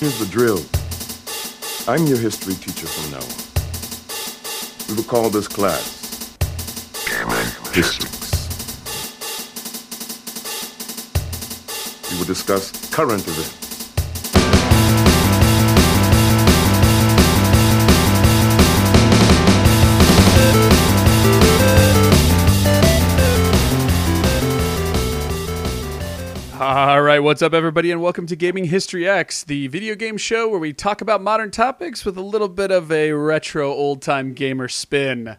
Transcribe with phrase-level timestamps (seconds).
[0.00, 0.60] Here's the drill.
[1.86, 4.88] I'm your history teacher from now on.
[4.88, 6.02] We will call this class
[7.74, 8.08] History.
[12.10, 13.63] We will discuss current events.
[27.14, 30.58] Right, what's up, everybody, and welcome to Gaming History X, the video game show where
[30.58, 34.66] we talk about modern topics with a little bit of a retro old time gamer
[34.66, 35.36] spin.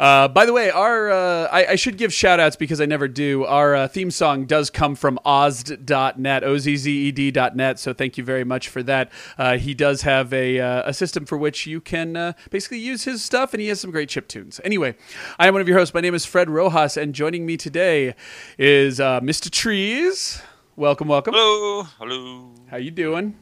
[0.00, 3.06] Uh, by the way, our uh, I, I, should give shout outs because I never
[3.06, 3.44] do.
[3.44, 8.18] Our uh, theme song does come from Ozzed.net, O Z Z E D.net, so thank
[8.18, 9.12] you very much for that.
[9.38, 13.04] Uh, he does have a, uh, a system for which you can uh, basically use
[13.04, 14.60] his stuff, and he has some great chip tunes.
[14.64, 14.96] Anyway,
[15.38, 15.94] I am one of your hosts.
[15.94, 18.16] My name is Fred Rojas, and joining me today
[18.58, 19.48] is Mr.
[19.48, 20.42] Trees.
[20.76, 21.34] Welcome, welcome.
[21.34, 22.50] Hello, hello.
[22.70, 23.36] How you doing?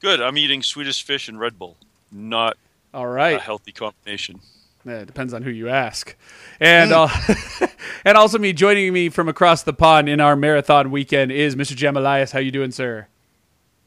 [0.00, 0.20] Good.
[0.20, 1.76] I'm eating Swedish fish and Red Bull.
[2.10, 2.56] Not
[2.92, 3.36] all right.
[3.36, 4.40] A healthy combination.
[4.84, 6.16] Yeah, it depends on who you ask.
[6.58, 7.62] And mm.
[7.62, 7.66] uh,
[8.04, 11.76] and also me joining me from across the pond in our marathon weekend is Mr.
[11.76, 12.32] Jam Elias.
[12.32, 13.06] How you doing, sir?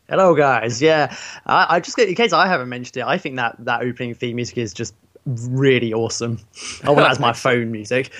[0.07, 0.81] Hello, guys.
[0.81, 1.13] Yeah,
[1.45, 4.37] I, I just in case I haven't mentioned it, I think that that opening theme
[4.37, 4.95] music is just
[5.25, 6.39] really awesome.
[6.85, 8.11] Oh, well, that's my phone music.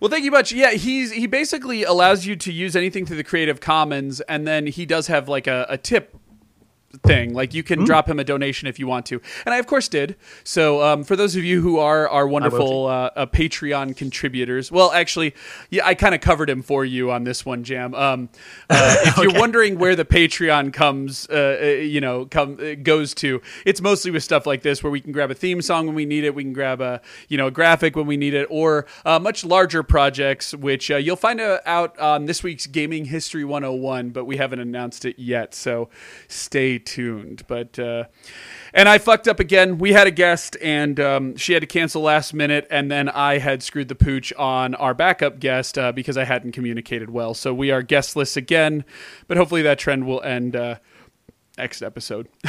[0.00, 0.52] Well, thank you much.
[0.52, 4.66] Yeah, he's he basically allows you to use anything through the Creative Commons, and then
[4.66, 6.14] he does have like a, a tip
[7.02, 7.34] thing.
[7.34, 7.86] Like you can mm.
[7.86, 10.16] drop him a donation if you want to, and I of course did.
[10.44, 14.92] So um, for those of you who are our wonderful uh, uh, Patreon contributors, well,
[14.92, 15.34] actually,
[15.70, 17.94] yeah, I kind of covered him for you on this one, Jam.
[17.94, 18.28] Um,
[18.70, 19.22] uh, if okay.
[19.22, 23.80] you're wondering where the Patreon comes, uh, uh, you know, come uh, goes to, it's
[23.80, 26.24] mostly with stuff like this, where we can grab a theme song when we need
[26.24, 29.44] it, we can grab a you know a graphic when we need it, or much
[29.44, 34.60] larger projects, which you'll find out on this week's Gaming History 101, but we haven't
[34.60, 35.54] announced it yet.
[35.54, 35.88] So
[36.28, 37.44] stay tuned.
[37.46, 38.04] But uh,
[38.72, 39.78] and I fucked up again.
[39.78, 43.38] We had a guest, and um, she had to cancel last minute, and then I
[43.38, 47.34] had screwed the pooch on our backup guest uh, because I hadn't communicated well.
[47.34, 48.84] So we are guestless again,
[49.28, 50.76] but hopefully that trend will end uh,
[51.58, 52.28] next episode.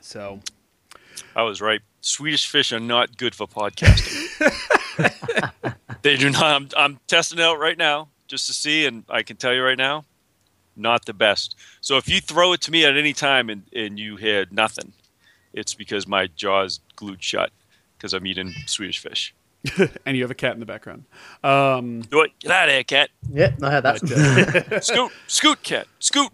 [0.00, 0.40] so.
[1.34, 1.80] I was right.
[2.00, 4.64] Swedish fish are not good for podcasting.
[6.02, 6.42] they do not.
[6.42, 9.62] I'm, I'm testing it out right now just to see, and I can tell you
[9.62, 10.04] right now,
[10.78, 11.56] not the best.
[11.80, 14.92] So if you throw it to me at any time and, and you hear nothing,
[15.52, 17.50] it's because my jaw's glued shut
[17.96, 19.34] because I'm eating Swedish fish.
[20.06, 21.04] and you have a cat in the background.
[21.42, 22.30] Um, Do it.
[22.38, 23.10] Get out of here, cat.
[23.32, 24.02] Yeah, I had that.
[24.72, 26.30] uh, scoot, scoot, cat, scoot.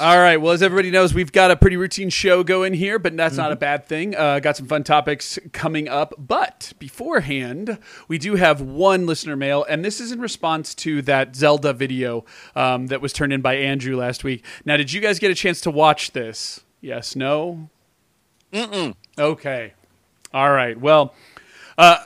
[0.00, 0.36] All right.
[0.36, 3.42] Well, as everybody knows, we've got a pretty routine show going here, but that's mm-hmm.
[3.42, 3.60] not a mm-hmm.
[3.60, 4.14] bad thing.
[4.14, 6.14] Uh, got some fun topics coming up.
[6.16, 11.34] But beforehand, we do have one listener mail, and this is in response to that
[11.34, 14.44] Zelda video um, that was turned in by Andrew last week.
[14.64, 16.60] Now, did you guys get a chance to watch this?
[16.80, 17.68] Yes, no?
[18.52, 18.94] Mm-mm.
[19.18, 19.72] Okay.
[20.32, 20.78] All right.
[20.78, 21.12] Well,
[21.76, 22.04] uh,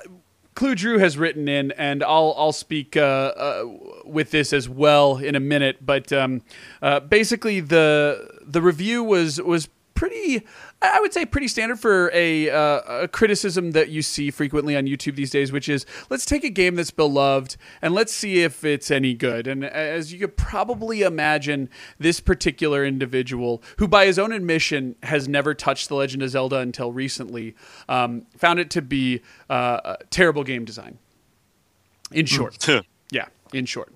[0.62, 3.64] Clue Drew has written in, and I'll I'll speak uh, uh,
[4.04, 5.84] with this as well in a minute.
[5.84, 6.42] But um,
[6.80, 10.46] uh, basically, the the review was was pretty
[10.82, 14.86] I would say pretty standard for a, uh, a, criticism that you see frequently on
[14.86, 18.64] YouTube these days, which is let's take a game that's beloved and let's see if
[18.64, 19.46] it's any good.
[19.46, 25.28] And as you could probably imagine, this particular individual, who by his own admission has
[25.28, 27.54] never touched The Legend of Zelda until recently,
[27.88, 30.98] um, found it to be uh, terrible game design.
[32.10, 32.26] In hmm.
[32.26, 32.68] short,
[33.10, 33.92] yeah, in short.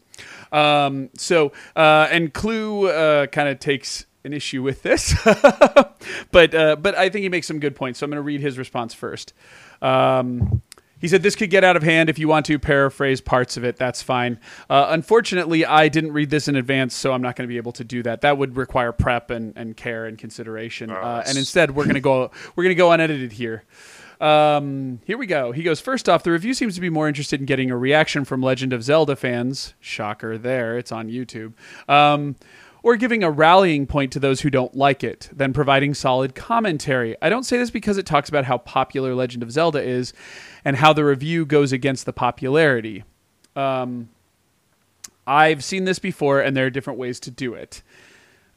[0.53, 5.15] Um, so, uh, and Clue uh, kind of takes an issue with this,
[6.33, 8.01] but uh, but I think he makes some good points.
[8.01, 9.33] So I'm going to read his response first.
[9.81, 10.63] Um,
[10.99, 12.09] he said, This could get out of hand.
[12.09, 14.41] If you want to paraphrase parts of it, that's fine.
[14.69, 17.73] Uh, unfortunately, I didn't read this in advance, so I'm not going to be able
[17.73, 18.23] to do that.
[18.23, 20.91] That would require prep and, and care and consideration.
[20.91, 23.65] Oh, uh, and instead, we're going to go we're going to go unedited here.
[24.21, 25.53] Um, here we go.
[25.53, 28.25] He goes, First off, the review seems to be more interested in getting a reaction
[28.25, 29.75] from Legend of Zelda fans.
[29.81, 30.79] Shocker there.
[30.79, 31.53] It's on YouTube.
[31.89, 32.37] Um,
[32.87, 37.17] or giving a rallying point to those who don't like it, then providing solid commentary.
[37.21, 40.13] I don't say this because it talks about how popular Legend of Zelda is
[40.65, 43.03] and how the review goes against the popularity.
[43.57, 44.11] Um,
[45.27, 47.83] I've seen this before, and there are different ways to do it.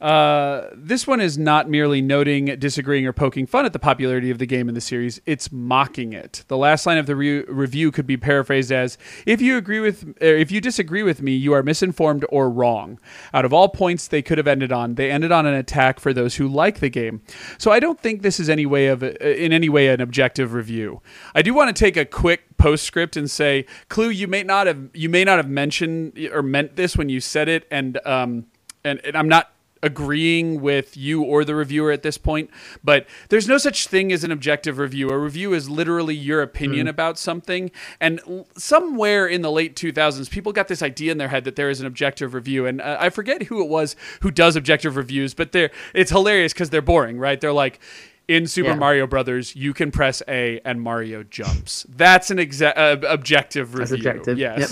[0.00, 4.38] Uh, this one is not merely noting, disagreeing, or poking fun at the popularity of
[4.38, 5.20] the game in the series.
[5.26, 6.44] It's mocking it.
[6.48, 10.14] The last line of the re- review could be paraphrased as: "If you agree with,
[10.20, 12.98] if you disagree with me, you are misinformed or wrong."
[13.34, 16.14] Out of all points they could have ended on, they ended on an attack for
[16.14, 17.20] those who like the game.
[17.58, 21.02] So I don't think this is any way of, in any way, an objective review.
[21.34, 24.88] I do want to take a quick postscript and say, Clue, you may not have,
[24.94, 28.46] you may not have mentioned or meant this when you said it, and um,
[28.82, 29.50] and, and I'm not
[29.82, 32.50] agreeing with you or the reviewer at this point,
[32.84, 35.08] but there's no such thing as an objective review.
[35.08, 36.90] A review is literally your opinion Mm.
[36.90, 37.70] about something.
[38.00, 41.56] And l- somewhere in the late 2000s, people got this idea in their head that
[41.56, 42.66] there is an objective review.
[42.66, 46.52] And uh, I forget who it was who does objective reviews, but they're it's hilarious
[46.52, 47.40] because they're boring, right?
[47.40, 47.80] They're like.
[48.28, 48.74] In Super Yeah.
[48.76, 51.84] Mario Brothers, you can press A and Mario jumps.
[51.88, 53.96] That's an exa- uh, objective review.
[53.96, 54.38] objective.
[54.38, 54.56] Yeah.
[54.60, 54.68] Yep.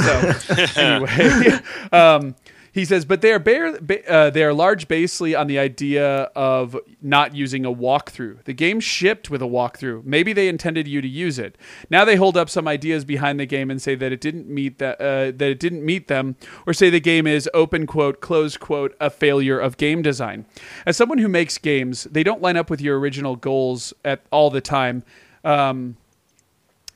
[0.69, 1.59] So anyway,
[1.93, 2.37] um,
[2.79, 3.77] he says, but they are bare,
[4.09, 8.45] uh, they are large basely on the idea of not using a walkthrough.
[8.45, 10.05] The game shipped with a walkthrough.
[10.05, 11.59] Maybe they intended you to use it.
[11.91, 14.79] Now they hold up some ideas behind the game and say that it didn't meet
[14.79, 16.37] that uh, that it didn't meet them,
[16.67, 20.47] or say the game is open quote close quote a failure of game design.
[20.87, 24.51] As someone who makes games, they don't line up with your original goals at all
[24.51, 25.03] the time.
[25.45, 25.97] Um,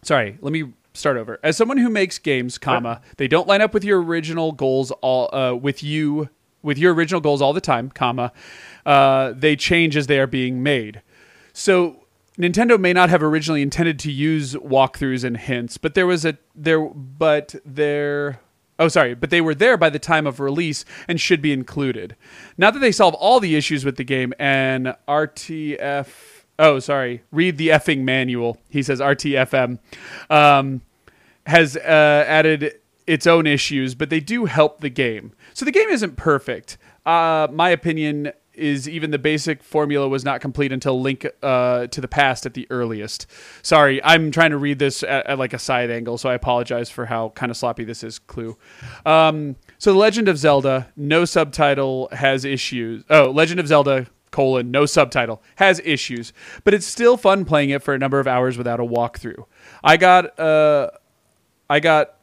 [0.02, 1.38] sorry let me start over.
[1.42, 5.34] As someone who makes games comma they don't line up with your original goals all
[5.34, 6.28] uh, with you
[6.62, 8.32] with your original goals all the time comma
[8.86, 11.02] uh, they change as they are being made.
[11.52, 12.04] So
[12.38, 16.38] Nintendo may not have originally intended to use walkthroughs and hints, but there was a
[16.54, 18.40] there but there
[18.78, 22.16] Oh, sorry, but they were there by the time of release and should be included.
[22.56, 27.22] Now that they solve all the issues with the game and RTF Oh, sorry.
[27.30, 28.58] Read the effing manual.
[28.68, 29.78] He says RTFM
[30.30, 30.82] um,
[31.46, 32.74] has uh, added
[33.06, 35.32] its own issues, but they do help the game.
[35.54, 36.78] So the game isn't perfect.
[37.04, 42.00] Uh, my opinion is even the basic formula was not complete until Link uh, to
[42.00, 43.26] the Past at the earliest.
[43.62, 46.90] Sorry, I'm trying to read this at, at like a side angle, so I apologize
[46.90, 48.18] for how kind of sloppy this is.
[48.18, 48.56] Clue.
[49.06, 53.04] Um, so the Legend of Zelda, no subtitle has issues.
[53.08, 56.32] Oh, Legend of Zelda colon no subtitle has issues
[56.64, 59.44] but it's still fun playing it for a number of hours without a walkthrough
[59.84, 60.90] i got uh
[61.70, 62.16] i got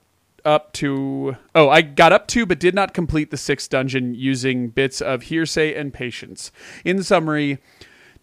[0.44, 4.70] up to oh i got up to but did not complete the sixth dungeon using
[4.70, 6.52] bits of hearsay and patience
[6.84, 7.60] in summary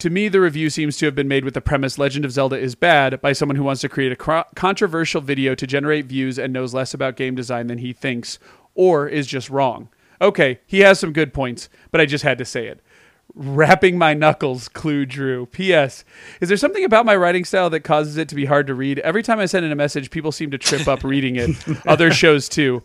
[0.01, 2.59] to me, the review seems to have been made with the premise Legend of Zelda
[2.59, 6.39] is bad by someone who wants to create a cro- controversial video to generate views
[6.39, 8.39] and knows less about game design than he thinks,
[8.75, 9.89] or is just wrong.
[10.21, 12.81] Okay, he has some good points, but I just had to say it.
[13.39, 15.45] Wrapping my knuckles, Clue Drew.
[15.45, 16.05] P.S.
[16.41, 18.99] Is there something about my writing style that causes it to be hard to read?
[19.01, 21.51] Every time I send in a message, people seem to trip up reading it.
[21.87, 22.83] Other shows too.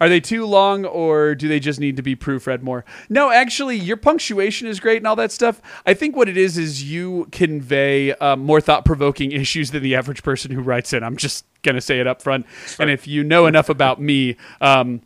[0.00, 2.86] Are they too long or do they just need to be proofread more?
[3.10, 5.60] No, actually, your punctuation is great and all that stuff.
[5.84, 9.94] I think what it is is you convey um, more thought provoking issues than the
[9.94, 11.02] average person who writes it.
[11.02, 12.46] I'm just going to say it up front.
[12.78, 15.02] And if you know enough about me, um,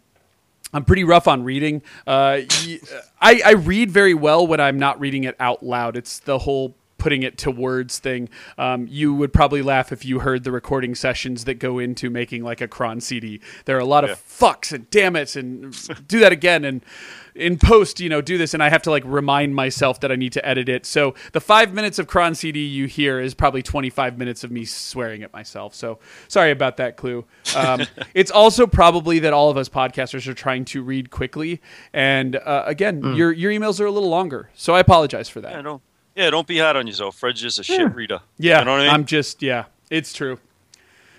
[0.74, 1.80] I'm pretty rough on reading.
[2.06, 2.80] Uh, y-
[3.20, 5.96] I, I read very well when I'm not reading it out loud.
[5.96, 8.30] It's the whole putting it to words thing.
[8.56, 12.42] Um, you would probably laugh if you heard the recording sessions that go into making
[12.42, 13.42] like a cron CD.
[13.66, 15.76] There are a lot of fucks and damn it and
[16.08, 16.82] do that again and
[17.34, 20.16] in post, you know, do this and I have to like remind myself that I
[20.16, 20.86] need to edit it.
[20.86, 24.64] So the five minutes of cron CD you hear is probably 25 minutes of me
[24.64, 25.74] swearing at myself.
[25.74, 25.98] So
[26.28, 27.26] sorry about that clue.
[27.54, 27.82] Um,
[28.14, 31.60] it's also probably that all of us podcasters are trying to read quickly.
[31.92, 34.48] And uh, again, your, your emails are a little longer.
[34.54, 35.52] So I apologize for that.
[35.52, 35.60] Yeah.
[36.14, 37.16] Yeah, don't be hard on yourself.
[37.16, 38.20] Fred's just a shit reader.
[38.38, 38.94] Yeah, you know what I mean.
[38.94, 40.38] I'm just yeah, it's true.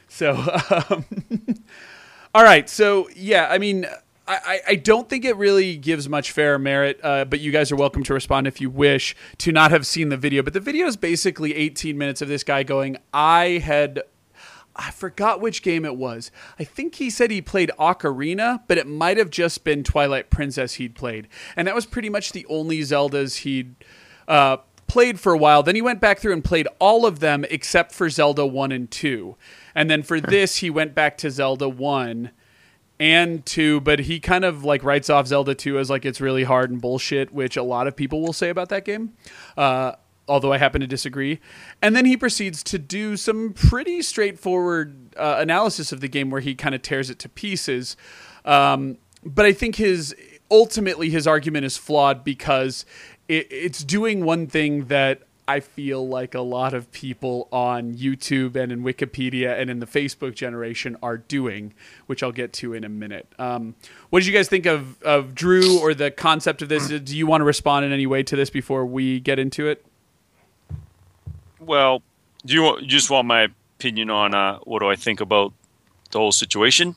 [0.07, 0.31] So,
[0.89, 1.06] um,
[2.36, 3.86] all right, so yeah, I mean,
[4.27, 7.71] I, I- I don't think it really gives much fair merit, uh, but you guys
[7.71, 10.42] are welcome to respond if you wish to not have seen the video.
[10.44, 14.02] But the video is basically 18 minutes of this guy going, I had.
[14.78, 16.31] I forgot which game it was.
[16.59, 20.73] I think he said he played Ocarina, but it might have just been Twilight Princess
[20.73, 21.30] he'd played.
[21.56, 23.73] And that was pretty much the only Zeldas he'd
[24.28, 25.63] uh, played for a while.
[25.63, 28.89] Then he went back through and played all of them except for Zelda 1 and
[28.89, 29.35] 2.
[29.73, 32.31] And then for this, he went back to Zelda 1
[32.99, 36.44] and 2, but he kind of like writes off Zelda 2 as like it's really
[36.44, 39.13] hard and bullshit, which a lot of people will say about that game.
[39.57, 39.94] Uh,
[40.27, 41.39] although I happen to disagree.
[41.81, 46.42] And then he proceeds to do some pretty straightforward uh, analysis of the game where
[46.42, 47.95] he kind of tears it to pieces.
[48.44, 50.15] Um, but I think his
[50.51, 52.85] ultimately his argument is flawed because
[53.27, 58.55] it, it's doing one thing that I feel like a lot of people on YouTube
[58.55, 61.73] and in Wikipedia and in the Facebook generation are doing,
[62.07, 63.27] which I'll get to in a minute.
[63.37, 63.75] Um,
[64.09, 66.87] what did you guys think of, of Drew or the concept of this?
[66.99, 69.85] Do you want to respond in any way to this before we get into it?
[71.59, 72.01] well,
[72.45, 73.47] do you, want, you just want my
[73.79, 75.51] opinion on uh, what do I think about
[76.11, 76.95] the whole situation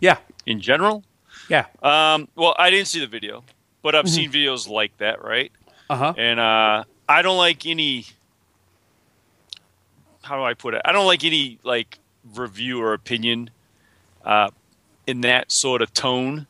[0.00, 1.04] Yeah, in general?
[1.48, 3.44] yeah, Um, well, I didn't see the video,
[3.82, 4.06] but Mm-hmm.
[4.06, 5.52] I've seen videos like that, right?
[5.90, 6.14] Uh huh.
[6.16, 8.06] And uh, I don't like any.
[10.22, 10.82] How do I put it?
[10.84, 11.98] I don't like any like
[12.34, 13.50] review or opinion
[14.24, 14.50] uh,
[15.06, 16.46] in that sort of tone.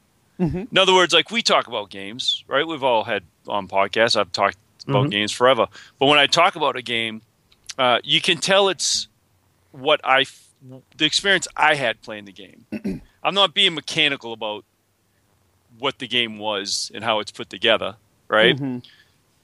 [0.71, 2.67] In other words, like we talk about games, right?
[2.67, 4.17] We've all had on podcasts.
[4.19, 5.67] I've talked about games forever,
[5.99, 7.23] but when I talk about a game,
[7.77, 9.09] uh, you can tell it's
[9.73, 10.49] what I, f-
[10.97, 13.03] the experience I had playing the game.
[13.23, 14.65] I'm not being mechanical about
[15.79, 17.97] what the game was and how it's put together,
[18.29, 18.59] right?
[18.59, 18.83] You-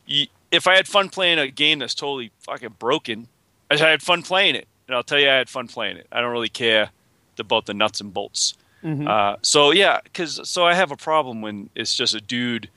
[0.07, 3.29] if I had fun playing a game that's totally fucking broken,
[3.71, 6.07] I had fun playing it, and I'll tell you, I had fun playing it.
[6.13, 6.91] I don't really care
[7.39, 8.55] about the nuts and bolts.
[9.09, 12.69] Uh, so yeah, because so I have a problem when it's just a dude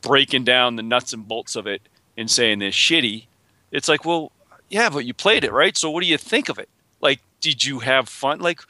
[0.00, 1.82] breaking down the nuts and bolts of it
[2.16, 3.26] and saying they're shitty.
[3.72, 4.30] It's like, well,
[4.68, 5.76] yeah, but you played it, right?
[5.76, 6.68] So what do you think of it?
[7.00, 8.38] Like, did you have fun?
[8.38, 8.60] Like,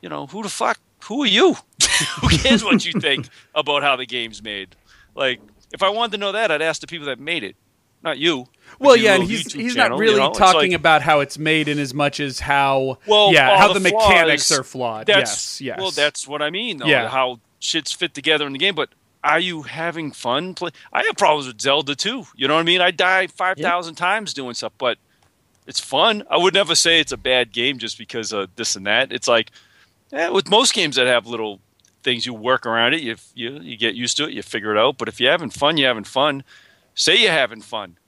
[0.00, 0.78] you know, who the fuck?
[1.04, 1.56] Who are you?
[2.20, 4.74] who cares what you think about how the game's made?
[5.14, 5.40] Like,
[5.76, 7.54] if I wanted to know that, I'd ask the people that made it,
[8.02, 8.46] not you.
[8.78, 10.32] Well, yeah, and he's YouTube he's channel, not you really know?
[10.32, 13.74] Talking like- about how it's made in as much as how Well, yeah how the,
[13.74, 15.06] the mechanics flaws, are flawed.
[15.06, 15.78] That's, yes, yes.
[15.78, 16.78] Well, that's what I mean.
[16.78, 17.08] Though, Yeah.
[17.08, 18.88] How shit's fit together in the game, but
[19.22, 20.54] are you having fun?
[20.54, 20.70] Play?
[20.92, 22.24] I have problems with Zelda too.
[22.34, 22.80] You know what I mean?
[22.80, 24.98] I die five thousand times doing stuff, but
[25.66, 26.22] it's fun.
[26.30, 29.12] I would never say it's a bad game just because of this and that.
[29.12, 29.50] It's like,
[30.12, 31.60] yeah, with most games that have little
[32.06, 34.78] things you work around it, you you you get used to it, you figure it
[34.78, 34.96] out.
[34.98, 36.44] But if you're having fun, you're having fun.
[36.94, 37.98] Say you're having fun.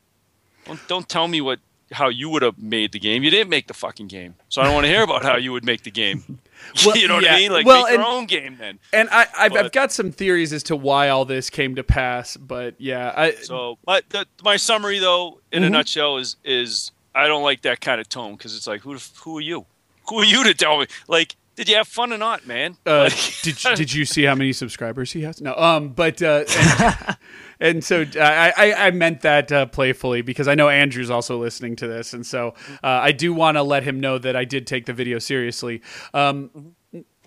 [0.66, 1.58] Don't don't tell me what
[1.92, 3.22] how you would have made the game.
[3.24, 5.52] You didn't make the fucking game, so I don't want to hear about how you
[5.52, 6.38] would make the game.
[6.86, 7.34] Well, you know what yeah.
[7.34, 7.52] I mean?
[7.52, 8.78] Like Well, make your own game then.
[8.92, 12.36] and I I've, I've got some theories as to why all this came to pass,
[12.36, 15.66] but yeah, I So, but the, my summary though, in Mm-hmm.
[15.74, 18.96] a nutshell, is is I don't like that kind of tone because it's like who
[19.24, 19.64] who are you?
[20.08, 20.86] Who are you to tell me?
[21.06, 22.76] Like, did you have fun or not, man?
[22.86, 23.10] Uh,
[23.42, 25.40] did did you see how many subscribers he has?
[25.40, 27.16] No, um, but uh, and,
[27.60, 31.74] and so I, I I meant that uh, playfully because I know Andrew's also listening
[31.76, 34.68] to this, and so uh, I do want to let him know that I did
[34.68, 35.82] take the video seriously.
[36.14, 36.76] Um,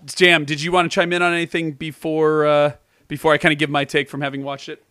[0.06, 2.72] Jam, did you want to chime in on anything before uh,
[3.10, 4.82] before I kind of give my take from having watched it?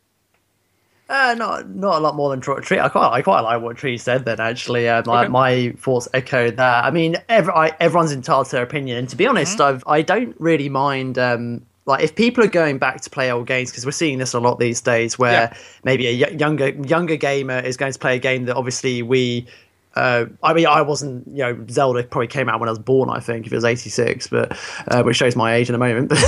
[1.11, 2.79] Uh, not not a lot more than Tree.
[2.79, 4.25] I quite I quite like what Tree said.
[4.25, 5.29] Then actually, uh, my, Okay.
[5.29, 6.85] my thoughts echo that.
[6.85, 9.75] I mean, every, I, everyone's entitled to their opinion, and to be honest, Mm-hmm.
[9.77, 11.19] I've I don't really mind.
[11.19, 14.35] Um, like if people are going back to play old games because we're seeing this
[14.35, 15.55] a lot these days, where Yeah.
[15.83, 19.47] maybe a y- younger younger gamer is going to play a game that obviously we.
[19.95, 23.11] Uh, I mean, I wasn't, you know, Zelda probably came out when I was born,
[23.11, 24.57] I think, if it was 86, but,
[24.89, 26.13] uh, which shows my age in a moment.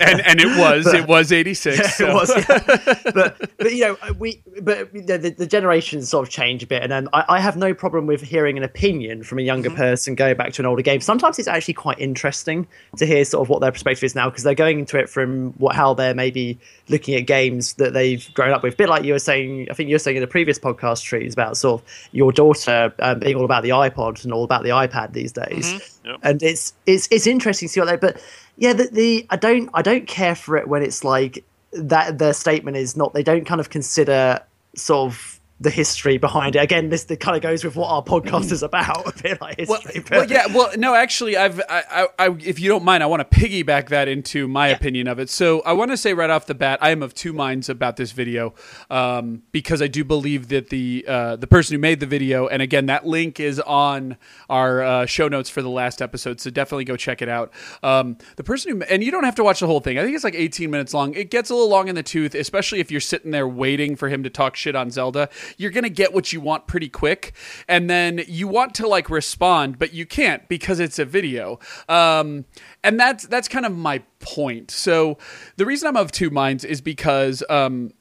[0.00, 2.00] And and it was it was eighty six.
[2.00, 3.00] Yeah, it was, yeah.
[3.14, 6.82] but but you know we but the, the, the generations sort of change a bit,
[6.82, 9.76] and then I, I have no problem with hearing an opinion from a younger Mm-hmm.
[9.76, 11.00] person going back to an older game.
[11.00, 12.66] Sometimes it's actually quite interesting
[12.98, 15.52] to hear sort of what their perspective is now because they're going into it from
[15.54, 18.74] what how they're maybe looking at games that they've grown up with.
[18.74, 21.02] A bit like you were saying, I think you were saying in the previous podcast
[21.02, 24.62] trees about sort of your daughter um, being all about the iPod and all about
[24.62, 26.18] the iPad these days Yep.
[26.22, 28.20] and it's it's it's interesting to see what they but
[28.56, 32.32] yeah the, the i don't i don't care for it when it's like that their
[32.32, 34.40] statement is not they don't kind of consider
[34.76, 38.52] sort of the history behind it again this kind of goes with what our podcast
[38.52, 40.46] is about a bit like history well, but- yeah.
[40.54, 43.88] Well, no, actually, I've, I, I, I, if you don't mind, I want to piggyback
[43.88, 45.28] that into my opinion of it.
[45.30, 47.96] So, I want to say right off the bat, I am of two minds about
[47.96, 48.54] this video
[48.90, 52.62] um, because I do believe that the uh, the person who made the video, and
[52.62, 54.16] again, that link is on
[54.48, 57.52] our uh, show notes for the last episode, so definitely go check it out.
[57.82, 59.98] Um, the person who, and you don't have to watch the whole thing.
[59.98, 61.14] I think it's like 18 minutes long.
[61.14, 64.08] It gets a little long in the tooth, especially if you're sitting there waiting for
[64.08, 65.28] him to talk shit on Zelda.
[65.56, 67.32] You're gonna get what you want pretty quick,
[67.68, 71.58] and then you want to like respond, but you can't because it's a video.
[71.88, 72.44] Um,
[72.82, 74.70] and that's that's kind of my point.
[74.70, 75.18] So
[75.56, 77.92] the reason I'm of two minds is because um,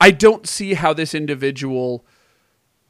[0.00, 2.04] I don't see how this individual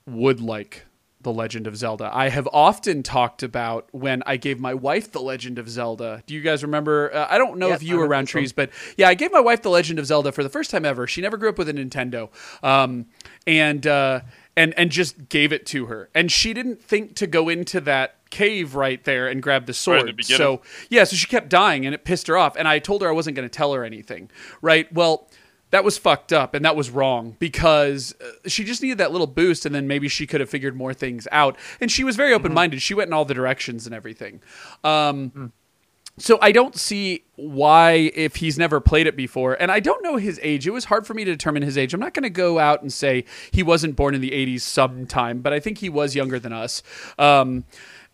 [0.06, 0.84] would like
[1.28, 2.10] The Legend of Zelda.
[2.10, 6.22] I have often talked about when I gave my wife The Legend of Zelda.
[6.26, 7.14] Do you guys remember?
[7.14, 9.30] Uh, I don't know Yep, if I you were around trees, but yeah, I gave
[9.30, 11.06] my wife The Legend of Zelda for the first time ever.
[11.06, 12.30] She never grew up with a Nintendo.
[12.64, 13.08] Um,
[13.46, 14.20] and uh,
[14.56, 16.08] and and just gave it to her.
[16.14, 20.16] And she didn't think to go into that cave right there and grab the sword.
[20.16, 22.56] the so yeah, so she kept dying and it pissed her off.
[22.56, 24.30] And I told her I wasn't going to tell her anything.
[24.62, 24.90] Right?
[24.90, 25.28] Well,
[25.70, 29.26] that was fucked up and that was wrong because uh, she just needed that little
[29.26, 31.56] boost and then maybe she could have figured more things out.
[31.80, 32.80] And she was very open minded.
[32.82, 34.40] She went in all the directions and everything.
[34.82, 35.52] Um,
[36.18, 40.16] so I don't see why if he's never played it before, and I don't know
[40.16, 40.66] his age.
[40.66, 41.94] It was hard for me to determine his age.
[41.94, 45.40] I'm not going to go out and say he wasn't born in the 80s sometime,
[45.40, 46.82] but I think he was younger than us.
[47.18, 47.64] Um,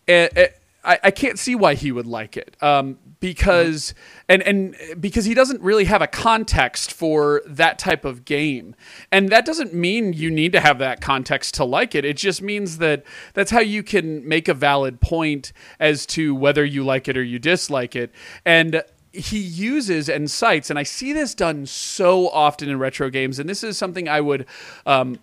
[0.07, 0.47] eh, eh,
[0.85, 3.93] I, I can't see why he would like it um, because
[4.29, 8.75] and and because he doesn't really have a context for that type of game,
[9.11, 12.05] and that doesn't mean you need to have that context to like it.
[12.05, 16.63] It just means that that's how you can make a valid point as to whether
[16.63, 18.11] you like it or you dislike it,
[18.45, 23.39] and he uses and cites, and I see this done so often in retro games,
[23.39, 24.45] and this is something I would
[24.85, 25.19] um,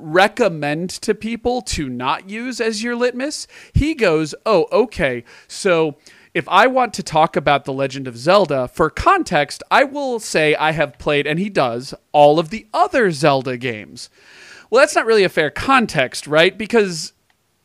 [0.00, 3.46] recommend to people to not use as your litmus.
[3.72, 5.24] He goes, Oh, okay.
[5.48, 5.96] So
[6.34, 10.54] if I want to talk about The Legend of Zelda, for context, I will say
[10.54, 14.10] I have played, and he does, all of the other Zelda games.
[14.68, 16.56] Well, that's not really a fair context, right?
[16.58, 17.14] Because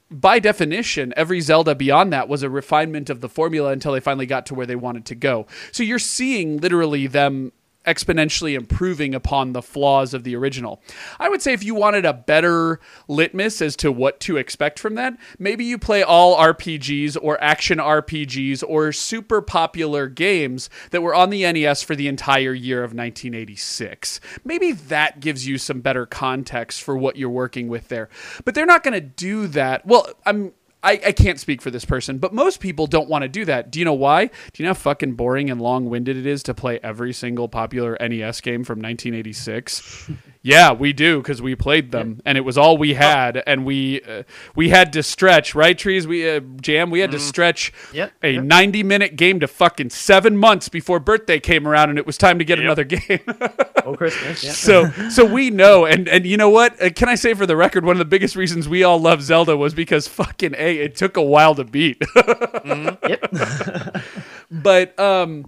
[0.10, 4.26] by definition, every Zelda beyond that was a refinement of the formula until they finally
[4.26, 5.48] got to where they wanted to go.
[5.72, 7.52] So you're seeing literally them
[7.86, 10.82] exponentially improving upon the flaws of the original.
[11.20, 14.96] I would say if you wanted a better litmus as to what to expect from
[14.96, 21.16] that, maybe you play all RPGs or action RPGs or super popular games that were
[21.16, 24.20] on the NES for the entire year of 1986.
[24.44, 28.10] Maybe that gives you some better context for what you're working with there.
[28.46, 29.86] But they're not going to do that.
[29.86, 33.28] Well, I'm I, I can't speak for this person, but most people don't want to
[33.28, 33.72] do that.
[33.72, 34.26] Do you know why?
[34.26, 37.48] Do you know how fucking boring and long winded it is to play every single
[37.48, 40.10] popular NES game from 1986?
[40.44, 44.02] Yeah, we do because we played them, and it was all we had, and we
[44.02, 44.24] uh,
[44.56, 46.08] we had to stretch right trees.
[46.08, 46.90] We uh, jam.
[46.90, 48.44] We had to stretch Yep, a yep.
[48.44, 52.40] 90 minute game to fucking seven months before birthday came around, and it was time
[52.40, 52.66] to get Yep.
[52.66, 53.20] another game.
[53.84, 54.44] Or Christmas.
[54.44, 54.52] Yeah.
[54.52, 57.56] so so we know and and you know what Uh, can i say for the
[57.56, 60.96] record one of the biggest reasons we all love zelda was because fucking a it
[60.96, 62.00] took a while to beat
[62.64, 63.34] yep.
[64.52, 65.46] but um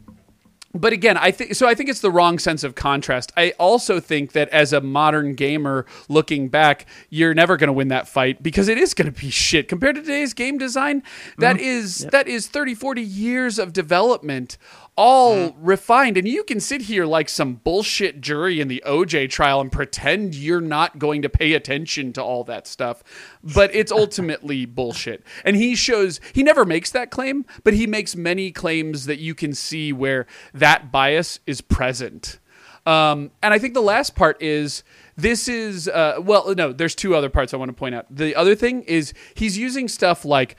[0.73, 3.31] but again i think so i think it's the wrong sense of contrast.
[3.35, 7.89] I also think that as a modern gamer looking back you're never going to win
[7.89, 9.67] that fight because it is going to be shit.
[9.67, 11.03] Compared to today's game design
[11.37, 11.65] That mm-hmm.
[11.65, 14.57] is that is 30 40 years of development
[14.95, 16.17] all refined.
[16.17, 20.35] And you can sit here like some bullshit jury in the OJ trial and pretend
[20.35, 23.03] you're not going to pay attention to all that stuff.
[23.43, 25.23] But it's ultimately bullshit.
[25.43, 29.35] And he shows he never makes that claim but he makes many claims that you
[29.35, 32.39] can see where that bias is present.
[32.85, 34.83] Um, and I think the last part is
[35.15, 38.05] this is uh, well no there's two other parts I want to point out.
[38.09, 40.57] The other thing is he's using stuff like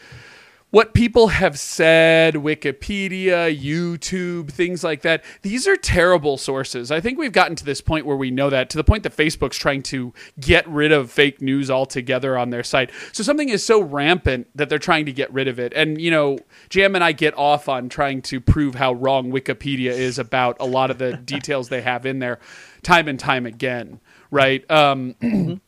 [0.74, 6.90] what people have said, Wikipedia, YouTube, things like that, these are terrible sources.
[6.90, 9.16] I think we've gotten to this point where we know that, to the point that
[9.16, 12.90] Facebook's trying to get rid of fake news altogether on their site.
[13.12, 15.72] So something is so rampant that they're trying to get rid of it.
[15.76, 19.92] And, you know, Jam and I get off on trying to prove how wrong Wikipedia
[19.92, 22.40] is about a lot of the details they have in there
[22.82, 24.00] time and time again,
[24.32, 24.68] right?
[24.68, 25.14] Um,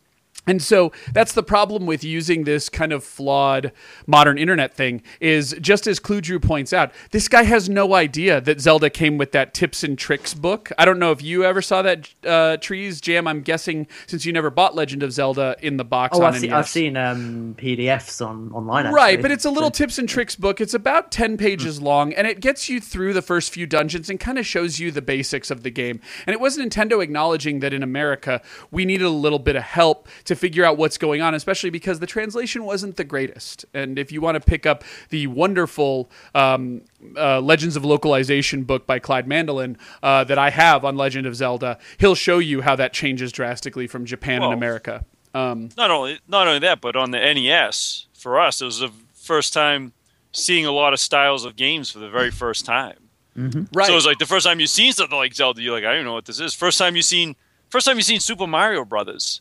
[0.46, 3.72] And so that's the problem with using this kind of flawed
[4.06, 8.40] modern internet thing is just as Clue Drew points out, this guy has no idea
[8.40, 10.70] that Zelda came with that tips and tricks book.
[10.78, 13.26] I don't know if you ever saw that uh, trees jam.
[13.26, 16.40] I'm guessing since you never bought Legend of Zelda in the box Oh, on I've,
[16.40, 18.92] seen, I've seen um, PDFs on online.
[18.92, 20.60] Right, but it's a little tips and tricks book.
[20.60, 24.20] It's about 10 pages long and it gets you through the first few dungeons and
[24.20, 26.00] kind of shows you the basics of the game.
[26.26, 30.08] And it was Nintendo acknowledging that in America, we needed a little bit of help
[30.24, 33.64] to figure out what's going on, especially because the translation wasn't the greatest.
[33.74, 36.82] And if you want to pick up the wonderful um,
[37.16, 41.34] uh, Legends of Localization book by Clyde Mandelin uh, that I have on Legend of
[41.34, 45.04] Zelda, he'll show you how that changes drastically from Japan Well, and America.
[45.34, 48.90] Um, not only not only that, but on the NES, for us, it was the
[49.14, 49.92] first time
[50.32, 52.96] seeing a lot of styles of games for the very first time.
[53.36, 53.86] right.
[53.86, 55.94] So it was like the first time you've seen something like Zelda, you're like, I
[55.94, 56.54] don't know what this is.
[56.54, 57.36] First time you've seen,
[57.68, 59.40] first time you've seen Super Mario Brothers.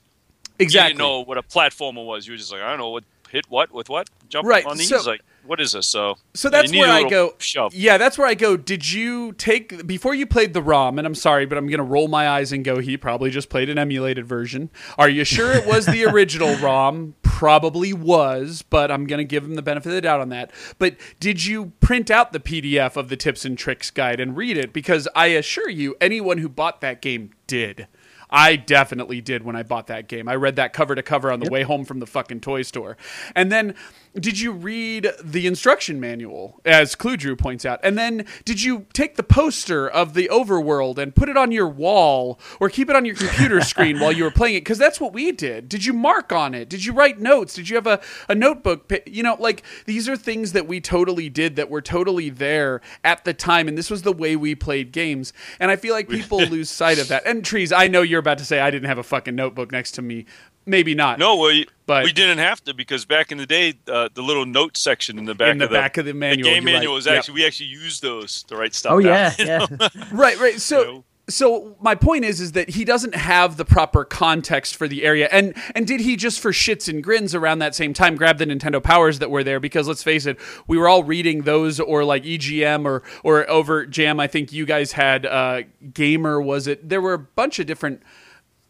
[0.59, 0.93] Exactly.
[0.93, 2.27] You didn't know what a platformer was.
[2.27, 4.77] You were just like, I don't know what hit what with what jump Right, on
[4.77, 4.87] these.
[4.89, 5.85] so- like, what is this?
[5.85, 7.35] So So that's where I go.
[7.37, 7.75] Shove.
[7.75, 8.57] Yeah, that's where I go.
[8.57, 10.97] Did you take before you played the ROM?
[10.97, 12.79] And I'm sorry, but I'm gonna roll my eyes and go.
[12.79, 14.71] He probably just played an emulated version.
[14.97, 17.13] Are you sure it was the original ROM?
[17.21, 20.49] Probably was, but I'm gonna give him the benefit of the doubt on that.
[20.79, 24.57] But did you print out the PDF of the tips and tricks guide and read
[24.57, 24.73] it?
[24.73, 27.87] Because I assure you, anyone who bought that game did.
[28.29, 30.27] I definitely did when I bought that game.
[30.27, 32.97] I read that cover to cover on the way home from the fucking toy store.
[33.35, 33.75] And then
[34.19, 37.79] did you read the instruction manual, as Clue Drew points out?
[37.83, 41.67] And then did you take the poster of the overworld and put it on your
[41.67, 44.61] wall or keep it on your computer screen while you were playing it?
[44.61, 45.67] Because that's what we did.
[45.67, 46.69] Did you mark on it?
[46.69, 47.55] Did you write notes?
[47.55, 47.99] Did you have a,
[48.29, 48.91] a notebook?
[49.05, 53.25] You know, like these are things that we totally did that were totally there at
[53.25, 53.67] the time.
[53.67, 55.33] And this was the way we played games.
[55.59, 57.25] And I feel like people lose sight of that.
[57.25, 59.91] And Trees, I know you're about to say I didn't have a fucking notebook next
[59.93, 60.25] to me.
[60.65, 61.19] Maybe not.
[61.19, 64.45] No, we But- we didn't have to because back in the day, uh, the little
[64.45, 66.93] note section in the back In the of the back of the manual, game manual
[66.93, 66.95] right.
[66.95, 67.17] was Yep.
[67.17, 68.93] actually we actually used those to write stuff.
[68.93, 69.87] Oh down, yeah, yeah.
[70.11, 70.59] Right, right.
[70.59, 71.03] So know?
[71.27, 75.27] so my point is is that he doesn't have the proper context for the area
[75.31, 78.45] and and did he just for shits and grins around that same time grab the
[78.45, 82.03] Nintendo powers that were there because let's face it we were all reading those or
[82.03, 85.61] like EGM or or over jam I think you guys had uh
[85.93, 88.03] gamer was it there were a bunch of different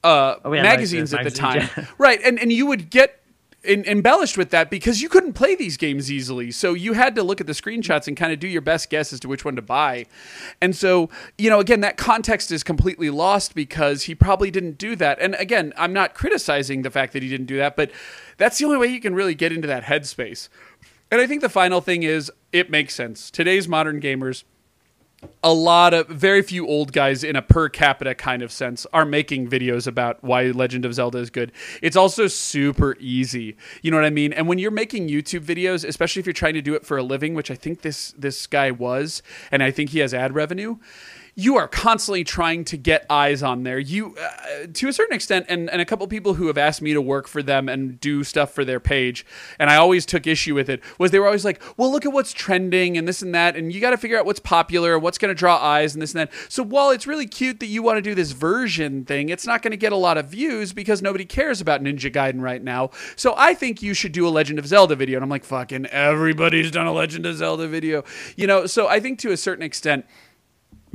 [0.05, 1.85] uh Oh, like, magazines the at the time yeah.
[1.97, 3.21] right and and you would get
[3.65, 6.51] in, embellished with that because you couldn't play these games easily.
[6.51, 9.11] So you had to look at the screenshots and kind of do your best guess
[9.11, 10.05] as to which one to buy.
[10.61, 14.95] And so, you know, again, that context is completely lost because he probably didn't do
[14.97, 15.19] that.
[15.19, 17.91] And again, I'm not criticizing the fact that he didn't do that, but
[18.37, 20.49] that's the only way you can really get into that headspace.
[21.11, 23.31] And I think the final thing is it makes sense.
[23.31, 24.43] Today's modern gamers
[25.43, 29.05] a lot of very few old guys in a per capita kind of sense are
[29.05, 31.51] making videos about why Legend of Zelda is good.
[31.81, 33.55] It's also super easy.
[33.81, 34.33] You know what I mean?
[34.33, 37.03] And when you're making YouTube videos, especially if you're trying to do it for a
[37.03, 40.77] living, which I think this this guy was, and I think he has ad revenue,
[41.35, 43.77] you are constantly trying to get eyes on there.
[43.77, 46.93] You, uh, to a certain extent, and, and a couple people who have asked me
[46.93, 49.25] to work for them and do stuff for their page,
[49.59, 52.13] and I always took issue with it, was they were always like, well, look at
[52.13, 55.17] what's trending and this and that, and you got to figure out what's popular, what's
[55.17, 56.31] going to draw eyes, and this and that.
[56.47, 59.61] So while it's really cute that you want to do this version thing, it's not
[59.61, 62.91] going to get a lot of views because nobody cares about Ninja Gaiden right now.
[63.17, 65.17] So I think you should do a Legend of Zelda video.
[65.17, 68.03] And I'm like, fucking everybody's done a Legend of Zelda video.
[68.37, 70.05] You know, so I think to a certain extent,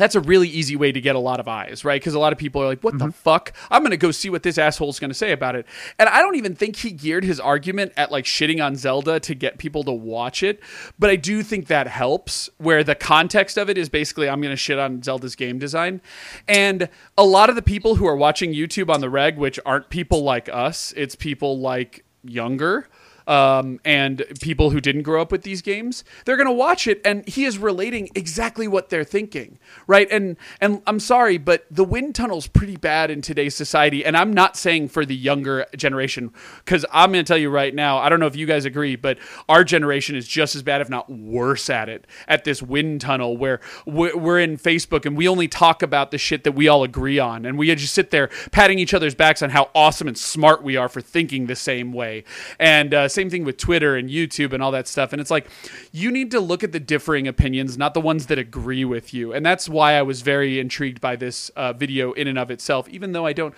[0.00, 2.00] that's a really easy way to get a lot of eyes, right?
[2.00, 3.10] Because a lot of people are like, what the mm-hmm.
[3.10, 3.52] fuck?
[3.70, 5.66] I'm going to go see what this asshole's going to say about it.
[5.98, 9.34] And I don't even think he geared his argument at like shitting on Zelda to
[9.34, 10.60] get people to watch it.
[10.98, 14.52] But I do think that helps, where the context of it is basically, I'm going
[14.52, 16.00] to shit on Zelda's game design.
[16.48, 19.90] And a lot of the people who are watching YouTube on the reg, which aren't
[19.90, 22.88] people like us, it's people like younger
[23.30, 27.00] um, and people who didn't grow up with these games, they're going to watch it,
[27.04, 30.08] and he is relating exactly what they're thinking, right?
[30.10, 34.32] And and I'm sorry, but the wind tunnel's pretty bad in today's society, and I'm
[34.32, 36.32] not saying for the younger generation,
[36.64, 38.96] because I'm going to tell you right now, I don't know if you guys agree,
[38.96, 39.16] but
[39.48, 43.36] our generation is just as bad, if not worse, at it at this wind tunnel
[43.36, 47.20] where we're in Facebook and we only talk about the shit that we all agree
[47.20, 50.64] on, and we just sit there patting each other's backs on how awesome and smart
[50.64, 52.24] we are for thinking the same way,
[52.58, 55.12] and uh, same thing with Twitter and YouTube and all that stuff.
[55.12, 55.46] And it's like
[55.92, 59.34] you need to look at the differing opinions, not the ones that agree with you.
[59.34, 62.88] And that's why I was very intrigued by this uh, video in and of itself,
[62.88, 63.54] even though I don't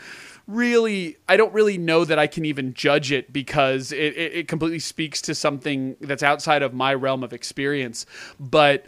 [0.49, 4.49] really i don't really know that i can even judge it because it, it, it
[4.49, 8.05] completely speaks to something that's outside of my realm of experience
[8.41, 8.87] but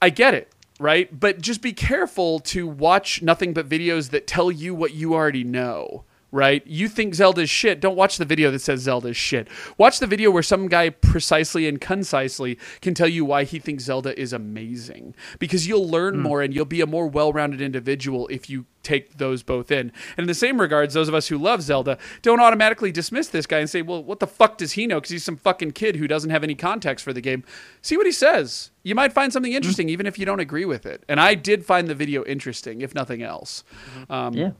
[0.00, 0.50] i get it
[0.80, 5.12] right but just be careful to watch nothing but videos that tell you what you
[5.12, 6.02] already know
[6.36, 6.64] right?
[6.66, 7.80] You think Zelda's shit.
[7.80, 9.48] Don't watch the video that says Zelda's shit.
[9.78, 13.84] Watch the video where some guy precisely and concisely can tell you why he thinks
[13.84, 15.14] Zelda is amazing.
[15.38, 16.22] Because you'll learn hmm.
[16.22, 19.90] more and you'll be a more well rounded individual if you take those both in.
[20.16, 23.46] And in the same regards, those of us who love Zelda don't automatically dismiss this
[23.46, 24.98] guy and say, well, what the fuck does he know?
[24.98, 27.44] Because he's some fucking kid who doesn't have any context for the game.
[27.80, 28.72] See what he says.
[28.82, 29.56] You might find something hmm.
[29.56, 31.02] interesting even if you don't agree with it.
[31.08, 33.64] And I did find the video interesting, if nothing else.
[33.96, 34.12] Mm-hmm.
[34.12, 34.50] Um, Yeah.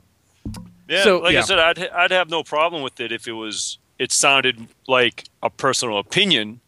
[0.89, 1.41] Yeah, So, like yeah.
[1.41, 5.25] I said, I'd I'd have no problem with it if it was it sounded like
[5.43, 6.61] a personal opinion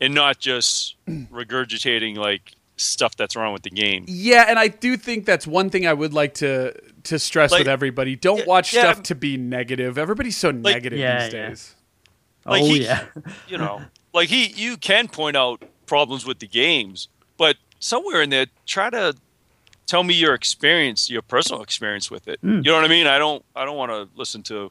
[0.00, 4.04] and not just regurgitating like stuff that's wrong with the game.
[4.08, 7.60] Yeah, and I do think that's one thing I would like to to stress Like-
[7.60, 8.16] with everybody.
[8.16, 8.92] Don't Yeah, watch yeah.
[8.92, 9.98] stuff to be negative.
[9.98, 11.48] Everybody's so negative Yeah, these yeah.
[11.48, 11.74] days.
[12.46, 13.04] Oh, like oh he- yeah.
[13.48, 13.82] You know,
[14.12, 18.90] like he you can point out problems with the games, but somewhere in there try
[18.90, 19.14] to
[19.86, 22.38] tell me your experience, your personal experience with it.
[22.40, 22.56] Hmm.
[22.56, 23.06] You know what I mean?
[23.06, 24.70] I don't I don't want to listen to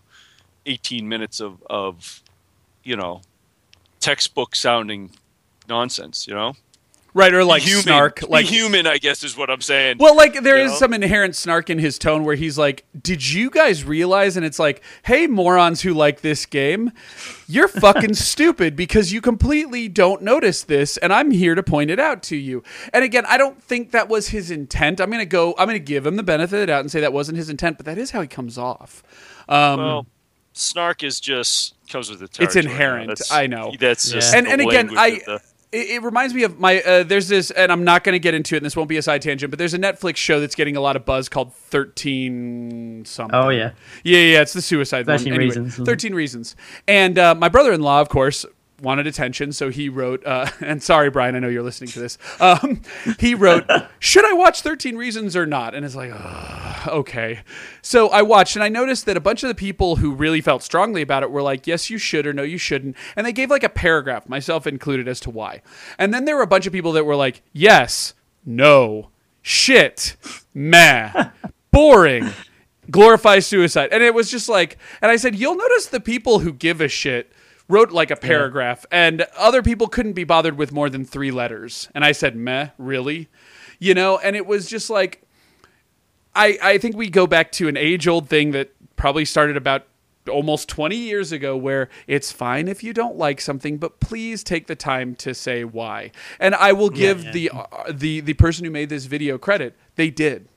[0.66, 2.22] 18 minutes of of
[2.84, 3.22] you know,
[4.00, 5.12] textbook sounding
[5.68, 6.54] nonsense, you know?
[7.14, 7.84] Right, or like human.
[7.84, 8.22] snark.
[8.22, 9.98] Be Like human, I guess, is what I'm saying.
[10.00, 10.78] Well, like there You is know?
[10.78, 14.60] some inherent snark in his tone where he's like, "Did you guys realize?" And it's
[14.60, 16.94] like, "Hey, morons who like this game,
[17.48, 22.00] you're fucking stupid because you completely don't notice this, and I'm here to point it
[22.00, 25.02] out to you." And again, I don't think that was his intent.
[25.02, 25.54] I'm gonna go.
[25.58, 27.76] I'm gonna give him the benefit of the doubt and say that wasn't his intent,
[27.78, 29.04] but that is how he comes off.
[29.50, 30.08] Um, well,
[30.54, 32.46] snark is just comes with the territory.
[32.46, 33.74] It's inherent, That's- I know.
[33.78, 34.22] That's Yeah.
[34.34, 35.42] and and again, I the-
[35.72, 38.34] it, it reminds me of my uh, there's this, and I'm not going to get
[38.34, 38.58] into it.
[38.58, 40.82] and This won't be a side tangent, but there's a Netflix show that's getting a
[40.82, 43.36] lot of buzz called Thirteen something.
[43.36, 43.72] Oh yeah.
[44.04, 45.34] Yeah, yeah, it's the suicide 13 one.
[45.34, 45.78] Anyway, Reasons.
[45.78, 45.86] Mhm.
[45.86, 46.56] 13 reasons.
[46.88, 48.46] And uh, my brother-in-law, of course,
[48.82, 50.26] wanted attention, so he wrote.
[50.26, 52.18] Uh, and sorry, Brian, I know you're listening to this.
[52.40, 52.82] Um,
[53.20, 56.12] he wrote, "Should I watch 13 Reasons or not?" And it's like,
[56.88, 57.42] okay.
[57.82, 60.64] So I watched, and I noticed that a bunch of the people who really felt
[60.64, 63.50] strongly about it were like, "Yes, you should," or "No, you shouldn't," and they gave
[63.50, 65.62] like a paragraph, myself included, as to why.
[65.98, 68.14] And then there were a bunch of people that were like, "Yes,
[68.46, 69.10] no,
[69.42, 70.18] shit,
[70.54, 71.30] meh."
[71.72, 72.30] boring
[72.90, 76.52] glorifies suicide and it was just like and i said you'll notice the people who
[76.52, 77.32] give a shit
[77.72, 81.90] wrote like a paragraph and other people couldn't be bothered with more than three letters.
[81.96, 83.30] And i said meh really?
[83.80, 85.24] You know and it was just like
[86.36, 89.88] i i think we go back to an age old thing that probably started about
[90.30, 94.68] almost 20 years ago where it's fine if you don't like something but please take
[94.68, 96.12] the time to say why.
[96.40, 97.32] And i will give yeah.
[97.32, 99.76] the uh, the the person who made this video credit.
[99.96, 100.48] They did.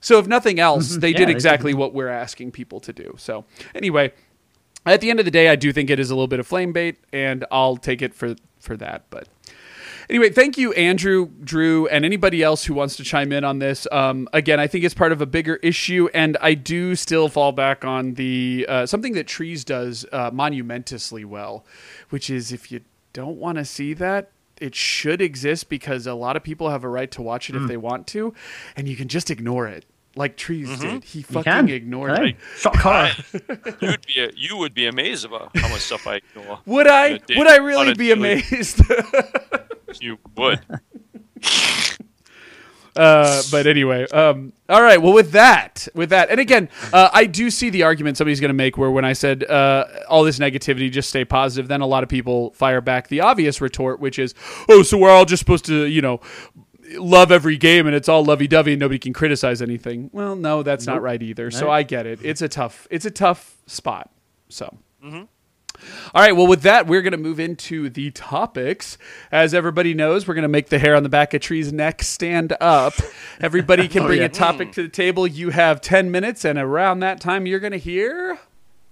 [0.00, 3.14] So if nothing else they Yeah, did they exactly what we're asking people to do.
[3.18, 4.12] So anyway
[4.92, 6.46] at the end of the day i do think it is a little bit of
[6.46, 9.28] flame bait and i'll take it for for that but
[10.10, 13.86] Anyway, thank you, Andrew, Drew, and anybody else who wants to chime in on this.
[13.90, 17.52] Um, again, I think it's part of a bigger issue, and I do still fall
[17.52, 21.64] back on the uh, something that Trees does uh, monumentously well,
[22.10, 22.80] which is if you
[23.12, 26.88] don't want to see that, it should exist because a lot of people have a
[26.88, 28.34] right to watch it if they want to,
[28.76, 29.84] and you can just ignore it.
[30.16, 31.68] Like Trees did, he fucking can.
[31.68, 32.24] ignored No.
[32.24, 32.36] it.
[32.56, 33.10] Shock horror.
[33.80, 36.60] You'd be you would be amazed about how much stuff I ignore.
[36.66, 37.20] Would I?
[37.36, 38.80] Would I really be amazed?
[40.00, 40.60] You would.
[42.96, 45.02] Uh, but anyway, um, all right.
[45.02, 48.50] Well, with that, with that, and again, uh, I do see the argument somebody's going
[48.50, 51.86] to make where when I said uh, all this negativity, just stay positive, then a
[51.88, 54.32] lot of people fire back the obvious retort, which is,
[54.68, 56.20] oh, so we're all just supposed to, you know,
[56.92, 60.10] love every game and it's all lovey-dovey and nobody can criticize anything.
[60.12, 61.50] Well, no, that's not right either.
[61.50, 62.20] So I get it.
[62.22, 64.10] It's a tough, it's a tough spot.
[64.48, 64.76] So.
[65.04, 65.24] Mm-hmm.
[66.14, 68.96] All right, well, with that, we're going to move into the topics.
[69.32, 72.02] As everybody knows, we're going to make the hair on the back of Tree's neck
[72.02, 72.94] stand up.
[73.40, 74.26] Everybody can oh, bring yeah.
[74.26, 74.74] a topic mm.
[74.74, 75.26] to the table.
[75.26, 78.38] You have 10 minutes, and around that time, you're going to hear.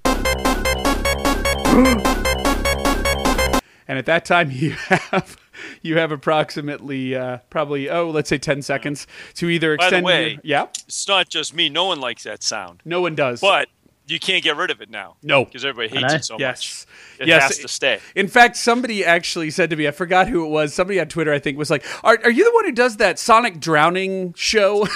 [3.89, 5.37] And at that time, you have
[5.83, 10.25] you have approximately uh, probably oh let's say ten seconds to either extend By the
[10.25, 11.69] way- your, yeah, It's not just me.
[11.69, 13.41] No one likes that sound, no one does.
[13.41, 13.69] but
[14.07, 15.17] you can't get rid of it now.
[15.23, 15.45] No.
[15.45, 16.17] because everybody hates know.
[16.17, 17.21] it so yes, much.
[17.21, 18.01] It yes, has to stay.
[18.15, 20.75] In fact, somebody actually said to me, I forgot who it was.
[20.75, 23.19] Somebody on Twitter, I think, was like, "Are, are you the one who does that
[23.19, 24.87] Sonic drowning show?"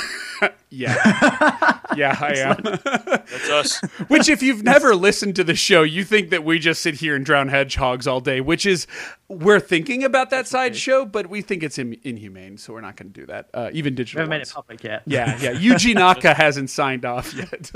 [0.77, 2.63] yeah, yeah, I am.
[2.63, 3.81] That's us.
[4.09, 7.17] which, if you've never listened to the show, you think that we just sit here
[7.17, 8.41] and drown hedgehogs all day.
[8.41, 8.87] Which is,
[9.29, 12.97] we're thinking about that side show, but we think it's in, inhumane, so we're not
[12.97, 13.49] going to do that.
[13.55, 14.21] Uh, even We digital.
[14.21, 15.03] haven't made it public yet.
[15.07, 15.53] Yeah, yeah.
[15.55, 17.71] Yuji Naka hasn't signed off yet.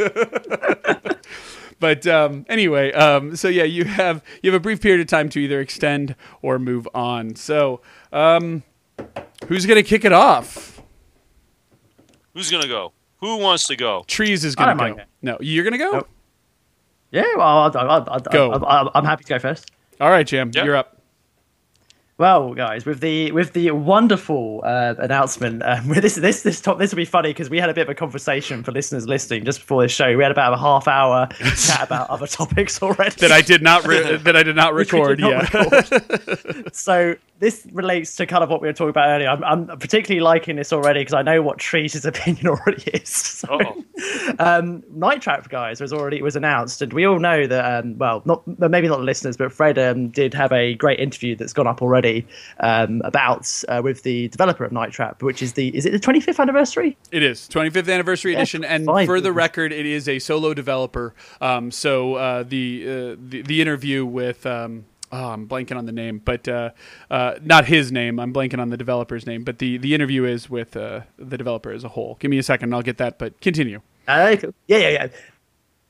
[1.80, 5.28] but um, anyway, um, so yeah, you have you have a brief period of time
[5.30, 7.34] to either extend or move on.
[7.36, 7.80] So,
[8.12, 8.62] um,
[9.48, 10.79] who's gonna kick it off?
[12.34, 12.92] Who's gonna go?
[13.18, 14.04] Who wants to go?
[14.06, 14.82] Trees is gonna go.
[14.96, 15.04] mind.
[15.22, 15.90] No, you're gonna go.
[15.92, 16.08] Nope.
[17.12, 18.52] Yeah, well, I'll, I'll, I'll, I'll, Go.
[18.52, 19.70] I'll, I'm happy to go first.
[20.00, 20.64] All right, Jam, Yeah.
[20.64, 20.99] you're up.
[22.20, 26.92] Well, guys, with the with the wonderful uh, announcement, um, this this this top, this
[26.92, 29.60] will be funny because we had a bit of a conversation for listeners listening just
[29.60, 30.14] before this show.
[30.14, 33.16] We had about a half hour chat about other topics already.
[33.20, 35.16] That I did not re- that I did not record.
[35.16, 35.62] did not yeah.
[35.62, 36.76] record.
[36.76, 39.28] so this relates to kind of what we were talking about earlier.
[39.28, 43.08] I'm, I'm particularly liking this already because I know what Trees' opinion already is.
[43.08, 43.58] So,
[44.38, 47.82] um, Night Trap guys was already was announced, and we all know that.
[47.82, 51.34] Um, well, not maybe not the listeners, but Fred um, did have a great interview
[51.34, 52.09] that's gone up already
[52.60, 56.00] um, about uh, with the developer of Night Trap, which is the is it the
[56.00, 56.96] 25th anniversary?
[57.10, 59.06] It is 25th anniversary edition, and fine.
[59.06, 61.14] for the record, it is a solo developer.
[61.40, 65.92] Um, so uh, the, uh, the the interview with um, oh, I'm blanking on the
[65.92, 66.70] name, but uh,
[67.10, 68.18] uh, not his name.
[68.18, 71.70] I'm blanking on the developer's name, but the the interview is with uh, the developer
[71.70, 72.16] as a whole.
[72.20, 73.18] Give me a second, and I'll get that.
[73.18, 73.80] But continue.
[74.08, 74.54] Uh, cool.
[74.66, 75.08] yeah, yeah, yeah.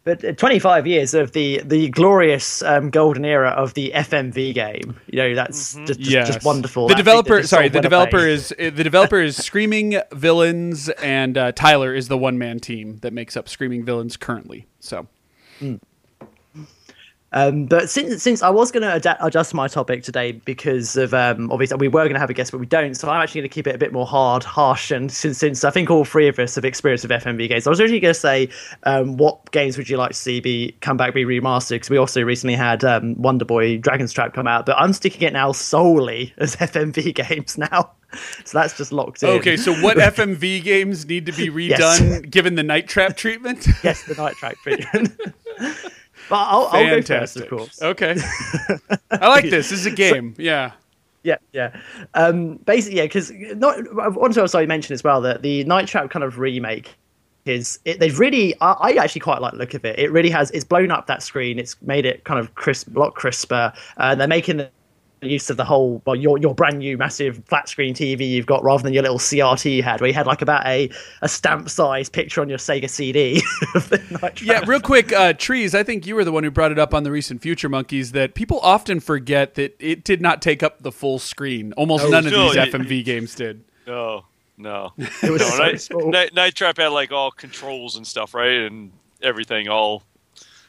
[0.03, 4.97] But uh, 25 years of the the glorious um, golden era of the FMV game.
[5.09, 6.27] You know, that's just, just, Yes.
[6.27, 6.89] just wonderful.
[6.89, 8.33] The That thing that developer, sorry, the developer away.
[8.33, 12.97] is uh, the developer is Screaming Villains, and uh, Tyler is the one man team
[13.03, 14.67] that makes up Screaming Villains currently.
[14.81, 15.07] So
[17.33, 21.15] Um, but since since I was going to ad- adjust my topic today because of
[21.15, 22.95] um, obviously we were going to have a guest, but we don't.
[22.95, 25.63] So I'm actually going to keep it a bit more hard, harsh, and since since
[25.63, 28.15] I think all three of us have experience with FMV games, I was originally going
[28.15, 28.49] to say,
[28.83, 31.77] um, what games would you like to see be come back, be remastered?
[31.77, 35.23] Because we also recently had um, Wonder Boy Dragon's Trap come out, but I'm sticking
[35.23, 37.93] it now solely as FMV games now.
[38.45, 39.29] So that's just locked in.
[39.29, 43.69] okay, so what FMV games need to be redone given the night trap treatment?
[43.85, 45.17] yes, the night Trap treatment.
[46.31, 47.83] but I'll, I'll go first, of course.
[47.83, 48.17] Okay.
[49.11, 49.69] I like this.
[49.69, 50.35] This is a game.
[50.39, 50.73] Yeah.
[51.23, 51.79] Yeah, yeah.
[52.15, 53.79] Um, basically, yeah, because not.
[54.01, 56.95] I want to also mention as well that the Night Trap kind of remake
[57.45, 58.59] is it, they've really.
[58.61, 59.99] I, I actually quite like the look of it.
[59.99, 60.51] It really has.
[60.53, 61.59] It's blown up that screen.
[61.59, 63.73] It's made it kind of crisp, a lot crisper.
[63.99, 64.71] Uh, they're making the
[65.23, 68.65] use of the whole well your your brand new massive flat screen TV you've got
[68.65, 70.89] rather than your little CRT you had where you had like about a
[71.23, 73.43] a stamp size picture on your Sega CD.
[73.75, 74.41] of the Night Trap.
[74.43, 75.75] Yeah, real quick, uh, trees.
[75.75, 78.13] I think you were the one who brought it up on the recent Future Monkeys
[78.13, 81.73] that people often forget that it did not take up the full screen.
[81.75, 83.63] Almost none of no, these you- FMV games did.
[83.87, 84.25] No,
[84.57, 84.93] no.
[84.99, 86.11] It was no, so Night, small.
[86.11, 88.61] Night, Night Trap had like all controls and stuff, right?
[88.61, 90.03] And everything all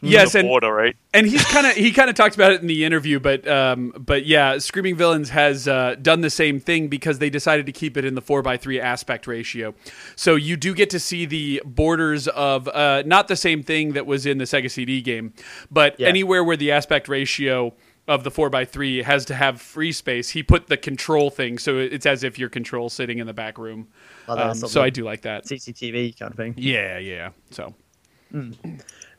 [0.03, 0.95] Yes, and order, right?
[1.13, 3.93] and he's kind of he kind of talked about it in the interview, but um,
[3.97, 7.97] but yeah, Screaming Villains has uh, done the same thing because they decided to keep
[7.97, 9.75] it in the four by three aspect ratio.
[10.15, 14.05] So you do get to see the borders of uh, not the same thing that
[14.07, 15.33] was in the Sega CD game,
[15.69, 16.07] but Yeah.
[16.07, 17.73] anywhere where the aspect ratio
[18.07, 20.29] of the four by three has to have free space.
[20.31, 23.59] He put the control thing, so it's as if your control sitting in the back
[23.59, 23.87] room.
[24.27, 25.45] Oh, Um, so I do like that.
[25.45, 26.55] CCTV kind of thing.
[26.57, 27.29] Yeah, yeah.
[27.51, 27.75] So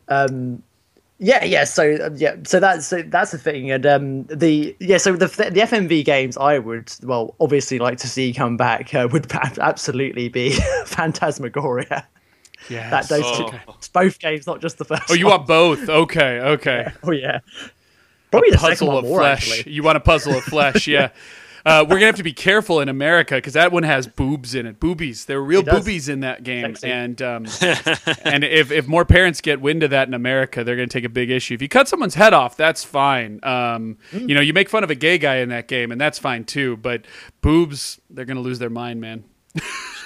[0.09, 0.63] Um,
[1.23, 1.65] yeah, yeah.
[1.65, 5.27] So uh, yeah, so that's so that's the thing, and um, the yeah, so the
[5.29, 9.31] the FMV games I would well obviously like to see come back uh, would
[9.61, 10.51] absolutely be
[10.87, 12.07] Phantasmagoria.
[12.69, 12.91] yeah.
[12.91, 13.51] That those Oh.
[13.51, 13.59] two,
[13.93, 15.05] both games, not just the first.
[15.11, 15.39] Oh, you one.
[15.39, 15.89] want both?
[15.89, 16.91] Okay, okay.
[17.05, 17.41] Oh yeah,
[18.31, 19.59] probably the second puzzle one of more flesh.
[19.59, 19.73] actually.
[19.73, 21.11] You want a puzzle of flesh, yeah.
[21.65, 24.67] Uh, we're gonna have to be careful in America because that one has boobs in
[24.67, 24.81] it.
[24.81, 25.27] Boobies.
[25.27, 26.91] There are real boobies in that game, Sexy.
[26.91, 27.47] and um,
[28.25, 31.09] and if if more parents get wind of that in America, they're gonna take a
[31.09, 31.55] big issue.
[31.55, 33.39] If you cut someone's head off, that's fine.
[33.43, 34.29] Um, Mm.
[34.29, 36.45] You know, you make fun of a gay guy in that game, and that's fine
[36.45, 36.77] too.
[36.77, 37.05] But
[37.43, 39.25] boobs, they're gonna lose their mind, man.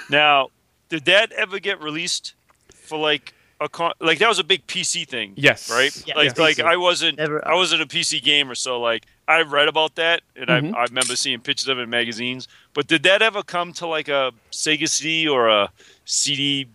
[0.09, 0.49] Now,
[0.89, 2.33] did that ever get released
[2.73, 5.33] for like a con- like that was a big PC thing?
[5.35, 5.69] Yes.
[5.69, 5.91] Right.
[6.07, 6.43] Yeah, like yeah.
[6.43, 6.63] like PC.
[6.65, 10.47] I wasn't Never- I wasn't a PC gamer, so like I read about that and
[10.47, 10.73] Mhm.
[10.73, 12.47] I, I remember seeing pictures of it in magazines.
[12.73, 15.69] But did that ever come to like a Sega CD or a
[16.05, 16.67] CD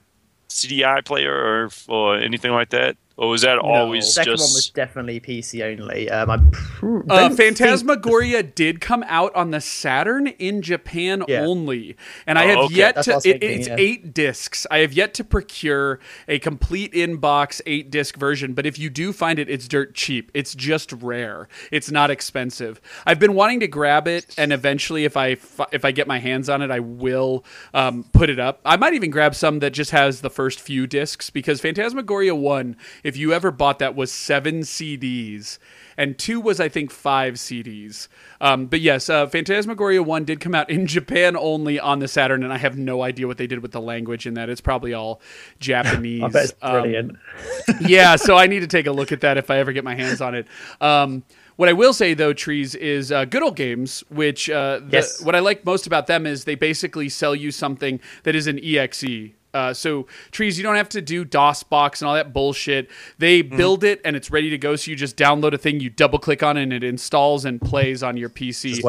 [0.48, 2.96] CDI player or or anything like that?
[3.22, 6.10] Or was that always Second just one was definitely PC only.
[6.10, 11.22] Um, I pr- Uh, don't think- Phantasmagoria did come out on the Saturn in Japan
[11.28, 11.42] Yeah.
[11.46, 12.74] only, and I Oh, have okay.
[12.74, 13.12] yet That's to.
[13.14, 13.76] what it- thinking, it's yeah.
[13.78, 14.66] eight discs.
[14.72, 18.54] I have yet to procure a complete in-box eight disc version.
[18.54, 20.32] But if you do find it, it's dirt cheap.
[20.34, 21.46] It's just rare.
[21.70, 22.80] It's not expensive.
[23.06, 25.36] I've been wanting to grab it, and eventually, if I
[25.70, 28.60] if I get my hands on it, I will um, put it up.
[28.64, 32.74] I might even grab some that just has the first few discs because Phantasmagoria one,
[33.04, 35.58] if you ever bought that, was seven CDs
[35.96, 38.08] and two was I think five CDs.
[38.40, 42.42] Um, but yes, uh, Phantasmagoria one did come out in Japan only on the Saturn,
[42.42, 44.48] and I have no idea what they did with the language in that.
[44.48, 45.20] It's probably all
[45.60, 46.22] Japanese.
[46.22, 47.18] I bet it's Um, brilliant.
[47.82, 49.94] yeah, so I need to take a look at that if I ever get my
[49.94, 50.46] hands on it.
[50.80, 51.24] Um,
[51.56, 54.02] what I will say though, trees is uh, good old games.
[54.08, 55.22] Which uh, the, Yes.
[55.22, 58.58] what I like most about them is they basically sell you something that is an
[58.62, 59.04] exe.
[59.54, 62.88] Uh, so trees, you don't have to do DOS box and all that bullshit.
[63.18, 64.76] They build it and it's ready to go.
[64.76, 67.60] So you just download a thing, you double click on it, and it installs and
[67.60, 68.80] plays on your PC.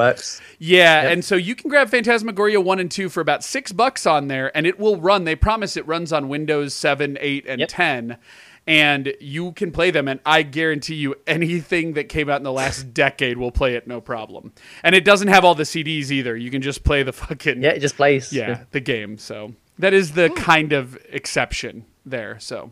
[0.60, 1.12] Yeah, Yep.
[1.12, 4.56] and so you can grab Phantasmagoria 1 and 2 for about 6 bucks on there
[4.56, 5.26] and it will run.
[5.26, 7.69] They promise it runs on Windows 7, 8 and Yep.
[7.69, 8.17] 10
[8.65, 12.52] and you can play them and I guarantee you anything that came out in the
[12.54, 14.54] last decade will play it no problem.
[14.84, 16.38] And it doesn't have all the CDs either.
[16.38, 18.32] You can just play the fucking Yeah, it just plays.
[18.32, 19.17] yeah, the game.
[19.17, 22.40] So that is the kind of exception there.
[22.40, 22.72] So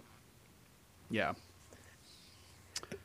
[1.10, 1.34] yeah.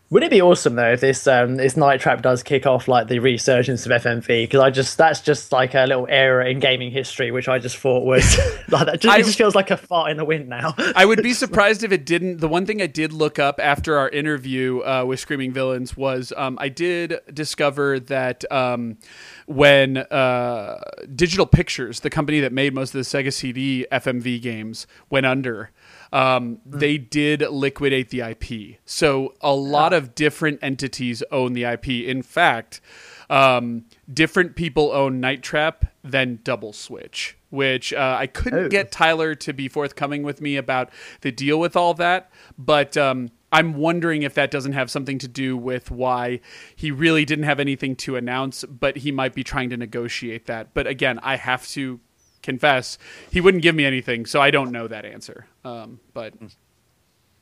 [0.08, 3.08] Would it be awesome though if this um this Night Trap does kick off like
[3.08, 4.44] the resurgence of FMV?
[4.44, 7.76] Because I just that's just like a little era in gaming history, which I just
[7.76, 8.38] thought was
[8.68, 9.00] like that.
[9.00, 10.74] Just, I- it just feels like a fart in the wind now.
[10.94, 12.36] I would be surprised if it didn't.
[12.38, 16.32] The one thing I did look up after our interview uh, with Screaming Villains was
[16.36, 18.98] um, I did discover that um,
[19.46, 20.78] when uh,
[21.16, 25.72] Digital Pictures, the company that made most of the Sega CD FMV games, went under,
[26.16, 28.78] um, they did liquidate the IP.
[28.84, 31.88] So a lot of different entities own the IP.
[31.88, 32.80] In fact,
[33.28, 38.68] um, different people own Night Trap than Double Switch, which uh, I couldn't Oh.
[38.68, 43.30] get Tyler to be forthcoming with me about the deal with all that, but um,
[43.52, 46.40] I'm wondering if that doesn't have something to do with why
[46.74, 50.72] he really didn't have anything to announce, but he might be trying to negotiate that.
[50.72, 52.00] But again, I have to
[52.46, 52.96] confess,
[53.30, 55.46] he wouldn't give me anything, so I don't know that answer.
[55.64, 56.32] Um, but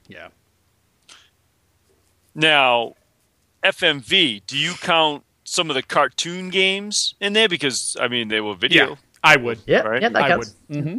[0.09, 0.29] yeah.
[2.35, 2.95] Now,
[3.63, 7.49] FMV, do you count some of the cartoon games in there?
[7.49, 8.83] Because I mean, they were video.
[8.83, 8.99] Yeah, video.
[9.23, 9.59] I would.
[9.67, 10.03] yeah, Right.
[10.03, 10.47] yeah, that I would.
[10.49, 10.57] counts.
[10.69, 10.99] hmm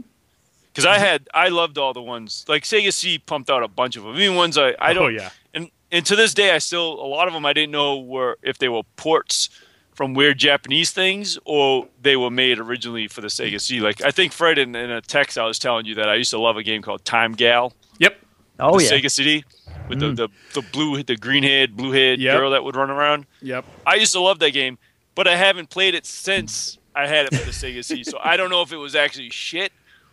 [0.72, 2.46] Because I had, I loved all the ones.
[2.48, 4.16] Like Sega C pumped out a bunch of them.
[4.16, 5.06] I mean, ones I, I don't.
[5.06, 5.30] Oh, yeah.
[5.54, 8.38] And and to this day, I still a lot of them I didn't know were
[8.42, 9.50] if they were ports
[9.96, 13.80] from weird Japanese things or they were made originally for the Sega C.
[13.80, 16.32] Like I think Fred in, in a text I was telling you that I used
[16.32, 17.74] to love a game called Time Gal.
[18.00, 18.18] Yep.
[18.60, 19.44] Oh the yeah, Sega CD
[19.90, 20.16] with the, mm.
[20.16, 22.38] the the blue the green head blue head Yep.
[22.38, 23.26] girl that would run around.
[23.42, 23.66] Yep.
[23.88, 24.78] I used to love that game,
[25.16, 28.04] but I haven't played it since I had it for the Sega CD.
[28.04, 29.72] So I don't know if it was actually shit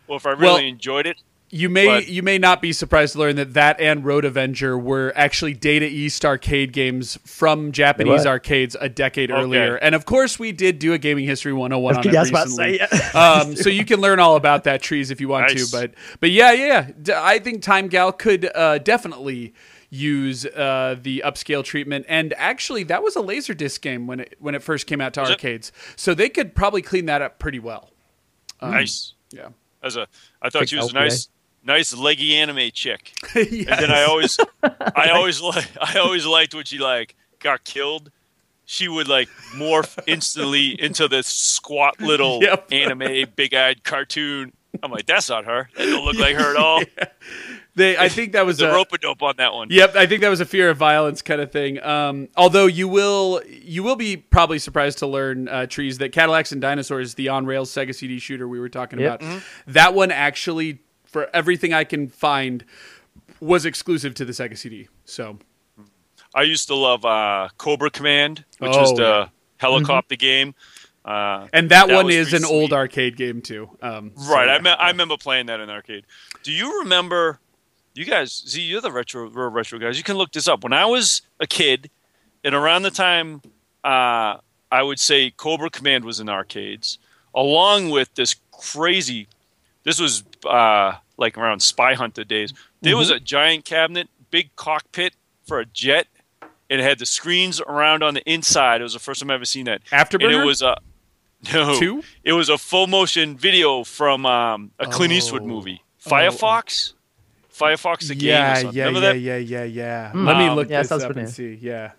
[0.08, 1.16] or if I really Well, enjoyed it.
[1.54, 4.78] You may But- you may not be surprised to learn that that and Road Avenger
[4.78, 8.30] were actually Data East arcade games from Japanese were.
[8.30, 9.38] arcades a decade Okay.
[9.38, 9.74] earlier.
[9.76, 12.50] And of course, we did do a gaming history 101 on it Yeah, about to
[12.56, 12.78] recently.
[12.78, 13.40] say, yeah.
[13.42, 15.70] um, so you can learn all about that trees if you want Nice.
[15.70, 15.76] to.
[15.76, 16.86] But but yeah, yeah, yeah.
[17.02, 19.52] D- I think Time Gal could uh, definitely
[19.90, 22.06] use uh, the upscale treatment.
[22.08, 25.20] And actually, that was a Laserdisc game when it when it first came out to
[25.20, 25.32] Was it?
[25.34, 25.70] arcades.
[25.96, 27.90] So they could probably clean that up pretty well.
[28.62, 29.12] nice.
[29.30, 29.48] Yeah.
[29.82, 30.06] As a,
[30.40, 31.28] I thought Quick she was a nice,
[31.64, 33.12] nice leggy anime chick.
[33.34, 33.46] Yes.
[33.52, 38.10] And then I always, I always like, I always liked when she like got killed.
[38.64, 42.68] She would like morph instantly into this squat little Yep.
[42.72, 44.52] anime big-eyed cartoon.
[44.82, 45.68] I'm like, that's not her.
[45.76, 46.82] That don't look like her at all.
[47.74, 49.68] They, I think that was The a, rope a dope on that one.
[49.70, 51.82] Yep, I think that was a fear of violence kind of thing.
[51.82, 56.52] Um, although you will you will be probably surprised to learn uh, trees that Cadillacs
[56.52, 59.22] and Dinosaurs, the on rails Sega CD shooter we were talking Yep.
[59.22, 60.80] about, that one actually,
[61.12, 62.64] for everything I can find,
[63.40, 64.88] was exclusive to the Sega CD.
[65.04, 65.38] So
[66.34, 69.28] I used to love uh, Cobra Command, which Oh, was the yeah.
[69.58, 70.54] helicopter game.
[71.04, 73.68] Uh, and that, That one is an old arcade game too.
[73.82, 74.54] Um, so, right, yeah.
[74.54, 76.04] I, me- I remember playing that in the arcade.
[76.42, 77.38] Do you remember?
[77.94, 79.98] You guys, see, you're the retro retro guys.
[79.98, 80.62] You can look this up.
[80.64, 81.90] When I was a kid,
[82.42, 83.42] and around the time,
[83.84, 84.36] uh,
[84.70, 86.98] I would say Cobra Command was in arcades,
[87.34, 89.26] along with this crazy.
[89.82, 92.52] This was uh, like around Spy Hunter days.
[92.80, 95.14] There was a giant cabinet, big cockpit
[95.46, 96.06] for a jet,
[96.70, 98.80] and it had the screens around on the inside.
[98.80, 99.84] It was the first time I ever seen that.
[99.86, 100.24] Afterburner?
[100.24, 100.76] And it was a
[101.52, 101.78] no.
[101.78, 102.02] Two?
[102.24, 105.46] It was a full motion video from um, a Clint Eastwood Oh.
[105.46, 105.82] movie.
[106.06, 106.10] Oh.
[106.10, 106.94] Firefox.
[107.52, 108.30] Firefox the game.
[108.30, 109.18] or yeah, yeah, Remember yeah, that?
[109.18, 110.10] yeah, yeah, yeah.
[110.14, 111.56] Let me Um, look yeah, this sounds up and familiar.
[111.58, 111.66] see.
[111.66, 111.92] Yeah.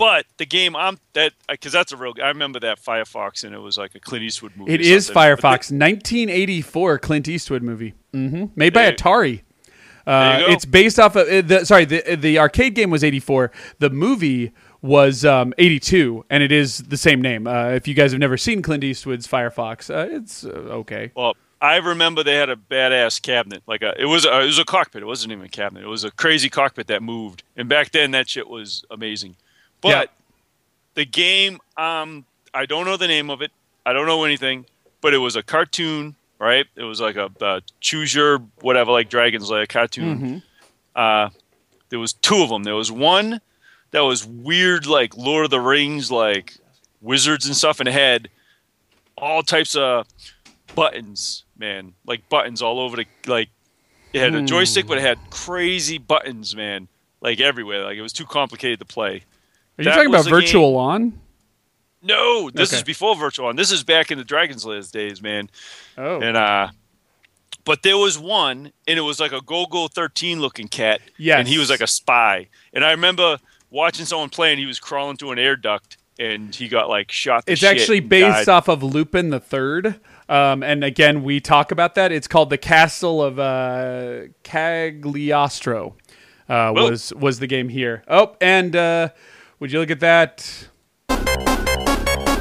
[0.00, 2.14] But the game I'm that because that's a real.
[2.22, 4.72] I remember that Firefox and it was like a Clint Eastwood movie.
[4.72, 9.42] It is Firefox, 1984 Clint Eastwood movie, hmm made by Atari.
[10.06, 13.52] Uh, it's based off of uh, the sorry the the arcade game was 84.
[13.78, 17.46] The movie was um, 82, and it is the same name.
[17.46, 21.12] Uh, if you guys have never seen Clint Eastwood's Firefox, uh, it's uh, okay.
[21.14, 23.62] Well, I remember they had a badass cabinet.
[23.66, 25.02] Like a, it was a, it was a cockpit.
[25.02, 25.84] It wasn't even a cabinet.
[25.84, 27.42] It was a crazy cockpit that moved.
[27.54, 29.36] And back then, that shit was amazing.
[29.80, 30.04] But Yeah.
[30.94, 33.50] the game, um, I don't know the name of it.
[33.86, 34.66] I don't know anything.
[35.00, 36.66] But it was a cartoon, right?
[36.76, 40.42] It was like a, a choose your whatever, like Dragon's Lair cartoon.
[40.94, 41.30] Uh,
[41.88, 42.64] there was two of them.
[42.64, 43.40] There was one
[43.92, 46.54] that was weird, like Lord of the Rings, like
[47.00, 48.28] wizards and stuff, and it had
[49.16, 50.06] all types of
[50.74, 53.48] buttons, man, like buttons all over the like.
[54.12, 56.88] It had a joystick, but it had crazy buttons, man,
[57.20, 57.84] like everywhere.
[57.84, 59.22] Like it was too complicated to play.
[59.80, 60.40] Are you talking about the game.
[60.40, 61.20] Virtual On?
[62.02, 62.78] No, this Okay.
[62.78, 63.56] is before Virtual On.
[63.56, 65.50] This is back in the Dragon's Lair days, man.
[65.98, 66.68] Oh, And uh,
[67.64, 71.00] but there was one, and it was like a Golgo thirteen looking cat.
[71.18, 71.38] Yes.
[71.40, 72.48] and he was like a spy.
[72.72, 73.38] And I remember
[73.70, 77.12] watching someone play, and he was crawling through an air duct, and he got like
[77.12, 77.44] shot.
[77.46, 78.48] It's actually based died.
[78.48, 80.00] off of Lupin the Third.
[80.28, 82.12] Um, and again, we talk about that.
[82.12, 85.96] It's called the Castle of uh, Cagliostro.
[86.48, 88.02] Uh, was was the game here?
[88.08, 89.10] Oh, and uh,
[89.60, 90.68] would you look at that?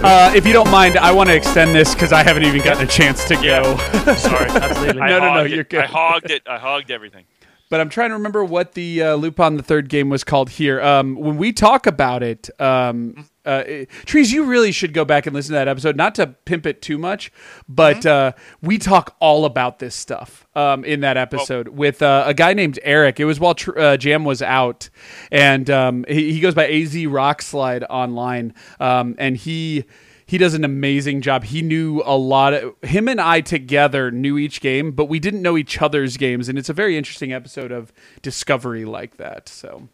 [0.01, 2.83] Uh, if you don't mind, I want to extend this because I haven't even gotten
[2.83, 3.61] a chance to Yeah.
[3.63, 3.77] go.
[4.15, 5.01] Sorry, Absolutely.
[5.09, 5.81] No, no, no, you're good.
[5.83, 6.43] I hogged it.
[6.47, 7.25] I hogged everything.
[7.69, 10.81] But I'm trying to remember what the uh, Lupin the Third game was called here.
[10.81, 15.25] Um, when we talk about it, um, uh, it- trees, you really should go back
[15.27, 15.95] and listen to that episode.
[15.95, 17.31] Not to pimp it too much,
[17.67, 22.33] but uh, we talk all about this stuff um, in that episode with uh, a
[22.33, 23.19] guy named Eric.
[23.19, 24.89] It was while tr- uh, Jam was out,
[25.31, 29.85] and um, he, he goes by Az Rockslide online, um, and he
[30.29, 31.43] he does an amazing job.
[31.43, 35.41] He knew a lot of him and I together knew each game, but we didn't
[35.41, 39.49] know each other's games, and it's a very interesting episode of discovery like that.
[39.49, 39.89] So,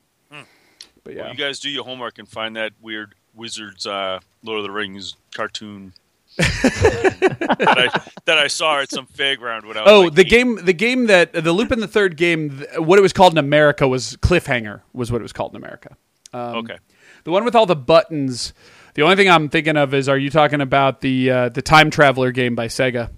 [1.05, 4.57] but yeah, Well, you guys do your homework and find that weird wizards, uh, Lord
[4.57, 5.93] of the Rings cartoon
[6.37, 9.89] that, I, that I saw at some fairground when I was.
[9.89, 10.29] oh, like the eight.
[10.29, 13.87] game, the game that the Lupin the Third game, what it was called in America
[13.87, 15.95] was Cliffhanger, was what it was called in America.
[16.33, 16.77] Um, Okay.
[17.23, 18.53] The one with all the buttons.
[18.95, 21.89] The only thing I'm thinking of is, are you talking about the uh, the Time
[21.91, 23.11] Traveler game by Sega,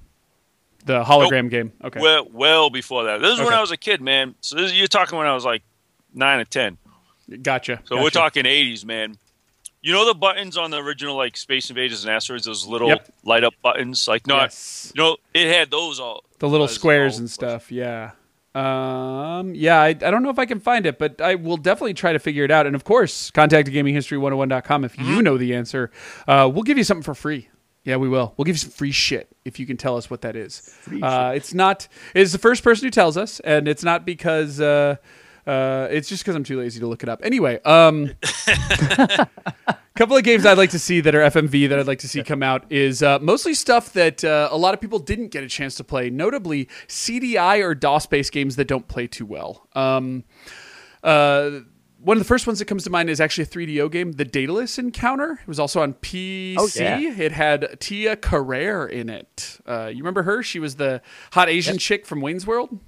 [0.86, 1.72] the hologram game?
[1.84, 2.00] Okay.
[2.00, 3.22] Well, well before that.
[3.22, 4.36] This is when I was a kid, man.
[4.42, 5.64] So this, you're talking when I was like
[6.14, 6.78] nine or ten.
[7.42, 7.82] Gotcha.
[7.86, 9.18] So we're talking 80s, man.
[9.82, 13.14] You know the buttons on the original like Space Invaders and Asteroids, those little Yep.
[13.24, 14.44] light up buttons, like not.
[14.44, 14.92] Yes.
[14.96, 16.24] You know, it had those all.
[16.40, 17.72] the little squares and stuff.
[17.72, 18.12] Yeah.
[18.58, 21.94] Um, yeah, I, I don't know if I can find it, but I will definitely
[21.94, 22.66] try to figure it out.
[22.66, 25.92] And of course, contact gaminghistory101.com if you know the answer.
[26.28, 27.50] Uh, we'll give you something for free.
[27.84, 28.34] Yeah, we will.
[28.36, 30.76] We'll give you some free shit if you can tell us what that is.
[31.02, 31.88] Uh, it's not.
[32.16, 34.60] It's the first person who tells us, and it's not because.
[34.60, 34.96] Uh,
[35.48, 37.22] uh, it's just because I'm too lazy to look it up.
[37.24, 38.12] Anyway, um,
[39.96, 42.22] couple of games I'd like to see that are FMV that I'd like to see
[42.22, 45.48] come out is uh, mostly stuff that uh, a lot of people didn't get a
[45.48, 49.68] chance to play, notably CDI or DOS based games that don't play too well.
[49.74, 50.26] Um,
[51.02, 51.62] uh,
[52.00, 54.26] one of the first ones that comes to mind is actually a 3DO game, The
[54.26, 55.40] Daedalus Encounter.
[55.42, 56.56] It was also on PC.
[56.60, 57.00] Oh, yeah.
[57.00, 59.60] It had Tia Carrere in it.
[59.66, 60.44] Uh, you remember her?
[60.44, 62.80] She was the hot Asian chick from Wayne's World.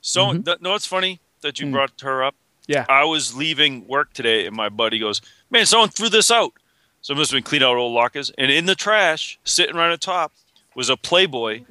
[0.00, 2.34] So, th- no, it's funny that you brought her up.
[2.66, 2.84] Yeah.
[2.88, 5.20] I was leaving work today, and my buddy goes,
[5.50, 6.52] "Man, someone threw this out."
[7.00, 9.90] So it must have been clean out old lockers, and in the trash, sitting right
[9.92, 10.32] on top,
[10.74, 11.62] was a Playboy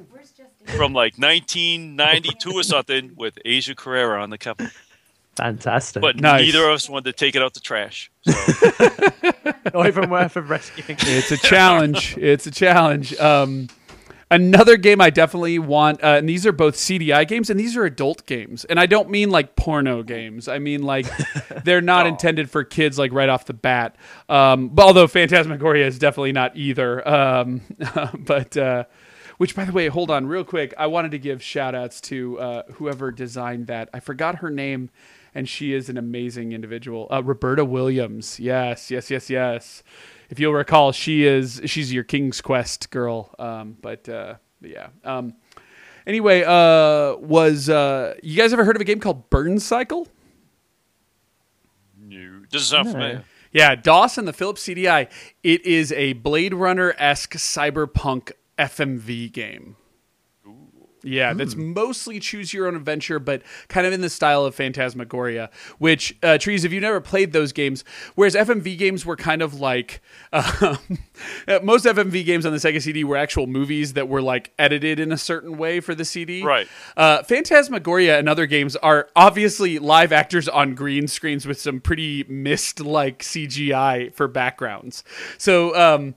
[0.78, 4.71] from like 1992 or something with Asia Carrera on the cover.
[5.36, 6.01] Fantastic.
[6.01, 6.41] But Nice.
[6.43, 8.09] neither of us wanted to take it out the trash.
[8.26, 8.32] So
[9.73, 10.97] not even worth of rescuing.
[11.01, 12.17] It's a challenge.
[12.17, 13.13] it's a challenge.
[13.19, 13.67] Um,
[14.32, 17.86] another game I definitely want, uh, and these are both CDI games, and these are
[17.86, 18.65] adult games.
[18.65, 20.47] And I don't mean like porno games.
[20.47, 21.05] I mean like
[21.63, 23.95] they're not intended for kids, like right off the bat.
[24.30, 27.07] Um, but although Phantasmagoria is definitely not either.
[27.07, 27.61] Um,
[28.19, 28.86] but uh,
[29.38, 30.73] which, by the way, hold on real quick.
[30.78, 33.89] I wanted to give shout outs to uh, whoever designed that.
[33.93, 34.89] I forgot her name.
[35.38, 37.09] And she is an amazing individual.
[37.11, 38.39] Uh, Roberta Williams.
[38.39, 39.84] Yes, yes, yes, yes
[40.30, 43.34] if you'll recall, she is she's your King's Quest girl.
[43.39, 44.88] Um, but uh, yeah.
[45.03, 45.36] Um,
[46.05, 50.07] anyway, uh, was uh, you guys ever heard of a game called Burn Cycle?
[51.99, 53.23] no, doesn't sound familiar.
[53.51, 55.09] Yeah, DOS and the Philips CDI.
[55.41, 59.78] It is a Blade Runner esque cyberpunk FMV game.
[61.06, 65.51] Yeah, that's mostly choose your own adventure, but kind of in the style of Phantasmagoria.
[65.78, 67.84] Which uh, trees, if you've never played those games,
[68.16, 70.01] whereas FMV games were kind of like
[70.34, 70.80] um,
[71.62, 75.12] most FMV games on the Sega CD were actual movies that were like edited in
[75.12, 76.43] a certain way for the CD.
[76.43, 76.68] Right.
[76.97, 82.24] Uh, Phantasmagoria and other games are obviously live actors on green screens with some pretty
[82.28, 85.03] mist like CGI for backgrounds.
[85.38, 86.16] So um,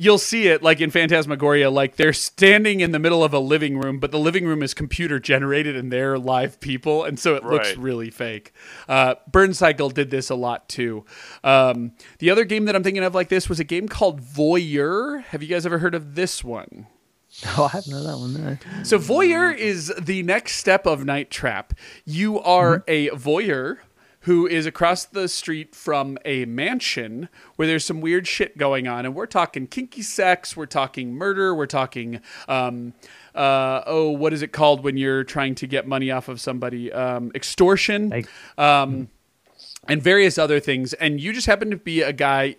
[0.00, 3.78] you'll see it like in Phantasmagoria, like they're standing in the middle of a living
[3.78, 7.44] room, but the living room is computer generated and they're live people, and so it
[7.44, 8.54] looks really fake.
[8.88, 11.04] Uh, Burn Cycle did this a lot too.
[11.44, 15.22] Um, the other game that I'm thinking of like this was a game called Voyeur.
[15.24, 16.86] Have you guys ever heard of this one?
[17.56, 18.34] Oh, I haven't heard that one.
[18.34, 18.82] No.
[18.82, 21.74] So voyeur is the next step of Night Trap.
[22.04, 23.78] You are a voyeur
[24.24, 29.06] who is across the street from a mansion where there's some weird shit going on,
[29.06, 32.20] and we're talking kinky sex, we're talking murder, we're talking.
[32.48, 32.92] Um,
[33.34, 36.92] uh, oh, what is it called when you're trying to get money off of somebody?
[36.92, 39.08] Um, extortion Like, um,
[39.88, 40.92] and various other things.
[40.94, 42.56] And you just happen to be a guy.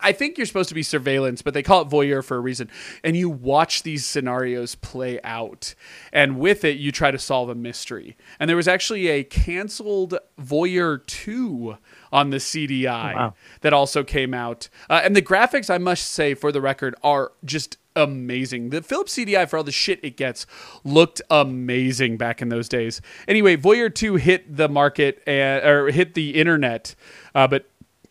[0.00, 2.70] I think you're supposed to be surveillance, but they call it voyeur for a reason.
[3.02, 5.74] And you watch these scenarios play out,
[6.12, 8.16] and with it, you try to solve a mystery.
[8.38, 11.76] And there was actually a canceled Voyeur two
[12.12, 13.34] on the CDI wow.
[13.62, 14.68] that also came out.
[14.90, 18.70] Uh, and the graphics, I must say, for the record, are just amazing.
[18.70, 20.46] The Philips CDI, for all the shit it gets,
[20.84, 23.00] looked amazing back in those days.
[23.28, 26.94] Anyway, Voyeur 2 hit the market and or hit the internet,
[27.34, 27.66] uh, but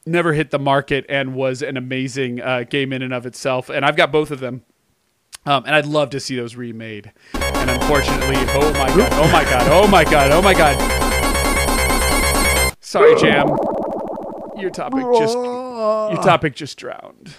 [0.05, 3.69] never hit the market and was an amazing uh, game in and of itself.
[3.69, 4.63] And I've got both of them.
[5.45, 7.11] Um, and I'd love to see those remade.
[7.33, 10.77] And unfortunately, oh my god, oh my god, oh my god, oh my god.
[12.79, 13.47] Sorry, Jam.
[14.57, 17.33] Your topic just your topic just drowned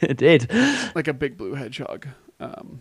[0.00, 0.50] it did.
[0.94, 2.08] like a big blue hedgehog.
[2.40, 2.80] Um,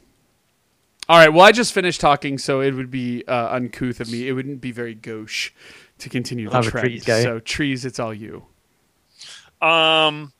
[1.07, 1.31] all right.
[1.31, 4.27] Well, I just finished talking, so it would be uh, uncouth of me.
[4.27, 5.51] It wouldn't be very gauche
[5.99, 6.87] to continue the Have trend.
[6.87, 7.05] trees.
[7.05, 8.45] So trees, it's all you.
[9.61, 10.31] Um,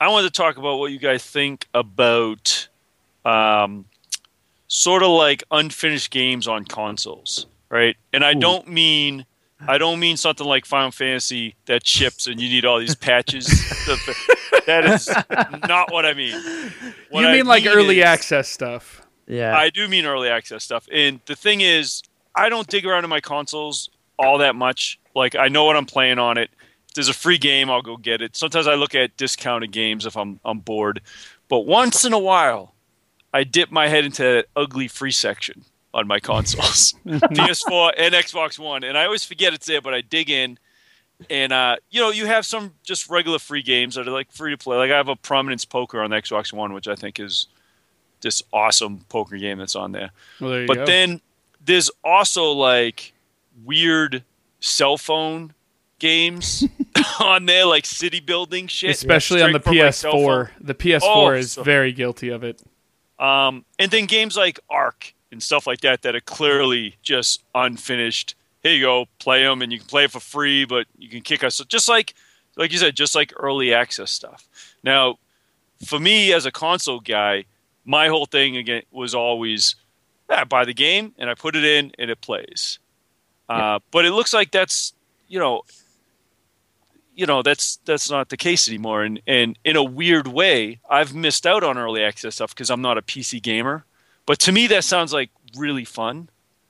[0.00, 2.68] I wanted to talk about what you guys think about,
[3.24, 3.84] um,
[4.68, 7.96] sort of like unfinished games on consoles, right?
[8.12, 9.26] And I don't mean,
[9.66, 13.46] I don't mean something like Final Fantasy that ships and you need all these patches.
[14.66, 15.08] that is
[15.68, 16.34] not what I mean.
[17.10, 19.02] What you I mean like early is- access stuff?
[19.28, 19.56] Yeah.
[19.56, 20.88] I do mean early access stuff.
[20.92, 22.02] And the thing is,
[22.34, 23.88] I don't dig around in my consoles
[24.18, 24.98] all that much.
[25.14, 26.50] Like I know what I'm playing on it.
[26.88, 28.36] If there's a free game, I'll go get it.
[28.36, 31.00] Sometimes I look at discounted games if I'm I'm bored.
[31.48, 32.74] But once in a while,
[33.32, 35.64] I dip my head into that ugly free section
[35.94, 39.80] on my consoles, PS4 and Xbox One, and I always forget it's there.
[39.80, 40.58] But I dig in,
[41.30, 44.50] and uh, you know, you have some just regular free games that are like free
[44.50, 44.76] to play.
[44.76, 47.46] Like I have a Prominence Poker on the Xbox One, which I think is
[48.22, 50.10] this awesome poker game that's on there.
[50.40, 50.86] Well, there But go.
[50.86, 51.20] then
[51.64, 53.12] there's also like
[53.64, 54.24] weird
[54.60, 55.54] cell phone
[55.98, 56.64] games
[57.20, 60.50] on there, like city building shit, Especially on the straight from, like, cell PS4.
[60.60, 62.62] The PS4 Oh, is so- very guilty of it.
[63.18, 68.34] Um, and then games like Ark and stuff like that that are clearly just unfinished.
[68.62, 71.22] Here you go, play them, and you can play it for free, but you can
[71.22, 71.58] kick us.
[71.68, 72.14] Just like,
[72.56, 74.48] like you said, just like early access stuff.
[74.82, 75.18] Now,
[75.86, 77.44] for me as a console guy,
[77.86, 79.76] my whole thing again was always,
[80.28, 82.78] yeah, I buy the game and I put it in and it plays.
[83.48, 84.92] Uh, but it looks like that's
[85.28, 85.62] you know,
[87.14, 89.02] you know that's that's not the case anymore.
[89.02, 92.82] And and in a weird way, I've missed out on early access stuff because I'm
[92.82, 93.84] not a PC gamer.
[94.26, 96.28] But to me, that sounds like really fun.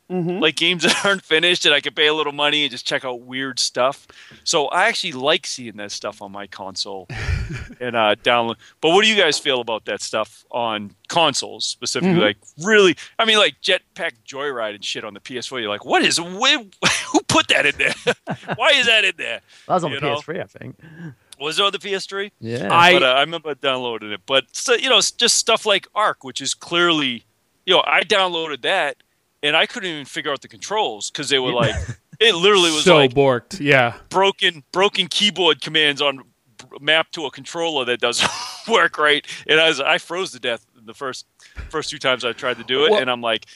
[0.09, 3.05] Like games that aren't finished, and I can pay a little money and just check
[3.05, 4.07] out weird stuff.
[4.45, 7.09] So I actually like seeing that stuff on my console
[7.81, 8.55] and uh, download.
[8.81, 12.21] But what do you guys feel about that stuff on consoles specifically?
[12.21, 15.61] Like really, I mean, like Jetpack Joyride and shit on the PS4.
[15.61, 16.21] You're like, what is?
[16.21, 16.59] Where,
[17.09, 17.95] who put that in there?
[18.55, 19.41] Why is that in there?
[19.67, 20.17] That was on You the know?
[20.19, 20.77] PS3, I think.
[21.41, 22.31] Was it on the PS3?
[22.41, 22.69] Yeah.
[22.73, 24.21] I- but uh, I remember downloading it.
[24.25, 27.25] But so, you know, it's just stuff like Ark, which is clearly,
[27.67, 28.97] you know, I downloaded that
[29.47, 31.75] and I couldn't even figure out the controls because they were like,
[32.21, 33.61] it literally was so like borked.
[33.61, 33.95] Yeah.
[34.09, 36.23] broken, broken keyboard commands on
[36.81, 38.31] mapped to a controller that doesn't
[38.69, 39.27] work right.
[39.47, 41.27] And I was, I froze to death the first
[41.69, 43.47] first two times I tried to do it, Well- and I'm like,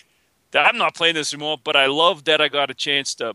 [0.55, 1.59] I'm not playing this anymore.
[1.62, 3.34] But I love that I got a chance to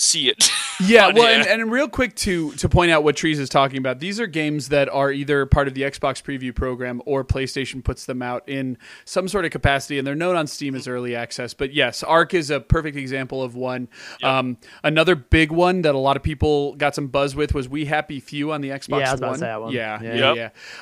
[0.00, 0.50] see it.
[0.82, 3.98] Yeah, well, and, and real quick to to point out what Trees is talking about.
[4.00, 8.06] These are games that are either part of the Xbox preview program or PlayStation puts
[8.06, 11.52] them out in some sort of capacity, and they're known on Steam as early access.
[11.52, 13.88] But yes, Ark is a perfect example of one.
[14.22, 17.84] Um, another big one that a lot of people got some buzz with was We
[17.84, 19.38] Happy Few on the Xbox Yeah, I was about to One.
[19.38, 19.72] say that one.
[19.74, 20.14] Yeah, Yeah.
[20.14, 20.36] yeah, Yep.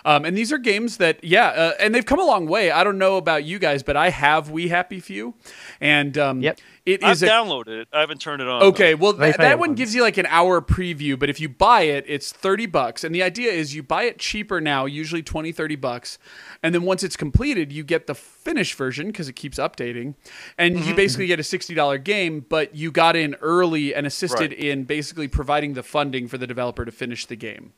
[0.05, 0.15] yeah.
[0.15, 2.71] Um, and these are games that, yeah, uh, and they've come a long way.
[2.71, 5.35] I don't know about you guys, but I have We Happy Few,
[5.81, 6.61] and um, Yep.
[6.93, 7.89] It I've is a downloaded it.
[7.93, 8.63] I haven't turned it on.
[8.63, 11.83] Okay, well th- that one gives you like an hour preview, but if you buy
[11.83, 13.05] it, it's 30 bucks.
[13.05, 16.19] And the idea is you buy it cheaper now, usually 20 30 bucks.
[16.63, 20.15] And then once it's completed, you get the finished version because it keeps updating.
[20.57, 20.89] And Mm-hmm.
[20.89, 24.59] you basically get a $60 game, but you got in early and assisted Right.
[24.59, 27.73] in basically providing the funding for the developer to finish the game.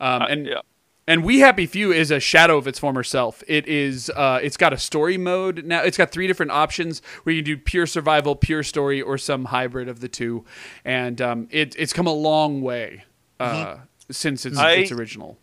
[0.00, 0.60] Um, and yeah.
[1.06, 3.42] And We Happy Few is a shadow of its former self.
[3.46, 4.10] It is.
[4.10, 5.82] Uh, it's got a story mode now.
[5.82, 9.46] It's got three different options where you can do pure survival, pure story, or some
[9.46, 10.44] hybrid of the two.
[10.84, 13.04] And um, it, it's come a long way
[13.40, 13.76] uh,
[14.10, 15.38] since its, I- its original.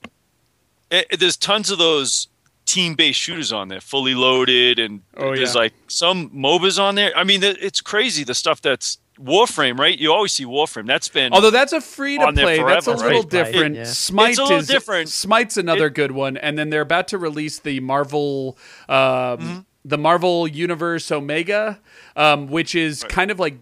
[0.90, 2.28] it, it- there's tons of those
[2.66, 5.62] team-based shooters on there, fully loaded, and Oh, there's yeah.
[5.62, 7.12] like some MOBAs on there.
[7.18, 9.98] I mean, it's crazy the stuff that's Warframe, right?
[9.98, 10.88] You always see Warframe.
[10.88, 13.30] That's been Although that's a free to on there play, that's a little right?
[13.30, 13.76] different.
[13.76, 13.84] It- yeah.
[13.86, 15.10] Smite It's a little is different.
[15.10, 18.58] Smite's another It- good one, and then they're about to release the Marvel,
[18.90, 19.60] um, Mm-hmm.
[19.86, 21.80] the Marvel Universe Omega,
[22.16, 23.58] um, which is kind of like,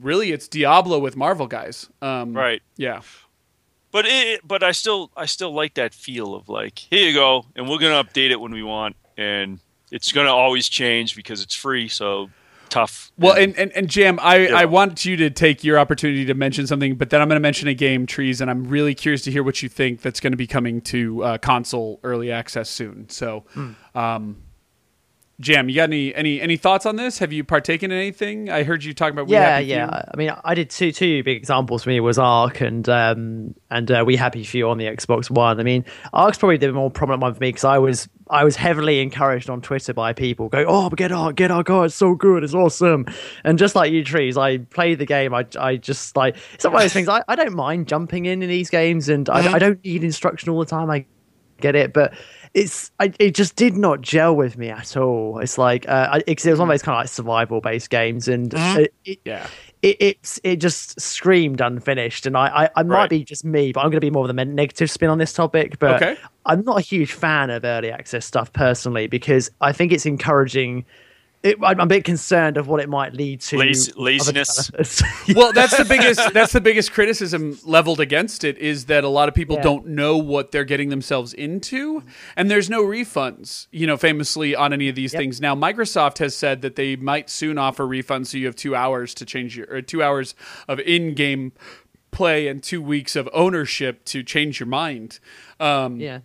[0.00, 1.88] really, it's Diablo with Marvel guys.
[2.02, 2.62] Um, right.
[2.76, 3.00] Yeah.
[3.92, 7.46] But it, but I still I still like that feel of like here you go,
[7.54, 9.58] and we're gonna update it when we want, and
[9.90, 11.88] it's gonna always change because it's free.
[11.88, 12.28] So
[12.68, 13.12] tough.
[13.18, 14.56] Well, and, and, and Jam, I, Yeah.
[14.56, 17.40] I want you to take your opportunity to mention something, but then I'm going to
[17.40, 20.32] mention a game, Trees, and I'm really curious to hear what you think that's going
[20.32, 23.08] to be coming to uh, console early access soon.
[23.08, 23.44] So,
[23.94, 24.36] um,
[25.38, 27.18] Jam, you got any, any any thoughts on this?
[27.18, 28.48] Have you partaken in anything?
[28.48, 29.86] I heard you talking about We yeah, yeah.
[29.86, 30.10] Few.
[30.14, 33.90] I mean, I did two two big examples for me was Ark and um and
[33.90, 35.60] uh, We Happy Few on the Xbox One.
[35.60, 35.84] I mean,
[36.14, 39.50] Ark's probably the more prominent one for me because I was I was heavily encouraged
[39.50, 41.68] on Twitter by people going, "Oh, but get Ark, get Ark!
[41.68, 43.04] Oh, it's so good, it's awesome!"
[43.44, 45.34] And just like you, trees, I played the game.
[45.34, 47.08] I I just like it's one of those things.
[47.10, 50.48] I, I don't mind jumping in in these games, and I, I don't need instruction
[50.48, 50.90] all the time.
[50.90, 51.04] I
[51.60, 52.14] get it, but
[52.56, 55.40] it's I, it just did not gel with me at all.
[55.40, 56.72] It's like uh, I- it's, it was one of hmm.
[56.72, 59.46] those kind of like survival based games, and it, it, Yeah.
[59.82, 62.24] it, it's it just screamed unfinished.
[62.24, 63.10] And I I, I might Right.
[63.10, 65.34] be just me, but I'm going to be more of the negative spin on this
[65.34, 65.78] topic.
[65.78, 66.16] But Okay.
[66.46, 70.86] I'm not a huge fan of early access stuff personally because I think it's encouraging.
[71.42, 73.58] It, I'm a bit concerned of what it might lead to.
[73.58, 74.66] Lazy- laziness.
[74.66, 75.02] developers.
[75.36, 79.28] well, that's the biggest that's the biggest criticism leveled against it is that a lot
[79.28, 79.62] of people Yeah.
[79.62, 82.02] don't know what they're getting themselves into,
[82.36, 83.68] and there's no refunds.
[83.70, 85.20] You know, famously on any of these Yep.
[85.20, 85.40] things.
[85.40, 89.14] Now, Microsoft has said that they might soon offer refunds, so you have two hours
[89.14, 90.34] to change your or two hours
[90.66, 91.52] of in-game
[92.10, 95.20] play and two weeks of ownership to change your mind.
[95.60, 96.20] Um, yeah.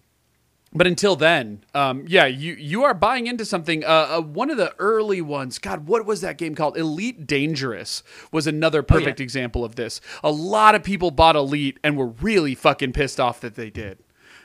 [0.74, 3.84] But until then, um, yeah, you you are buying into something.
[3.84, 6.78] Uh, uh, one of the early ones, God, what was that game called?
[6.78, 10.00] Elite Dangerous was another perfect example of this.
[10.24, 14.00] A lot of people bought Elite and were really fucking pissed off that they did.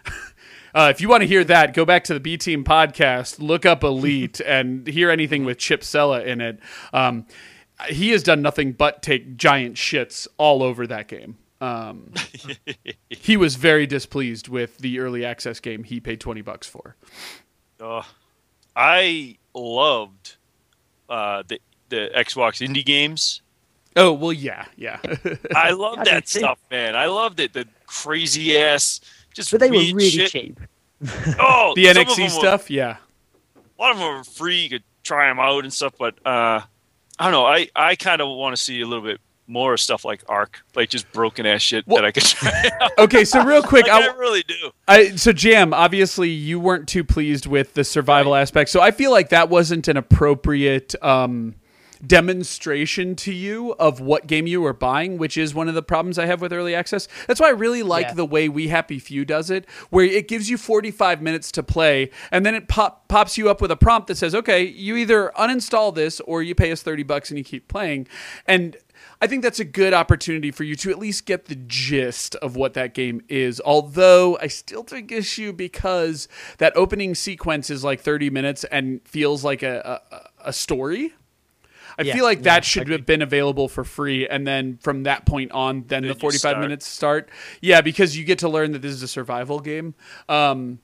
[0.74, 3.64] Uh, if you want to hear that, go back to the B Team podcast, look
[3.64, 6.58] up Elite, and hear anything with Chip Sella in it.
[6.92, 7.24] Um,
[7.88, 11.38] he has done nothing but take giant shits all over that game.
[11.60, 12.12] Um,
[13.10, 16.96] he was very displeased with the early access game he paid 20 bucks for.
[17.80, 18.02] Uh,
[18.74, 20.36] I loved
[21.08, 23.42] uh, the the Xbox indie games.
[23.94, 24.98] Oh, well, yeah, yeah.
[25.54, 26.40] I love that too.
[26.40, 26.94] stuff, man.
[26.96, 27.52] I loved it.
[27.54, 29.00] The crazy ass,
[29.32, 30.30] just But they were really shit.
[30.30, 30.60] cheap.
[31.38, 32.96] Oh, the some of NXE them were- stuff, yeah.
[33.56, 34.62] a lot of them were free.
[34.64, 36.60] You could try them out and stuff, but uh,
[37.18, 37.46] I don't know.
[37.46, 40.88] I, I kind of want to see a little bit more stuff like Ark, like
[40.88, 42.90] just broken ass shit Well- that I could try out.
[42.98, 44.70] Okay, so real quick, Like, I, I really do.
[44.88, 49.10] I, so Jam, obviously you weren't too pleased with the survival aspect, so I feel
[49.10, 51.54] like that wasn't an appropriate um,
[52.04, 56.18] demonstration to you of what game you were buying, which is one of the problems
[56.18, 57.08] I have with early access.
[57.26, 58.14] That's why I really like Yeah.
[58.14, 62.10] the way We Happy Few does it, where it gives you 45 minutes to play,
[62.30, 65.32] and then it pop, pops you up with a prompt that says, "Okay, you either
[65.38, 68.06] uninstall this or you pay us 30 bucks and you keep playing,"
[68.46, 68.76] and
[69.20, 72.54] I think that's a good opportunity for you to at least get the gist of
[72.56, 73.60] what that game is.
[73.64, 79.42] Although I still take issue because that opening sequence is like 30 minutes and feels
[79.44, 81.14] like a, a, a story.
[81.98, 85.04] I Yeah, feel like yeah, that should have been available for free, and then from
[85.04, 86.60] that point on, then Then the 45 start.
[86.60, 87.30] minutes start.
[87.62, 89.94] Yeah, because you get to learn that this is a survival game.
[90.28, 90.80] Um,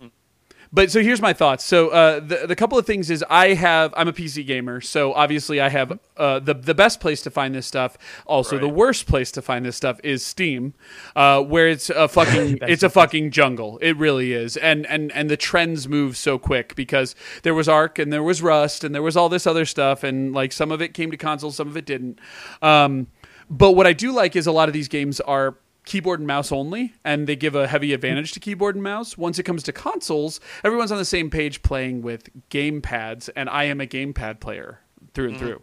[0.72, 1.64] but so here's my thoughts.
[1.64, 5.12] So uh, the the couple of things is I have I'm a PC gamer, so
[5.12, 7.98] obviously I have uh, the the best place to find this stuff.
[8.26, 10.72] Also, the worst place to find this stuff is Steam,
[11.14, 13.78] uh, where it's a fucking it's a fucking jungle.
[13.82, 17.98] It really is, and and and the trends move so quick because there was Ark
[17.98, 20.80] and there was Rust and there was all this other stuff, and like some of
[20.80, 22.18] it came to consoles, some of it didn't.
[22.62, 23.08] Um,
[23.50, 26.53] but what I do like is a lot of these games are keyboard and mouse
[26.53, 29.18] only, and they give a heavy advantage to keyboard and mouse.
[29.18, 33.49] Once it comes to consoles, everyone's on the same page playing with game pads, and
[33.49, 34.80] I am a gamepad player
[35.14, 35.39] through and mm.
[35.39, 35.62] through.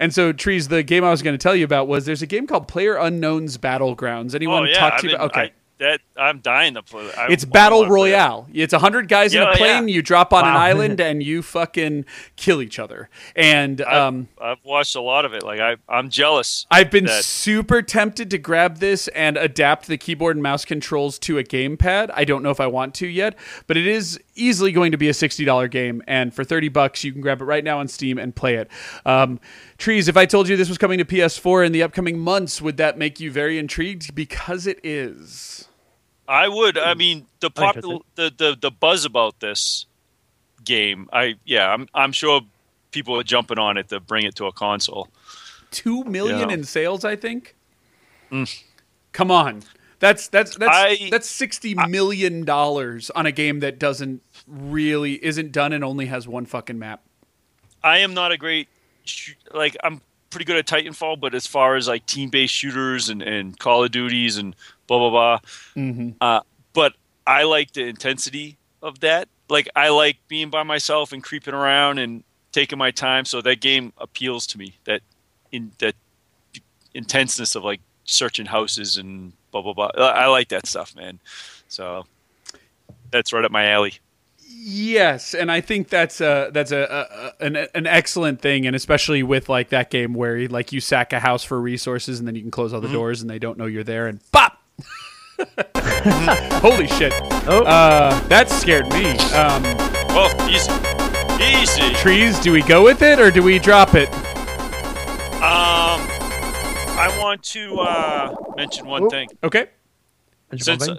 [0.00, 2.26] And so, Trees, the game I was going to tell you about was there's a
[2.26, 4.34] game called Player Unknown's Battlegrounds.
[4.34, 5.30] Anyone Oh yeah, talk to you been- about?
[5.30, 5.40] Okay.
[5.40, 7.10] I, that I'm dying to play.
[7.16, 8.48] I, it's battle wanna play royale.
[8.52, 9.88] It's a hundred guys in a plane.
[9.88, 9.94] yeah.
[9.94, 12.04] You drop on an island and you fucking
[12.36, 13.08] kill each other.
[13.36, 15.42] And I've, um, I've watched a lot of it.
[15.42, 16.66] Like I, I'm jealous.
[16.70, 21.18] I've been that- super tempted to grab this and adapt the keyboard and mouse controls
[21.20, 22.10] to a gamepad.
[22.12, 25.08] I don't know if I want to yet, but it is easily going to be
[25.08, 26.02] a $60 game.
[26.06, 28.68] And for 30 bucks, you can grab it right now on Steam and play it.
[29.06, 29.40] Um,
[29.78, 32.76] Trees, if I told you this was coming to PS4 in the upcoming months, would
[32.78, 34.14] that make you very intrigued?
[34.14, 35.67] Because it is.
[36.28, 36.76] I would.
[36.78, 39.86] I mean, the pop, the, the the buzz about this
[40.64, 41.08] game.
[41.12, 41.72] I yeah.
[41.72, 42.42] I'm I'm sure
[42.90, 45.08] people are jumping on it to bring it to a console.
[45.70, 46.54] Two million Yeah.
[46.54, 47.56] in sales, I think.
[48.30, 48.44] Hmm.
[49.12, 49.62] Come on.
[50.00, 55.50] That's that's that's I- that's sixty million dollars on a game that doesn't really isn't
[55.50, 57.02] done and only has one fucking map.
[57.82, 58.68] I am not a great
[59.52, 60.00] like I'm
[60.30, 63.84] pretty good at Titanfall, but as far as like team based shooters and, and Call
[63.84, 64.54] of Duties and
[64.86, 65.38] blah blah blah,
[65.76, 66.10] Mm-hmm.
[66.20, 66.40] uh,
[66.72, 66.94] but
[67.26, 69.28] I like the intensity of that.
[69.48, 72.22] Like I like being by myself and creeping around and
[72.52, 73.24] taking my time.
[73.24, 74.74] So that game appeals to me.
[74.84, 75.00] That
[75.52, 75.94] in that
[76.94, 79.90] intenseness of like searching houses and blah blah blah.
[79.96, 81.18] I I like that stuff, man.
[81.68, 82.06] So
[83.10, 83.94] that's right up my alley.
[84.50, 86.78] Yes, and I think that's a that's a,
[87.40, 90.80] a, a an an excellent thing, and especially with like that game where like you
[90.80, 93.38] sack a house for resources, and then you can close all the doors, and they
[93.38, 94.62] don't know you're there, and pop.
[96.60, 97.12] Holy shit!
[97.46, 97.64] Oh.
[97.64, 99.10] Uh, that scared me.
[99.34, 99.62] Um,
[100.14, 100.72] Well, easy,
[101.42, 101.94] easy.
[101.94, 104.08] trees, do we go with it or do we drop it?
[105.38, 106.00] Um,
[107.00, 109.10] I want to uh, mention one Oh.
[109.10, 109.28] thing.
[109.42, 109.68] Okay.
[110.56, 110.96] Since uh,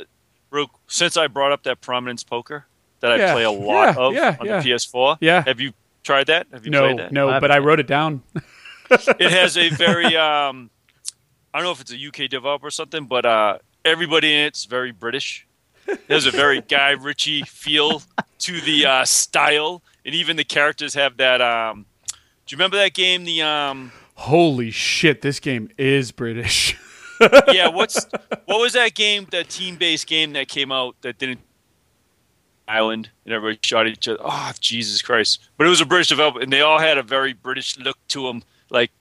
[0.51, 2.65] real, since I brought up that prominence poker
[3.01, 4.61] that I Yeah, play a lot yeah, of yeah, on yeah.
[4.61, 5.17] the PS4.
[5.21, 5.43] Yeah.
[5.45, 5.73] Have you
[6.03, 6.47] tried that?
[6.51, 7.11] Have you No, played that?
[7.11, 8.23] no, I but I wrote it down.
[8.91, 10.71] It has a very um,
[11.53, 14.65] I don't know if it's a UK developer or something, but uh, everybody in it's
[14.65, 15.45] very British.
[16.07, 18.01] There's a very Guy Ritchie feel
[18.39, 21.39] to the uh, style, and even the characters have that.
[21.41, 23.25] Um, do you remember that game?
[23.25, 25.21] The um, Holy shit!
[25.21, 26.75] This game is British.
[27.51, 28.05] yeah, what's
[28.45, 29.27] what was that game?
[29.31, 31.41] That team-based game that came out that didn't
[32.69, 34.19] island and everybody shot each other.
[34.23, 35.39] Oh, Jesus Christ!
[35.57, 38.23] But it was a British developer, and they all had a very British look to
[38.23, 38.91] them, like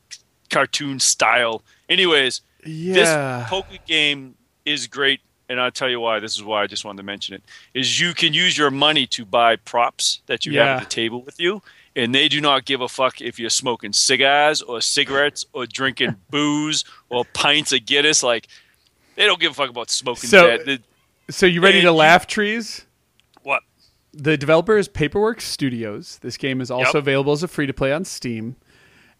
[0.51, 1.63] cartoon style.
[1.89, 2.95] Anyways, yeah.
[2.95, 6.19] this poker game is great, and I'll tell you why.
[6.21, 7.43] This is why I just wanted to mention it.
[7.75, 11.23] Is you can use your money to buy props that you have at the table
[11.23, 11.63] with you,
[11.95, 16.17] and they do not give a fuck if you're smoking cigars or cigarettes or drinking
[16.31, 18.23] booze or pints of Guinness.
[18.23, 18.49] Like
[19.17, 20.31] they don't give a fuck about smoking.
[20.31, 20.83] So- that.
[21.31, 22.87] So you ready and to laugh, trees?
[24.19, 24.25] What?
[24.25, 26.19] the developer is Paperwork Studios.
[26.23, 27.03] This game is also Yep.
[27.05, 28.57] available as a free to play on Steam.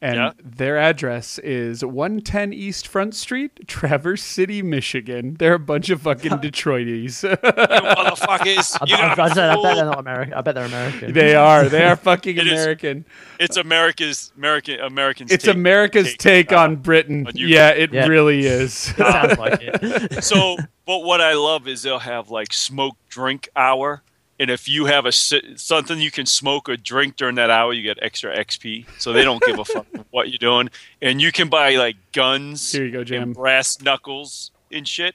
[0.01, 0.31] And Yeah.
[0.41, 5.35] their address is 110 East Front Street, Traverse City, Michigan.
[5.41, 7.25] They're a bunch of fucking Detroities.
[7.29, 8.79] You motherfuckers.
[8.81, 10.35] I, You I, I, got bet- I bet they're not American.
[10.35, 11.13] I bet they're American.
[11.13, 11.69] they are.
[11.69, 12.53] They are fucking It is.
[12.53, 13.05] American.
[13.41, 15.33] It's America's American Americans.
[15.33, 17.27] It's take- America's take, uh, on Britain.
[17.27, 18.07] on yeah, it Yeah.
[18.07, 18.73] really is.
[18.75, 20.23] Sounds like it.
[20.23, 24.03] so, but what I love is they'll have like smoke drink hour,
[24.41, 27.83] and if you have a something you can smoke or drink during that hour, you
[27.83, 28.87] get extra XP.
[28.99, 30.71] So they don't give a fuck what you're doing,
[31.03, 33.23] and you can buy like guns Here you go, Jam.
[33.23, 35.15] and brass knuckles and shit.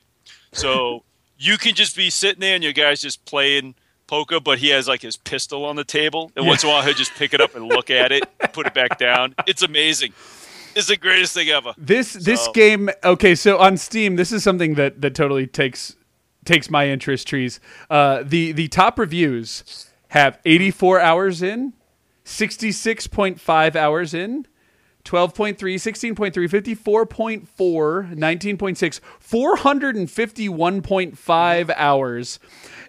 [0.51, 1.03] So
[1.37, 3.75] you can just be sitting there and your guy's just playing
[4.07, 6.81] poker, but he has like his pistol on the table, and once in a while
[6.83, 9.33] he'll just pick it up and look at it, put it back down.
[9.47, 10.13] It's amazing.
[10.75, 11.73] It's the greatest thing ever.
[11.77, 15.95] This this So- game okay, so on Steam, this is something that that totally takes
[16.45, 17.27] takes my interest.
[17.27, 17.59] Trees.
[17.89, 21.73] Uh, the the top reviews have 84 hours in,
[22.25, 24.45] 66.5 hours in.
[25.05, 32.39] 12.3, 16.3, 54.4, 19.6, 451.5 hours.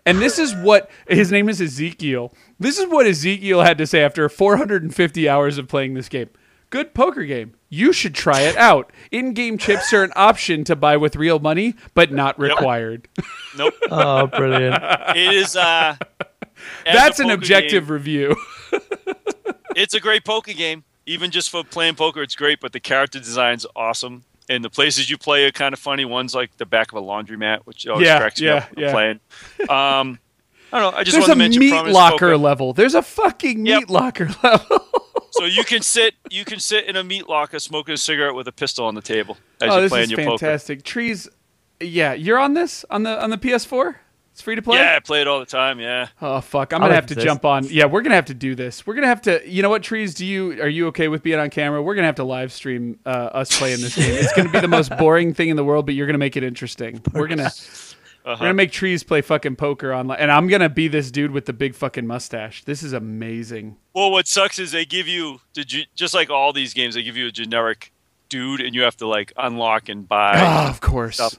[0.07, 2.33] And this is what his name is Ezekiel.
[2.61, 6.29] This is what Ezekiel had to say after 450 hours of playing this game.
[6.71, 7.55] Good poker game.
[7.75, 8.93] You should try it out.
[9.11, 13.09] In game chips are an option to buy with real money, but not required.
[13.59, 13.75] Nope.
[13.91, 14.83] Oh, brilliant.
[15.17, 15.57] It is.
[15.57, 15.97] Uh,
[16.85, 18.37] That's an objective game, review.
[19.77, 20.85] it's a great poker game.
[21.07, 22.61] Even just for playing poker, it's great.
[22.61, 26.05] But the character design's awesome, and the places you play are kind of funny.
[26.05, 28.83] One's like the back of a laundromat, which always Yeah, cracks me yeah, up when
[28.83, 28.87] yeah.
[28.89, 29.21] I'm playing.
[29.69, 30.19] Um,
[30.73, 30.99] I don't know.
[30.99, 32.37] I just There's wanted a to mention meat locker Poker.
[32.39, 32.73] level.
[32.73, 33.81] There's a fucking Yep.
[33.81, 34.87] meat locker level.
[35.37, 38.47] So you can sit, you can sit in a meat locker smoking a cigarette with
[38.49, 40.39] a pistol on the table as oh, you're this playing is your poker.
[40.39, 40.85] fantastic.
[40.85, 41.29] Trees.
[41.81, 43.97] Yeah, you're on this on the on the PS4.
[44.35, 44.79] It's free to play.
[44.79, 45.79] Yeah, I play it all the time.
[45.79, 46.09] Yeah.
[46.21, 46.73] Oh fuck!
[46.73, 47.23] I'm I'll gonna have to this.
[47.23, 47.65] jump on.
[47.69, 48.85] Yeah, we're gonna have to do this.
[48.85, 49.41] We're gonna have to.
[49.49, 50.13] You know what, trees?
[50.15, 51.81] Do you are you okay with being on camera?
[51.81, 54.13] We're gonna have to live stream uh, us playing this game.
[54.13, 56.43] It's gonna be the most boring thing in the world, but you're gonna make it
[56.43, 57.01] interesting.
[57.13, 57.51] We're gonna
[58.25, 61.47] we're gonna make trees play fucking poker online, and I'm gonna be this dude with
[61.47, 62.65] the big fucking mustache.
[62.65, 63.77] This is amazing.
[63.95, 67.17] Well, what sucks is they give you ge- just like all these games, they give
[67.17, 67.93] you a generic
[68.29, 70.33] dude, and you have to like unlock and buy.
[70.37, 71.17] Ah, of course.
[71.17, 71.39] Stuff.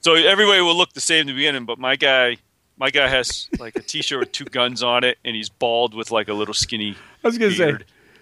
[0.00, 2.36] So everybody will look the same in the beginning, but my guy,
[2.76, 6.10] my guy has like a T-shirt with two guns on it, and he's bald with
[6.10, 7.76] like a little skinny I was gonna say.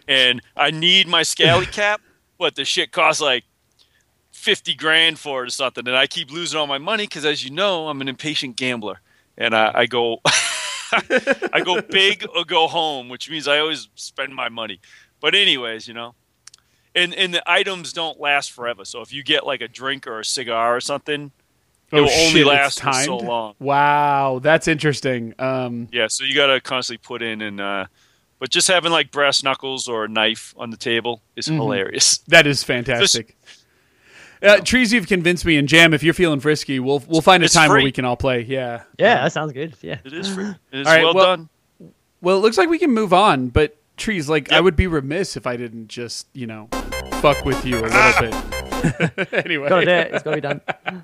[0.07, 2.01] And I need my scally cap,
[2.39, 3.45] but the shit costs like
[4.45, 7.45] fifty grand for it or something, and I keep losing all my money because, as
[7.45, 9.01] you know, I'm an impatient gambler,
[9.39, 10.21] and I, I go,
[11.53, 14.81] I go big or go home, which means I always spend my money.
[15.21, 16.15] But anyways, you know.
[16.97, 18.85] And, and the items don't last forever.
[18.85, 21.33] So if you get like a drink or a cigar or something,
[21.91, 23.55] it will only Oh, shit, it's last so long.
[23.59, 25.35] Wow, that's interesting.
[25.41, 27.87] Um, Yeah, so you got to constantly put in and uh
[28.39, 31.57] but just having like brass knuckles or a knife on the table is Mm-hmm.
[31.57, 32.19] hilarious.
[32.29, 33.37] that is fantastic.
[34.45, 37.47] Uh, Trees, you've convinced me, and Jam, if you're feeling frisky, we'll we'll find a
[37.47, 38.43] It's time where we can all play.
[38.43, 38.83] Yeah.
[38.99, 39.75] Yeah, that sounds good.
[39.81, 39.99] Yeah.
[40.05, 40.55] It is free.
[40.73, 41.49] It's All right, well, well- done.
[42.21, 45.37] Well, it looks like we can move on, but trees, like I would be remiss
[45.37, 46.69] if I didn't just, you know,
[47.21, 48.64] fuck with you a little bit.
[49.33, 50.15] anyway, Gotta do it.
[50.15, 50.61] It's gotta be done.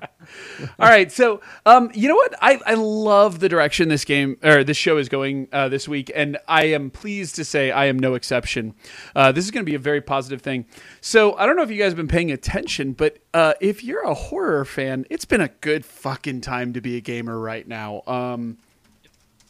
[0.79, 1.11] all right.
[1.11, 2.35] So, um, you know what?
[2.41, 6.11] I I love the direction this game or this show is going uh, this week,
[6.13, 8.75] and I am pleased to say I am no exception.
[9.15, 10.65] Uh, this is going to be a very positive thing.
[11.01, 14.03] So, I don't know if you guys have been paying attention, but uh, if you're
[14.03, 18.03] a horror fan, it's been a good fucking time to be a gamer right now.
[18.07, 18.57] Um,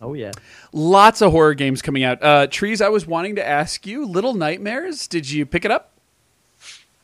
[0.01, 0.31] Oh yeah.
[0.73, 2.23] Lots of horror games coming out.
[2.23, 5.91] Uh, Trees, I was wanting to ask you, Little Nightmares, did you pick it up?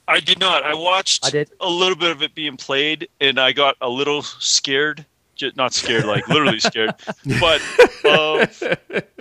[0.07, 0.63] I did not.
[0.63, 1.49] I watched I did.
[1.59, 5.05] a little bit of it being played and I got a little scared.
[5.55, 6.95] Not scared, like literally scared,
[7.39, 7.61] but
[8.03, 8.47] uh,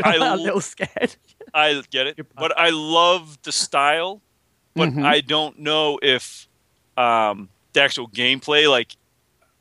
[0.03, 1.15] I I'm a little scared.
[1.53, 4.23] I get it, but I love the style,
[4.75, 5.05] but Mhm.
[5.05, 6.49] I don't know if
[6.97, 8.97] um, the actual gameplay, like,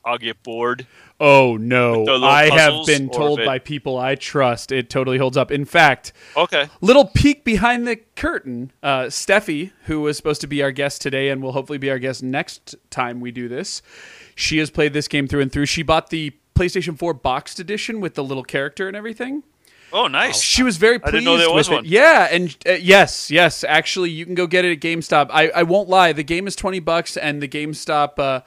[0.06, 0.88] I'll get bored.
[1.20, 5.18] Oh no, With the little I have been told by people I trust it totally
[5.18, 5.50] holds up.
[5.50, 6.68] In fact, Okay.
[6.82, 8.72] little peek behind the curtain.
[8.84, 12.00] Uh, Steffi, who was supposed to be our guest today and will hopefully be our
[12.00, 13.82] guest next time we do this,
[14.36, 15.68] she has played this game through and through.
[15.68, 19.44] She bought the PlayStation 4 boxed edition with the little character and everything.
[19.94, 20.42] Oh, nice.
[20.42, 21.86] She was very I pleased didn't know there was with one.
[21.86, 21.90] it.
[21.92, 25.28] Yeah, and uh, yes, yes, actually, you can go get it at GameStop.
[25.30, 28.42] I, I won't lie, the game is twenty bucks, and the GameStop uh,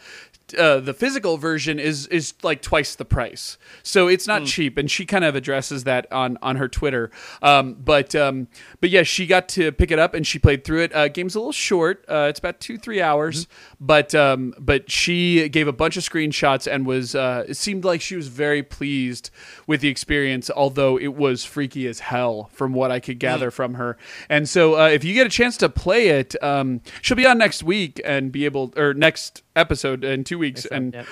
[0.56, 4.78] uh, the physical version is is like twice the price, so it's not cheap.
[4.78, 7.10] And she kind of addresses that on on her Twitter.
[7.42, 8.48] Um, but um,
[8.80, 10.94] but yeah, she got to pick it up and she played through it.
[10.94, 13.46] Uh, game's a little short; uh, it's about two three hours.
[13.80, 18.00] But um, but she gave a bunch of screenshots and was uh, it seemed like
[18.00, 19.30] she was very pleased
[19.66, 23.74] with the experience, although it was freaky as hell from what I could gather from
[23.74, 23.96] her.
[24.28, 27.38] And so uh, if you get a chance to play it, um, she'll be on
[27.38, 31.06] next week and be able or next episode in two weeks and yep.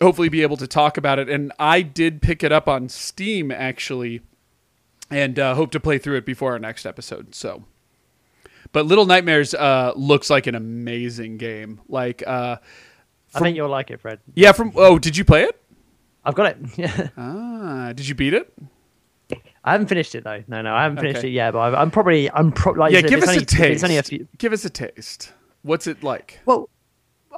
[0.00, 1.28] hopefully be able to talk about it.
[1.28, 4.20] And I did pick it up on Steam actually,
[5.10, 7.34] and uh, hope to play through it before our next episode.
[7.34, 7.64] So,
[8.72, 11.80] but Little Nightmares uh, looks like an amazing game.
[11.88, 12.56] Like, uh,
[13.34, 14.20] I think you'll like it, Fred.
[14.34, 15.60] yeah, from oh, did you play it?
[16.24, 16.58] I've got it.
[16.76, 17.08] Yeah.
[17.16, 18.52] Ah, did you beat it?
[19.64, 20.44] I haven't finished it though.
[20.46, 21.28] No, no, I haven't finished Okay.
[21.28, 21.52] it yet.
[21.52, 22.80] But I've, I'm probably, I'm probably.
[22.80, 23.62] Like yeah, give us only, a taste.
[23.62, 24.28] It's only a few.
[24.38, 25.32] Give us a taste.
[25.62, 26.38] What's it like?
[26.46, 26.68] Well,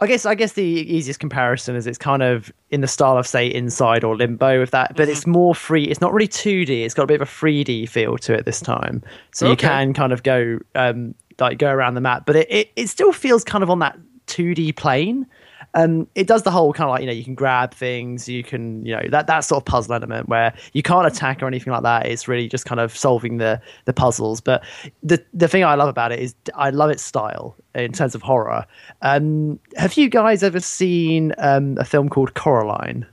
[0.00, 3.26] I guess I guess the easiest comparison is it's kind of in the style of
[3.26, 5.84] say Inside or Limbo with that, but it's more free.
[5.84, 6.84] It's not really 2D.
[6.84, 9.94] It's got a bit of a 3D feel to it this time, so you can
[9.94, 13.42] kind of go um, like go around the map, but it, it it still feels
[13.42, 15.26] kind of on that 2D plane.
[15.74, 18.42] Um, it does the whole kind of like you know you can grab things, you
[18.42, 21.72] can you know that that sort of puzzle element where you can't attack or anything
[21.72, 22.06] like that.
[22.06, 24.40] It's really just kind of solving the the puzzles.
[24.40, 24.64] But
[25.02, 28.22] the the thing I love about it is I love its style in terms of
[28.22, 28.64] horror.
[29.02, 33.06] Um, have you guys ever seen um, a film called Coraline?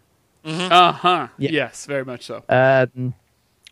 [0.45, 1.27] Uh huh.
[1.37, 1.51] Yeah.
[1.51, 2.43] Yes, very much so.
[2.49, 3.13] Um,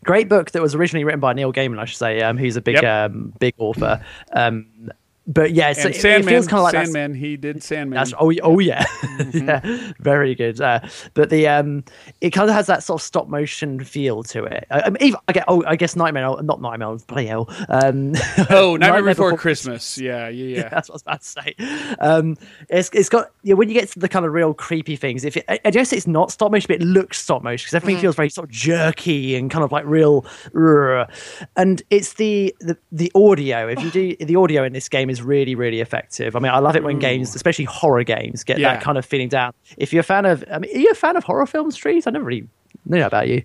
[0.04, 2.60] great book that was originally written by Neil Gaiman, I should say, um, who's a
[2.60, 2.84] big Yep.
[3.12, 4.04] um, big author.
[4.32, 4.90] Um,
[5.26, 7.14] but yeah, so it, Sandman, it feels kind of like that's- Sandman.
[7.18, 7.96] He did Sandman.
[7.96, 9.48] That's oh oh yeah, Mm-hmm.
[9.48, 10.60] yeah, very good.
[10.60, 10.80] Uh,
[11.14, 11.84] but the um,
[12.20, 14.66] it kind of has that sort of stop motion feel to it.
[14.70, 17.48] I, I mean, even, I get oh, I guess Nightmare, not Nightmare, bloody hell.
[17.68, 18.12] Um,
[18.50, 19.96] oh, Nightmare, Before, Christmas.
[19.96, 20.68] Yeah, yeah, yeah.
[20.68, 21.96] that's what I was about to say.
[22.00, 22.36] Um,
[22.68, 25.24] it's it's got yeah, when you get to the kind of real creepy things.
[25.24, 27.74] If it, I I guess it's not stop motion, but it looks stop motion because
[27.74, 30.22] everything feels very sort of jerky and kind of like real.
[30.52, 31.08] "Rrr."
[31.56, 33.68] And it's the, the the audio.
[33.68, 36.36] If you do the audio in this game is really really effective.
[36.36, 38.74] I mean, I love it when games, especially horror games, get Yeah.
[38.74, 39.52] that kind of feeling down.
[39.76, 42.06] If you're a fan of, I mean, are you a fan of horror films, Trees?
[42.06, 42.48] I never really
[42.86, 43.44] knew that about you.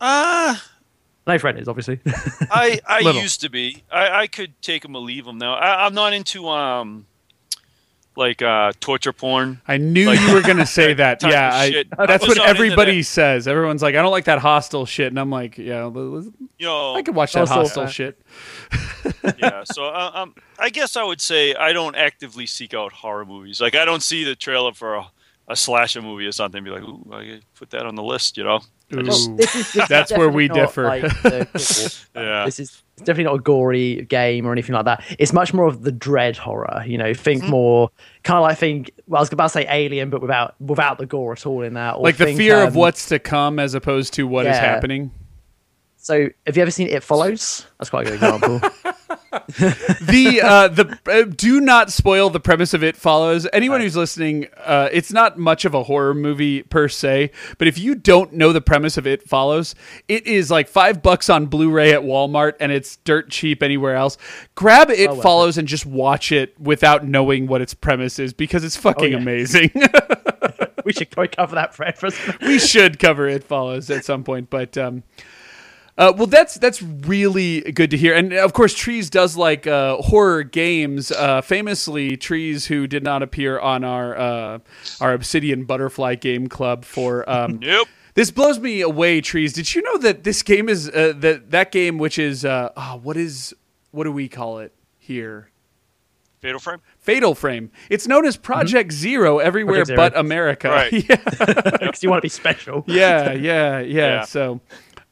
[0.00, 0.56] Uh,
[1.26, 2.00] No, friend is obviously.
[2.50, 3.82] I I used to be.
[3.92, 5.54] I, I could take them or leave them now.
[5.54, 7.06] I, I'm not into um
[8.18, 9.60] like uh torture porn.
[9.66, 11.20] I knew Like- you were going to say that.
[11.20, 13.04] type yeah, I, that's I what was not into everybody that.
[13.04, 13.48] says.
[13.48, 16.66] Everyone's like, I don't like that Hostel shit, and I'm like, yeah, l- l- You
[16.66, 18.20] know, I could watch that Also, Hostel uh, shit.
[19.38, 19.62] yeah.
[19.64, 23.60] So uh, um, I guess I would say I don't actively seek out horror movies.
[23.60, 25.06] Like I don't see the trailer for a,
[25.48, 26.58] a slasher movie or something.
[26.58, 28.36] and Be like, ooh, I put that on the list.
[28.36, 28.60] You know.
[28.90, 29.36] Just- Ooh.
[29.36, 30.84] this is, this is That's where we differ.
[30.84, 31.46] like the
[32.14, 32.22] gore.
[32.24, 32.44] Yeah.
[32.46, 35.04] This is definitely not a gory game or anything like that.
[35.18, 36.82] It's much more of the dread horror.
[36.86, 37.90] You know, think more
[38.22, 38.90] kind of like think.
[39.06, 41.74] Well, I was about to say Alien, but without without the gore at all in
[41.74, 41.96] that.
[41.96, 44.56] Or like the think, fear of um, what's to come as opposed to what is
[44.56, 44.60] yeah.
[44.60, 45.10] happening.
[45.96, 47.66] So, have you ever seen It Follows?
[47.78, 48.60] That's quite a good example.
[49.58, 53.46] the uh, the uh, do not spoil the premise of it follows.
[53.52, 57.78] Anyone who's listening uh, it's not much of a horror movie per se but if
[57.78, 59.74] you don't know the premise of it follows
[60.08, 64.16] it is like five bucks on blu-ray at walmart and it's dirt cheap anywhere else.
[64.54, 68.64] Grab it worth follows and just watch it without knowing what its premise is because
[68.64, 69.18] it's fucking yeah.
[69.18, 69.70] amazing.
[70.84, 72.10] We should cover that for-
[72.40, 75.02] we should cover it follows at some point but um
[75.98, 79.96] uh, well, that's that's really good to hear, and of course, Trees does like uh,
[79.96, 81.10] horror games.
[81.10, 84.58] Uh, famously, Trees, who did not appear on our uh,
[85.00, 87.88] our Obsidian Butterfly Game Club for um, Nope.
[88.14, 89.20] this blows me away.
[89.20, 92.70] Trees, did you know that this game is uh, that that game, which is uh,
[92.76, 93.52] oh, what is
[93.90, 95.50] what do we call it here?
[96.40, 96.78] Fatal Frame.
[97.00, 97.72] Fatal Frame.
[97.90, 99.96] It's known as Project Zero everywhere Project Zero.
[99.96, 100.68] but America.
[100.68, 100.92] Right.
[101.10, 101.16] yeah,
[101.80, 102.84] because you want to be special.
[102.86, 103.80] yeah, yeah, yeah.
[103.80, 104.24] Yeah.
[104.24, 104.60] So.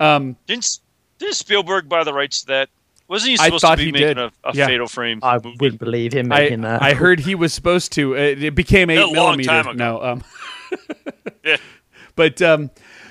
[0.00, 0.78] Um, Didn't
[1.18, 2.68] didn't Spielberg buy the rights to that?
[3.08, 4.18] Wasn't he I supposed thought to be he making did.
[4.18, 4.66] a, a Yeah.
[4.66, 5.56] Fatal Frame I movie?
[5.60, 6.82] wouldn't believe him I, making that.
[6.82, 8.14] I heard he was supposed to.
[8.14, 9.48] It, it became eight A long millimeter.
[9.48, 9.74] time ago.
[9.76, 10.24] No, um,
[11.44, 11.56] Yeah.
[12.16, 12.70] but um,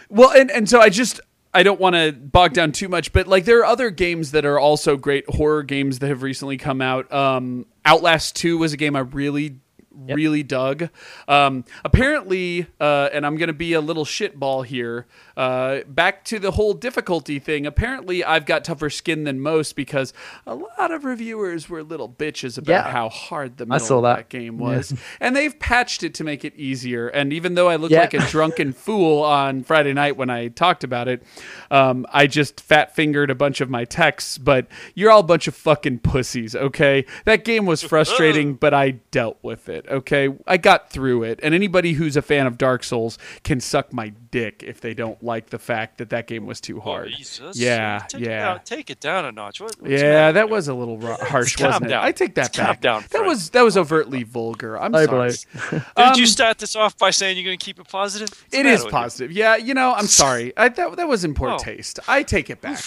[0.10, 1.20] well, and and so I just
[1.54, 4.46] I don't want to bog down too much, but like there are other games that
[4.46, 7.12] are also great horror games that have recently come out.
[7.14, 9.58] Um, Outlast Two was a game I really.
[9.98, 10.90] Really dug.
[11.26, 15.06] Um, apparently, uh, and I'm going to be a little shitball here.
[15.38, 17.66] Uh, back to the whole difficulty thing.
[17.66, 20.14] Apparently, I've got tougher skin than most because
[20.48, 22.92] a lot of reviewers were little bitches about Yeah.
[22.92, 24.16] how hard the I middle of that.
[24.18, 24.94] that game was.
[25.20, 27.08] And they've patched it to make it easier.
[27.08, 28.02] And even though I looked Yeah.
[28.02, 31.24] like a drunken fool on Friday night when I talked about it,
[31.72, 34.38] um, I just fat fingered a bunch of my texts.
[34.38, 37.06] But you're all a bunch of fucking pussies, okay?
[37.26, 39.76] That game was frustrating, but I dealt with it.
[39.76, 39.86] it.
[39.90, 43.92] Okay, I got through it, and anybody who's a fan of Dark Souls can suck
[43.92, 47.10] my dick if they don't like the fact that that game was too hard.
[47.14, 47.58] Oh, Jesus.
[47.58, 48.40] Yeah, take It yeah.
[48.46, 49.60] down, take it down a notch.
[49.60, 50.34] What, Yeah, matter?
[50.34, 51.90] that was a little ru- harsh, Calm wasn't it?
[51.90, 52.04] down.
[52.06, 52.82] I take that Calm back.
[52.82, 53.26] down, that Fred.
[53.26, 54.80] was that was overtly vulgar.
[54.80, 55.32] I'm Oh, sorry.
[55.70, 55.80] blow.
[55.98, 58.30] Did you Um, start this off by saying you're going to keep it positive?
[58.30, 58.92] What's the It matter is with you?
[58.92, 59.32] positive.
[59.32, 60.54] Yeah, you know, I'm sorry.
[60.56, 61.58] I, that that was in poor Oh.
[61.58, 62.00] taste.
[62.08, 62.84] I take it back.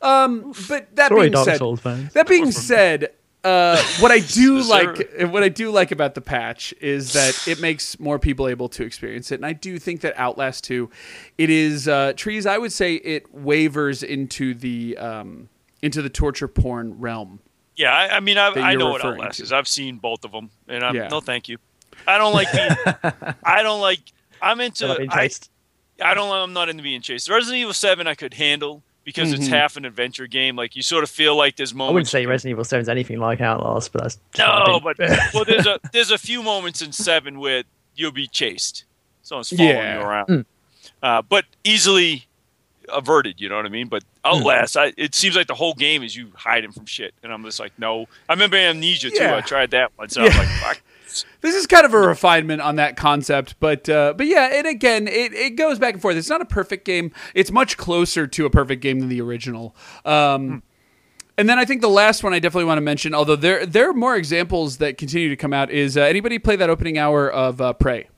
[0.00, 2.12] Um, but that Sorry, being Dark said, Souls fans.
[2.14, 3.10] that being said,
[3.44, 7.60] uh, what I do like, what I do like about the patch is that it
[7.60, 10.88] makes more people able to experience it, and I do think that Outlast 2,
[11.38, 12.46] it is uh, trees.
[12.46, 15.48] I would say it wavers into the um,
[15.82, 17.40] into the torture porn realm.
[17.76, 19.42] Yeah, I, I mean, I, I know what Outlast 2.
[19.44, 19.52] is.
[19.52, 21.08] I've seen both of them, and I'm Yeah.
[21.08, 21.58] no, thank you.
[22.06, 22.70] I don't like being.
[23.44, 24.00] I don't like.
[24.40, 24.86] I'm into.
[25.10, 25.30] I.
[26.02, 26.30] I don't.
[26.30, 27.28] I'm not into being chased.
[27.28, 29.50] Resident Evil Seven, I could handle because it's Mhm.
[29.50, 30.54] half an adventure game.
[30.56, 31.90] Like you sort of feel like there's moments.
[31.90, 34.98] I wouldn't say Resident Evil 7 is anything like Outlast, but that's No, but
[35.34, 37.64] well, there's a there's a few moments in Seven where
[37.96, 38.84] you'll be chased.
[39.22, 39.98] Someone's following Yeah.
[40.00, 40.44] you around, Mm.
[41.02, 42.26] uh, but easily
[42.88, 43.40] averted.
[43.40, 43.88] You know what I mean?
[43.88, 47.32] But Outlast, I, it seems like the whole game is you hiding from shit, and
[47.32, 48.06] I'm just like, no.
[48.28, 49.24] I remember Amnesia too.
[49.24, 50.16] I tried that once.
[50.16, 50.80] And I was like, fuck.
[51.40, 55.08] This is kind of a refinement on that concept, but uh, but yeah, and again,
[55.08, 56.16] it, it goes back and forth.
[56.16, 57.12] It's not a perfect game.
[57.34, 59.74] It's much closer to a perfect game than the original.
[60.04, 60.62] Um,
[61.38, 63.88] And then I think the last one I definitely want to mention, although there there
[63.88, 67.30] are more examples that continue to come out, is uh, anybody play that opening hour
[67.30, 68.08] of uh, Prey?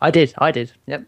[0.00, 0.34] I did.
[0.38, 0.72] I did.
[0.86, 1.04] Yep.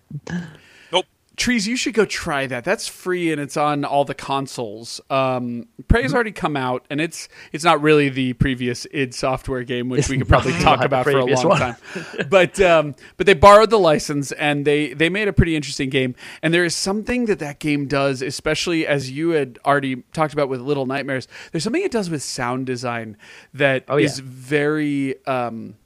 [1.37, 2.63] Trees, you should go try that.
[2.63, 5.01] That's free and it's on all the consoles.
[5.09, 9.65] Um, Prey has already come out, and it's it's not really the previous id Software
[9.65, 11.59] game, which It's we could probably talk about for a long one.
[11.59, 11.77] time.
[12.29, 16.15] But um, but they borrowed the license and they they made a pretty interesting game.
[16.43, 20.51] And there is something that that game does, especially as you had already talked about
[20.51, 21.29] with Little Nightmares.
[21.51, 23.17] There's something it does with sound design
[23.55, 24.09] that is Oh, yeah.
[24.23, 25.77] very um,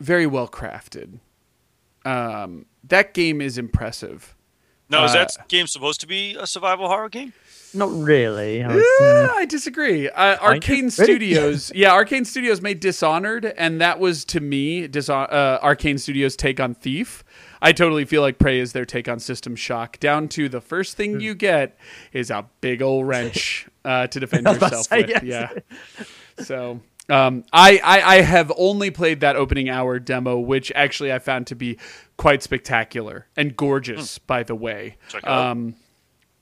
[0.00, 1.20] very well crafted.
[2.04, 4.34] Um, that game is impressive.
[4.90, 7.32] No, is Uh, that game supposed to be a survival horror game?
[7.74, 8.62] Not really.
[8.64, 10.08] I was, Eh, mm, I disagree.
[10.08, 15.60] Uh, Arkane Studios, yeah, Arkane Studios made Dishonored, and that was to me Dishon- uh,
[15.60, 17.22] Arkane Studios' take on Thief.
[17.60, 19.98] I totally feel like Prey is their take on System Shock.
[20.00, 21.20] Down to the first thing Hmm.
[21.20, 21.76] you get
[22.14, 25.22] is a big old wrench uh, to defend I was about to yourself say, with.
[25.24, 25.52] yes.
[26.38, 26.44] Yeah.
[26.44, 26.80] So
[27.10, 31.46] um, I, I I have only played that opening hour demo, which actually I found
[31.48, 31.78] to be
[32.18, 34.96] quite spectacular and gorgeous, by the way.
[35.08, 35.52] Check it out.
[35.52, 35.76] Um,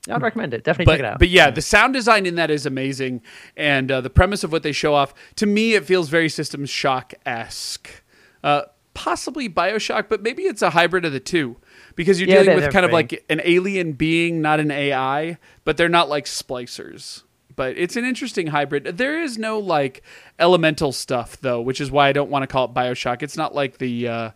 [0.09, 0.63] I'd recommend it.
[0.63, 1.19] Definitely but, check it out.
[1.19, 3.21] But yeah, the sound design in that is amazing,
[3.55, 6.65] and uh, the premise of what they show off to me it feels very System
[6.65, 7.89] Shock esque,
[8.43, 8.63] uh,
[8.93, 11.57] possibly Bioshock, but maybe it's a hybrid of the two
[11.95, 15.77] because you're Yeah, dealing with kind of like an alien being, not an AI, but
[15.77, 17.23] they're not like splicers.
[17.55, 18.97] But it's an interesting hybrid.
[18.97, 20.03] There is no like
[20.39, 23.23] elemental stuff though, which is why I don't want to call it Bioshock.
[23.23, 24.31] It's not like the uh,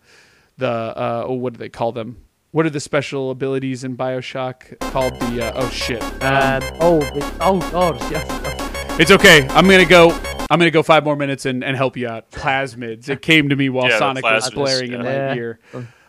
[0.62, 2.18] the uh, oh, what do they call them?
[2.51, 5.20] What are the special abilities in Bioshock called?
[5.20, 6.01] The uh, oh shit.
[6.24, 7.99] Um, oh, it- oh god.
[8.12, 8.97] Yeah.
[8.99, 9.47] It's okay.
[9.49, 10.12] I'm gonna go.
[10.49, 12.30] I'm gonna go five more minutes and, and help you out.
[12.32, 13.09] Plasmids.
[13.09, 15.59] It came to me while Yeah, the Sonic was plasmids, blaring in my ear.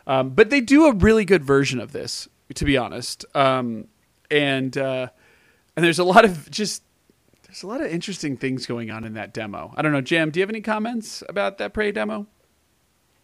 [0.07, 3.24] Um, but they do a really good version of this, to be honest.
[3.36, 3.86] Um,
[4.30, 5.09] and uh,
[5.76, 6.82] and there's a lot of just
[7.46, 9.72] there's a lot of interesting things going on in that demo.
[9.76, 10.30] I don't know, Jam.
[10.30, 12.26] Do you have any comments about that Prey demo?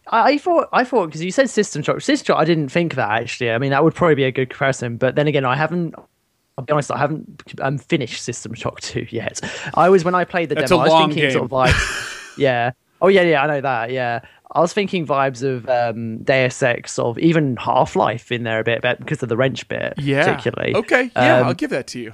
[0.09, 2.01] I, I thought, I thought, because you said System Shock.
[2.01, 3.51] System Shock, I didn't think that actually.
[3.51, 4.97] I mean, that would probably be a good comparison.
[4.97, 5.95] But then again, I haven't.
[6.57, 9.39] I'll be honest, I haven't um, finished System Shock 2 yet.
[9.75, 11.31] I was when I played the That's demo, I was thinking game.
[11.31, 11.73] sort of like,
[12.37, 12.71] yeah.
[13.01, 13.91] Oh yeah, yeah, I know that.
[13.91, 14.19] Yeah,
[14.51, 18.63] I was thinking vibes of um, Deus Ex, of even Half Life in there a
[18.65, 20.25] bit, but because of the wrench bit, Yeah.
[20.25, 20.75] particularly.
[20.75, 21.09] Okay.
[21.15, 22.13] Yeah, Um, I'll give that to you.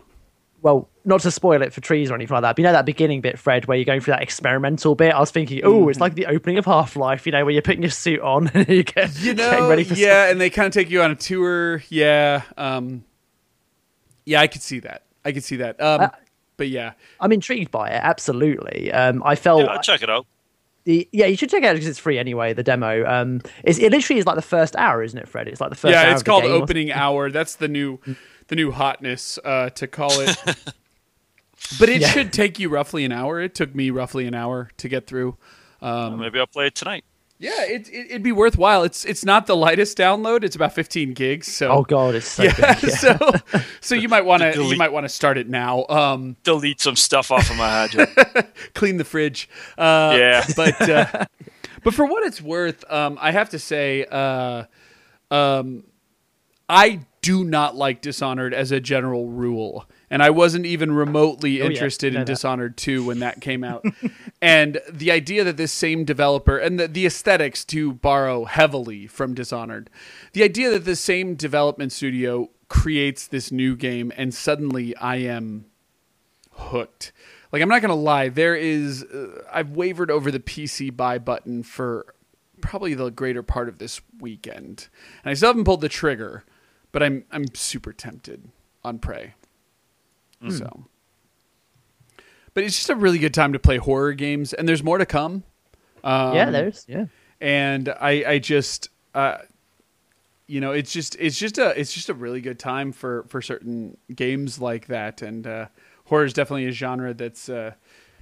[0.66, 2.88] Well, not to spoil it for trees or anything like that, but you know that
[2.88, 5.14] beginning bit, Fred, where you're going through that experimental bit.
[5.14, 7.62] I was thinking, oh, it's like the opening of Half Life, you know, where you're
[7.62, 10.50] putting your suit on and you get You getting know, ready for yeah, and they
[10.50, 11.84] kind of take you on a tour.
[11.90, 13.04] Yeah, um,
[14.26, 15.04] yeah, I could see that.
[15.24, 15.80] I could see that.
[15.80, 16.10] Um, Uh,
[16.58, 18.02] but yeah, I'm intrigued by it.
[18.02, 18.92] Absolutely.
[18.92, 20.26] Um, I felt Yeah, I'll check it out.
[20.86, 22.54] the yeah, you should check it out because it's free anyway.
[22.54, 23.06] The demo.
[23.06, 25.48] Um, it's, it literally is like the first hour, isn't it, Fred?
[25.48, 25.94] It's like the first.
[25.94, 27.30] hour yeah, it's of the called game opening hour.
[27.30, 28.00] That's the new,
[28.48, 30.36] the new hotness uh, to call it.
[31.80, 32.10] but it Yeah.
[32.10, 33.40] should take you roughly an hour.
[33.42, 35.38] It took me roughly an hour to get through.
[35.82, 37.04] Um, Maybe I'll play it tonight.
[37.38, 38.84] yeah, it, it, it'd be worthwhile.
[38.84, 40.44] It's it's not the lightest download.
[40.44, 41.48] It's about 15 gigs.
[41.54, 42.84] So Oh god, it's so yeah, good.
[42.84, 42.90] Yeah.
[42.98, 43.18] so
[43.82, 45.86] so you might want to you might want to start it now.
[45.90, 48.54] Um, Delete some stuff off of my hard drive.
[48.74, 49.50] clean the fridge.
[49.78, 50.46] Uh, Yeah.
[50.56, 51.26] but uh,
[51.84, 54.64] but for what it's worth, um, I have to say, uh,
[55.30, 55.84] um,
[56.70, 59.88] I do not like Dishonored as a general rule.
[60.12, 62.26] And I wasn't even remotely Oh, interested Know in.
[62.28, 63.84] Dishonored 2 when that came out.
[64.44, 69.34] and the idea that this same developer and the, the aesthetics to borrow heavily from
[69.34, 69.90] Dishonored,
[70.34, 75.66] the idea that the same development studio creates this new game and suddenly I am
[76.52, 77.12] hooked.
[77.52, 81.64] Like I'm not gonna lie, there is uh, I've wavered over the PC buy button
[81.64, 82.14] for
[82.62, 84.90] probably the greater part of this weekend,
[85.24, 86.44] and I still haven't pulled the trigger,
[86.96, 88.48] but I'm I'm super tempted
[88.82, 89.34] on Prey.
[90.48, 90.86] So,
[92.54, 95.06] but it's just a really good time to play horror games, and there's more to
[95.06, 95.44] come.
[96.06, 97.08] Um, yeah, there's yeah.
[97.42, 99.40] and I I just uh
[100.48, 103.42] you know it's just it's just a it's just a really good time for for
[103.42, 105.66] certain games like that and uh
[106.06, 107.74] horror is definitely a genre that's uh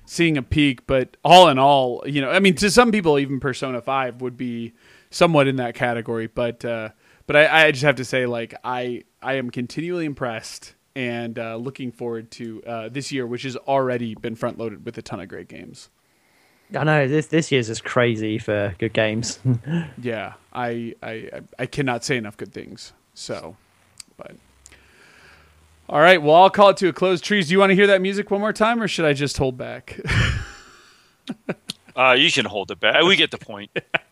[0.05, 3.39] seeing a peak but all in all you know I mean to some people even
[3.39, 4.73] Persona 5 would be
[5.11, 6.89] somewhat in that category but uh
[7.27, 11.55] but I I just have to say like I I am continually impressed and uh
[11.55, 15.19] looking forward to uh this year which has already been front loaded with a ton
[15.19, 15.89] of great games.
[16.75, 19.39] I know this this year's just crazy for good games.
[20.01, 23.55] yeah I, I I- i cannot say enough good things so
[24.17, 24.35] but
[25.89, 27.87] all right well i'll call it to a close trees do you want to hear
[27.87, 29.99] that music one more time or should i just hold back
[31.95, 33.03] Uh, you can hold it back.
[33.03, 33.69] We get the point.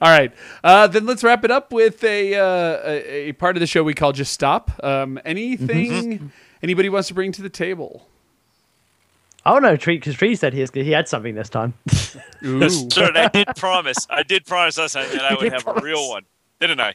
[0.00, 0.32] all right
[0.62, 3.82] uh, then let's wrap it up with a, uh, a a part of the show
[3.82, 6.30] we call just stop um, anything
[6.62, 8.06] anybody wants to bring to the table
[9.46, 11.74] oh no, Tree because Tree said he has, he had something this time.
[12.44, 12.90] Ooh.
[12.90, 14.06] Sure, I did promise.
[14.10, 16.24] I did promise us that I would did have a real one,
[16.60, 16.94] didn't I?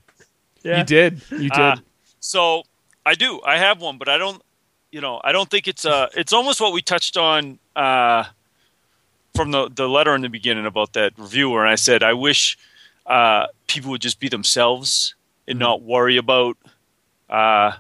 [0.64, 0.80] Yeah.
[0.80, 1.76] you did you did Uh,
[2.20, 2.64] so
[3.06, 3.42] I do.
[3.46, 4.42] I have one, but I don't.
[4.92, 8.24] You know, I don't think it's uh It's almost what we touched on uh,
[9.40, 12.58] from the the letter in the beginning about that reviewer, and I said I wish
[13.06, 15.16] uh, people would just be themselves
[15.48, 16.58] and not worry about
[17.30, 17.72] uh,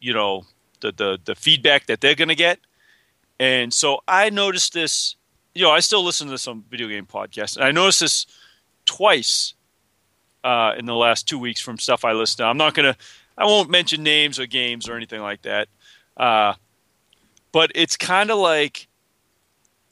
[0.00, 0.44] you know
[0.80, 2.58] the the the feedback that they're gonna get.
[3.38, 5.14] And so I noticed this.
[5.54, 8.26] You know, I still listen to some video game podcasts, and I noticed this
[8.84, 9.54] twice
[10.42, 12.46] uh, in the last two weeks from stuff I listened to.
[12.46, 12.96] I'm not gonna,
[13.38, 15.68] I won't mention names or games or anything like that.
[16.16, 16.54] Uh,
[17.52, 18.88] but it's kind of like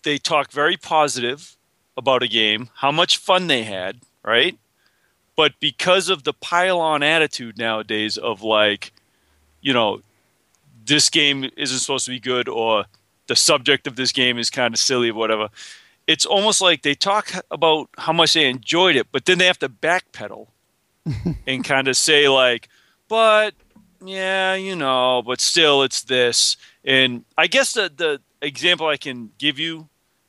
[0.03, 1.57] they talk very positive
[1.97, 4.59] about a game, how much fun they had, right?
[5.37, 8.93] But because of the pile-on attitude nowadays of like,
[9.61, 10.03] you know,
[10.85, 12.85] this game isn't supposed to be good or
[13.29, 15.49] the subject of this game is kind of silly or whatever.
[16.07, 19.59] It's almost like they talk about how much they enjoyed it, but then they have
[19.61, 20.49] to backpedal
[21.47, 22.69] and kind of say like,
[23.09, 23.55] but
[24.05, 26.57] yeah, you know, but still it's this.
[26.85, 29.89] And I guess the the example I can give you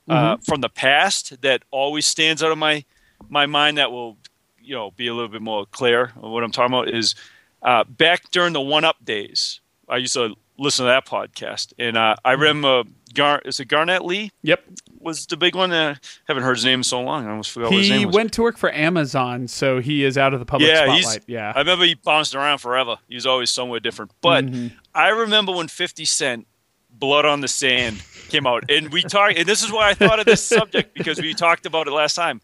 [0.10, 2.84] uh, from the past that always stands out of my
[3.30, 4.18] my mind that will
[4.62, 7.16] you know be a little bit more clear of what I'm talking about is
[7.62, 9.60] uh, back during the one up days.
[9.90, 14.04] I used to listen to that podcast, and uh, I remember Gar is it Garnett
[14.06, 14.64] Lee yep
[15.00, 15.72] was the big one.
[15.72, 15.96] Uh,
[16.28, 17.26] haven't heard his name in so long.
[17.28, 18.16] I almost forgot what his he name was.
[18.16, 21.20] went to work for amazon so he is out of the public yeah, spotlight he's.
[21.28, 22.98] yeah I remember he bounced around forever.
[23.08, 24.12] He was always somewhere different.
[24.22, 24.76] But Mm-hmm.
[24.96, 26.48] I remember when Fifty Cent
[26.90, 28.02] "Blood on the Sand"
[28.34, 29.38] came out, and we talked.
[29.38, 32.16] And this is why I thought of this subject because we talked about it last
[32.16, 32.42] time.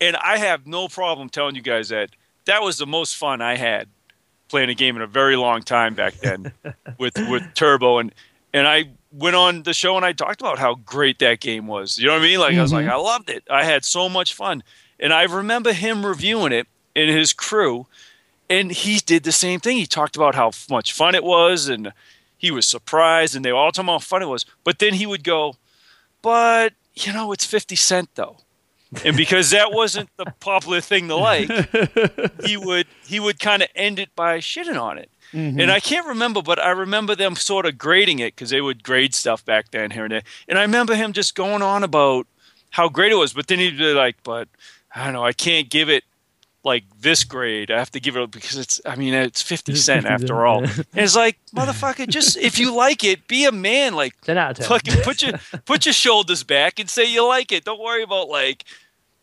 [0.00, 2.10] And I have no problem telling you guys that
[2.46, 3.88] that was the most fun I had
[4.48, 6.52] playing a game in a very long time back then
[6.98, 8.14] with with Turbo and
[8.54, 11.98] and I went on the show and I talked about how great that game was.
[11.98, 12.40] You know what I mean?
[12.40, 12.92] Like I was like mm-hmm.
[12.92, 13.44] I loved it.
[13.50, 14.62] I had so much fun.
[14.98, 17.86] And I remember him reviewing it and his crew
[18.48, 19.76] and he did the same thing.
[19.76, 21.92] He talked about how much fun it was and
[22.38, 24.46] he was surprised and they were all talking about how fun it was.
[24.64, 25.56] But then he would go,
[26.22, 28.38] "But, you know, it's 50 cent though."
[29.04, 31.50] and because that wasn't the popular thing to like,
[32.44, 35.10] he would he would kind of end it by shitting on it.
[35.32, 35.60] Mm-hmm.
[35.60, 38.82] And I can't remember, but I remember them sort of grading it because they would
[38.82, 40.22] grade stuff back then here and there.
[40.48, 42.26] And I remember him just going on about
[42.70, 44.48] how great it was, but then he'd be like, "But
[44.94, 46.04] I don't know, I can't give it
[46.68, 47.70] like this grade.
[47.70, 50.86] I have to give it because it's I mean it's fifty cent after all." And
[50.94, 53.94] it's like, motherfucker, just if you like it, be a man.
[53.94, 54.68] Like Ten out of ten.
[54.68, 55.32] fucking put your
[55.64, 57.64] put your shoulders back and say you like it.
[57.64, 58.64] Don't worry about like,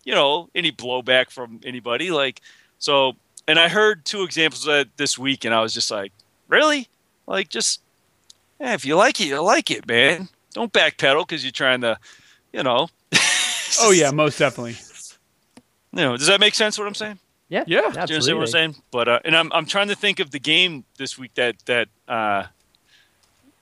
[0.04, 2.12] you know, any blowback from anybody.
[2.12, 2.42] Like,
[2.80, 3.14] so.
[3.48, 6.12] And I heard two examples of that this week, and I was just like,
[6.48, 6.88] really?
[7.28, 7.80] Like, just
[8.60, 10.30] yeah, if you like it, you like it, man.
[10.54, 12.00] Don't backpedal because you're trying to,
[12.52, 12.88] you know.
[13.82, 14.78] oh yeah most definitely
[15.92, 16.80] You know, does that make sense?
[16.80, 17.20] What I'm saying?
[17.50, 17.66] Yeah, Yeah.
[17.66, 18.48] Do you understand what I'm absolutely.
[18.48, 18.76] saying?
[18.92, 21.88] But uh, and I'm I'm trying to think of the game this week that that
[22.08, 22.46] uh,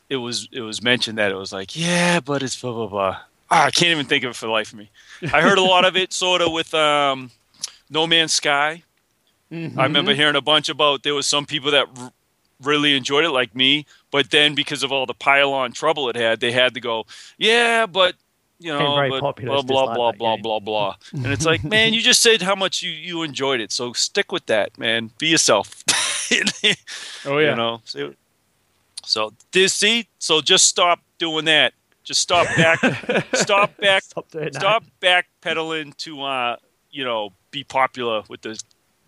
[0.10, 3.18] it was it was mentioned that it was like yeah, but it's blah blah blah.
[3.51, 4.89] Ah, I can't even think of it for the life of me.
[5.31, 7.30] I heard a lot of it sort of with um,
[7.89, 8.84] No Man's Sky.
[9.51, 12.11] I remember hearing a bunch about there was some people that r-
[12.64, 16.39] really enjoyed it like me, but then because of all the pile-on trouble it had,
[16.39, 17.05] they had to go,
[17.38, 18.15] yeah, but
[18.64, 20.95] you know, very but popular, blah it's blah blah blah blah blah.
[21.11, 24.31] And it's like, man, you just said how much you you enjoyed it, so stick
[24.31, 25.11] with that, man.
[25.18, 25.84] Be yourself.
[27.26, 27.52] Oh yeah.
[27.52, 27.81] You know.
[27.84, 28.14] So,
[29.06, 31.73] so this see, so just stop doing that.
[32.03, 32.80] Just stop back.
[33.34, 34.03] stop back.
[34.03, 34.56] Stop doing that.
[34.56, 36.56] Stop backpedaling to uh,
[36.91, 38.61] you know, be popular with the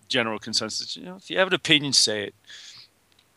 [0.07, 0.95] general consensus.
[0.95, 2.35] You know, if you have an opinion, say it.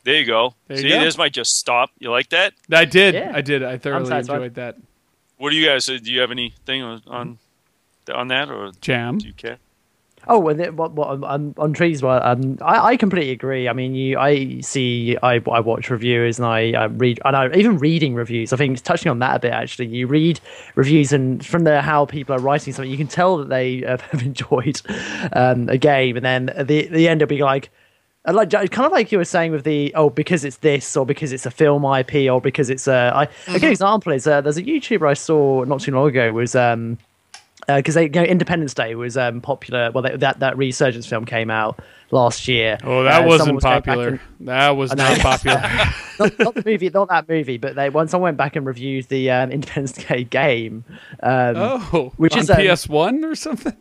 [0.04, 0.54] There you go.
[0.66, 1.00] There you See, go.
[1.00, 1.90] there's my just stop.
[1.98, 2.54] You like that?
[2.72, 3.14] I did.
[3.14, 3.32] Yeah.
[3.34, 3.62] I did.
[3.62, 4.76] I thoroughly enjoyed that.
[5.38, 5.88] What do you guys?
[5.88, 7.38] uh, Do you have anything on on,
[8.12, 9.18] on that, or Jam.
[9.18, 9.58] do you care?
[10.26, 12.02] Oh, and it, what, what on, on trees?
[12.02, 13.68] Well, um, I, I completely agree.
[13.68, 17.48] I mean, you, I see, I, I watch reviewers and I, I read, and I
[17.54, 18.52] even reading reviews.
[18.52, 19.86] I think touching on that a bit actually.
[19.86, 20.40] You read
[20.74, 23.96] reviews and from the how people are writing something, you can tell that they uh,
[24.10, 24.82] have enjoyed
[25.32, 27.70] um, a game, and then at the the end it'll be like.
[28.28, 31.04] Uh, Like kind of like you were saying with the oh because it's this or
[31.06, 34.62] because it's a film IP or because it's a good example is uh, there's a
[34.62, 36.98] YouTuber I saw not too long ago was um
[37.66, 39.90] because they you know, Independence Day was um, popular.
[39.90, 41.78] Well, they, that that resurgence film came out
[42.10, 42.78] last year.
[42.82, 44.08] Oh, that Uh, wasn't was popular.
[44.08, 45.60] and- That was not popular.
[46.18, 49.08] not, not the movie, not that movie, but they once I went back and reviewed
[49.08, 50.84] the um, Independence Day game.
[51.22, 53.76] Um, oh, Which on is, um, PS One or something.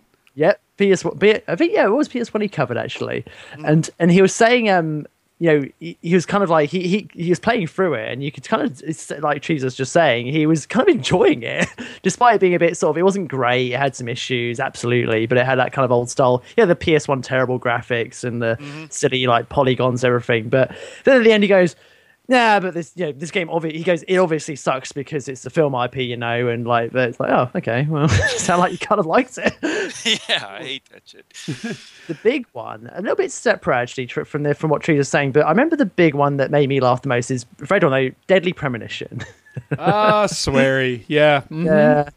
[0.78, 1.06] PS.
[1.48, 3.26] I think yeah, it was PS One he covered actually,
[3.56, 3.70] Mm.
[3.70, 5.06] and and he was saying um.
[5.40, 8.12] You know, he, he was kind of like he, he he was playing through it,
[8.12, 10.96] and you could kind of it's like Cheese was just saying he was kind of
[10.96, 11.68] enjoying it,
[12.02, 12.98] despite it being a bit sort of.
[12.98, 13.72] It wasn't great.
[13.72, 16.42] It had some issues, absolutely, but it had that kind of old style.
[16.58, 18.58] Yeah, the PS One terrible graphics and the
[18.90, 20.50] silly like polygons, everything.
[20.50, 21.76] But then at the end, he goes,
[22.28, 25.46] "Nah, but this you know this game obviously he goes it obviously sucks because it's
[25.46, 28.72] a film IP, you know, and like but it's like oh okay, well sound like
[28.72, 29.54] you kind of liked it."
[30.30, 31.26] yeah, I hate that shit.
[32.08, 35.32] the big one, a little bit separate actually from the from what Tree was saying,
[35.32, 37.92] but I remember the big one that made me laugh the most is Fred don't
[37.92, 39.22] know, Deadly Premonition.
[39.80, 41.04] Ah, sweary.
[41.08, 41.42] Yeah.
[41.50, 41.66] mhm.
[41.66, 42.10] Yeah.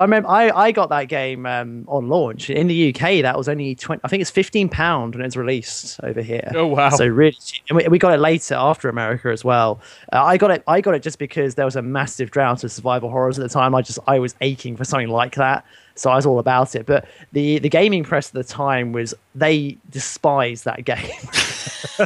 [0.00, 3.22] I remember I, I got that game um, on launch in the UK.
[3.22, 4.00] That was only twenty.
[4.02, 6.50] I think it's fifteen pound when it's released over here.
[6.54, 6.90] Oh, wow.
[6.90, 7.62] So really, cheap.
[7.68, 9.80] and we, we got it later after America as well.
[10.12, 10.64] Uh, I got it.
[10.66, 13.48] I got it just because there was a massive drought of survival horrors at the
[13.48, 13.72] time.
[13.72, 15.64] I just I was aching for something like that,
[15.96, 16.86] so I was all about it.
[16.86, 20.96] But the the gaming press at the time was they despised that game.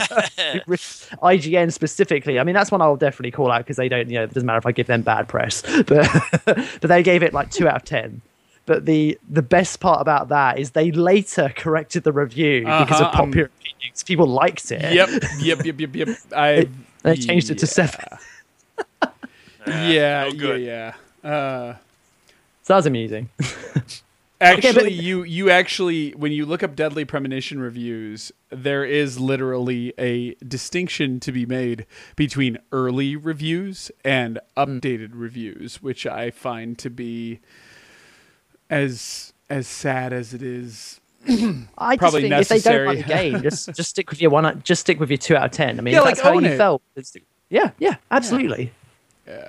[1.22, 2.38] IGN specifically.
[2.38, 4.08] I mean, that's one I'll definitely call out because they don't.
[4.08, 6.08] You know, it doesn't matter if I give them bad press, but
[6.44, 8.20] but they gave it like two out of ten.
[8.66, 13.06] But the the best part about that is they later corrected the review because Uh-huh,
[13.06, 14.02] of popular opinions.
[14.02, 14.92] People liked it.
[14.92, 15.08] Yep.
[15.40, 15.64] Yep.
[15.64, 15.80] Yep.
[15.80, 15.94] Yep.
[15.96, 16.08] Yep.
[16.36, 16.68] I.
[17.02, 18.04] They changed it to seven.
[19.66, 20.24] Yeah.
[20.24, 20.60] no good.
[20.62, 20.94] Yeah.
[21.24, 21.30] Yeah.
[21.30, 21.76] Uh,
[22.68, 23.30] So that was amusing.
[24.42, 29.94] Actually, but- you you actually when you look up Deadly Premonition reviews, there is literally
[29.98, 34.60] a distinction to be made between early reviews and hmm.
[34.60, 37.40] updated reviews, which I find to be
[38.68, 41.00] as as sad as it is.
[41.26, 44.30] I just Probably think if they don't like the game, just just stick with your
[44.30, 44.60] one.
[44.62, 45.78] Just stick with your two out of ten.
[45.78, 46.58] I mean, Yeah, if like, that's how you it.
[46.58, 46.82] felt.
[47.48, 48.72] Yeah, yeah, absolutely.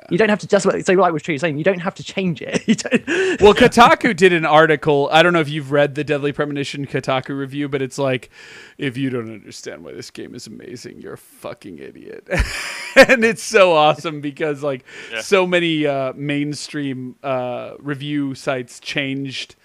[0.10, 2.42] You don't have to just so like with Tree saying you don't have to change
[2.42, 2.64] it.
[2.68, 3.08] You don't,
[3.42, 5.08] Well, Kotaku did an article.
[5.12, 8.30] I don't know if you've read the Deadly Premonition Kotaku review, but it's like,
[8.78, 12.28] if you don't understand why this game is amazing, you're a fucking idiot.
[12.96, 15.22] and it's so awesome because like Yeah.
[15.22, 19.56] so many uh, mainstream uh, review sites changed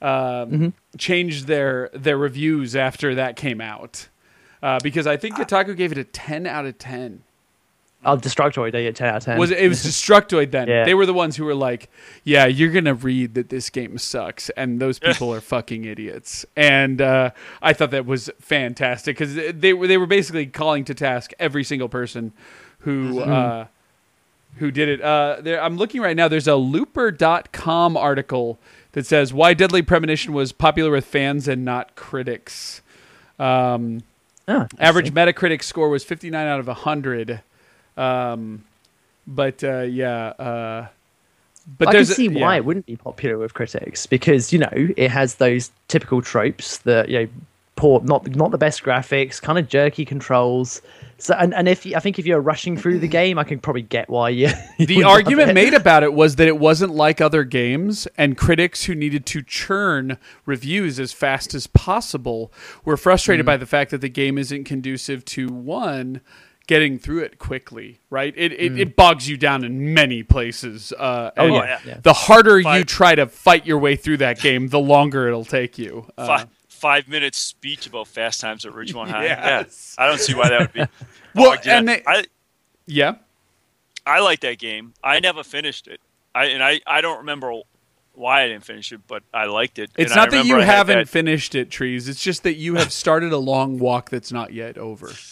[0.00, 4.08] um, changed their their reviews after that came out.
[4.62, 7.22] Uh, because I think Kotaku gave it a ten out of ten.
[8.04, 8.72] I'll Destructoid.
[8.72, 9.38] They get ten out of ten.
[9.38, 10.68] Was it, it was Destructoid then?
[10.68, 10.84] Yeah.
[10.84, 11.88] They were the ones who were like,
[12.24, 16.44] "Yeah, you're gonna read that this game sucks," and those people are fucking idiots.
[16.56, 17.30] And uh,
[17.60, 21.64] I thought that was fantastic because they were they were basically calling to task every
[21.64, 22.32] single person
[22.80, 23.66] who uh,
[24.56, 25.00] who did it.
[25.00, 26.28] Uh, there, I'm looking right now.
[26.28, 28.58] There's a Looper.com article
[28.92, 32.82] that says why Deadly Premonition was popular with fans and not critics.
[33.38, 34.02] Um,
[34.48, 37.42] Ah, average Metacritic score was 59 out of 100.
[37.96, 38.64] Um,
[39.26, 40.88] but uh, yeah, uh,
[41.78, 42.56] but I can see why yeah.
[42.56, 47.08] it wouldn't be popular with critics because you know it has those typical tropes that
[47.08, 47.28] you know
[47.76, 50.82] poor not not the best graphics, kind of jerky controls.
[51.18, 53.60] So and, and if you, I think if you're rushing through the game, I can
[53.60, 54.48] probably get why you.
[54.78, 58.84] you The argument made about it was that it wasn't like other games, and critics
[58.84, 62.52] who needed to churn reviews as fast as possible
[62.84, 63.46] were frustrated Mm-hmm.
[63.46, 66.20] by the fact that the game isn't conducive to one
[66.66, 67.98] getting through it quickly.
[68.10, 68.32] Right?
[68.36, 70.92] It it, it bogs you down in many places.
[70.98, 71.32] Uh, Mm.
[71.38, 72.00] Oh, and yeah, yeah.
[72.02, 75.78] The harder you try to fight your way through that game, the longer it'll take
[75.78, 76.06] you.
[76.18, 79.24] Uh, Five, five minutes speech about Fast Times at Ridgemont High.
[79.32, 79.94] Yes.
[79.98, 80.80] Yeah, I don't see why that would be.
[81.34, 82.24] Well, bogged in and they- I
[82.86, 83.14] Yeah.
[84.06, 84.92] I like that game.
[85.02, 86.00] I never finished it.
[86.34, 87.52] I and I, I don't remember
[88.14, 89.90] why I didn't finish it, but I liked it.
[89.96, 92.08] It's And I not that you I haven't that- finished it, trees.
[92.08, 95.10] It's just that you have started a long walk that's not yet over.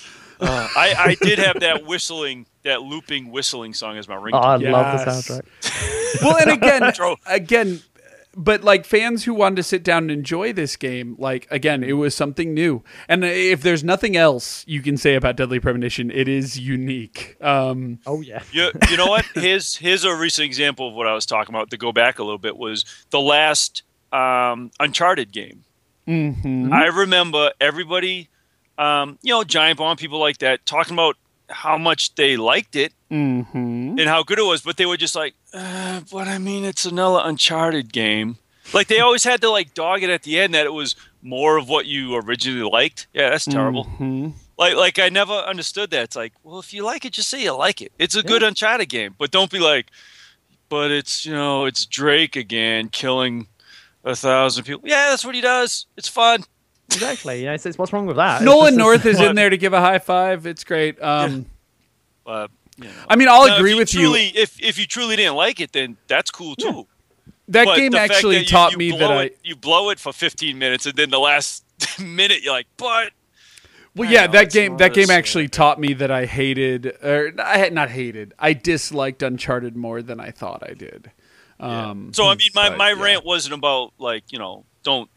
[0.42, 4.66] I, I did have that whistling, that looping whistling song as my Oh, ringtone.
[4.66, 6.22] I love the soundtrack.
[6.22, 7.82] well, and again, again,
[8.36, 11.94] but like fans who wanted to sit down and enjoy this game, like again, it
[11.94, 12.82] was something new.
[13.08, 17.36] And if there's nothing else you can say about Deadly Premonition, it is unique.
[17.42, 18.42] Um, Oh yeah.
[18.52, 19.24] You, you know what?
[19.34, 21.70] Here's here's a recent example of what I was talking about.
[21.70, 25.64] To go back a little bit, was the last um, Uncharted game.
[26.06, 26.72] mhm.
[26.72, 28.28] I remember everybody,
[28.81, 31.16] um, you know, Giant Bomb, people like that, talking about
[31.48, 33.98] how much they liked it Mhm.
[34.01, 36.85] and how good it was, but they were just like, uh, "But I mean, it's
[36.85, 38.39] another Uncharted game."
[38.73, 41.57] Like they always had to like dog it at the end that it was more
[41.57, 43.09] of what you originally liked.
[43.12, 43.85] Yeah, that's terrible.
[43.98, 44.35] Mhm.
[44.57, 46.05] Like, like I never understood that.
[46.05, 47.90] It's like, well, if you like it, just say you like it.
[47.98, 49.86] It's a good Uncharted game, but don't be like,
[50.69, 53.48] but it's you know, it's Drake again killing
[54.05, 54.89] a thousand people.
[54.89, 55.86] Yeah, that's what he does.
[55.97, 56.44] It's fun.
[56.92, 57.40] Exactly.
[57.40, 58.42] You know, it's, it's, what's wrong with that?
[58.42, 60.46] Nolan North is in there to give a high five.
[60.46, 61.00] It's great.
[61.02, 61.46] Um,
[62.26, 62.90] Uh, you know.
[63.08, 64.32] I mean, I'll Now, if agree with truly, you.
[64.34, 66.86] If if you truly didn't like it, then that's cool too.
[67.48, 69.22] That But game actually that you- taught you me blow that I.
[69.24, 71.64] it, you blow it for 15 minutes, and then the last
[71.98, 73.10] minute you're like, but
[73.96, 77.32] Well, I yeah, know, that game that game actually taught me that I hated, or
[77.42, 78.34] I had not hated.
[78.38, 81.10] I disliked Uncharted more than I thought I did.
[81.58, 83.02] Um, so I mean, my, but, my yeah.
[83.02, 85.10] rant wasn't about like you know don't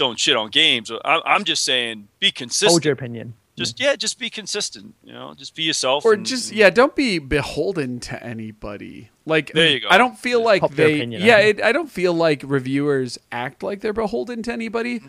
[0.00, 0.90] don't shit on games.
[1.04, 2.70] I, I'm just saying be consistent.
[2.72, 3.34] Hold your opinion.
[3.56, 4.94] just yeah, just be consistent.
[5.04, 6.04] You know, just be yourself.
[6.04, 9.10] or and- just and- yeah, don't be beholden to anybody.
[9.26, 9.88] Like There you go.
[9.90, 10.94] I don't feel like Popular they.
[10.96, 15.02] opinion, yeah, I it, I don't feel like reviewers act like they're beholden to anybody,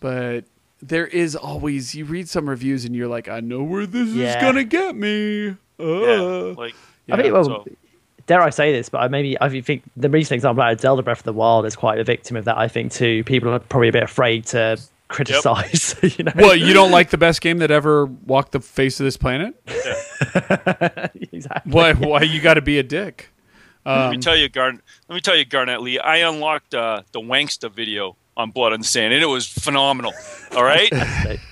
[0.00, 0.44] but.
[0.82, 4.34] There is always you read some reviews and you're like, I know where this is
[4.36, 5.56] gonna get me.
[5.80, 5.84] Uh.
[5.86, 6.74] Yeah, like
[7.10, 7.64] I mean, well, so-
[8.26, 11.02] dare I say this, but I maybe I think the recent example out of Zelda
[11.02, 12.56] Breath of the Wild is quite a victim of that.
[12.58, 13.24] I think too.
[13.24, 14.78] People are probably a bit afraid to
[15.08, 15.94] criticize.
[16.18, 19.04] you know, What you don't like the best game that ever walked the face of
[19.04, 19.54] this planet?
[21.32, 21.72] exactly.
[21.72, 21.92] Why?
[21.92, 23.30] Why you got to be a dick?
[23.86, 24.80] let Um, me tell you, Garn.
[25.08, 25.98] Let me tell you, Garnett Lee.
[25.98, 30.12] I unlocked uh, the Wanksta video on Blood on the Sand, and it was phenomenal.
[30.56, 30.92] All right,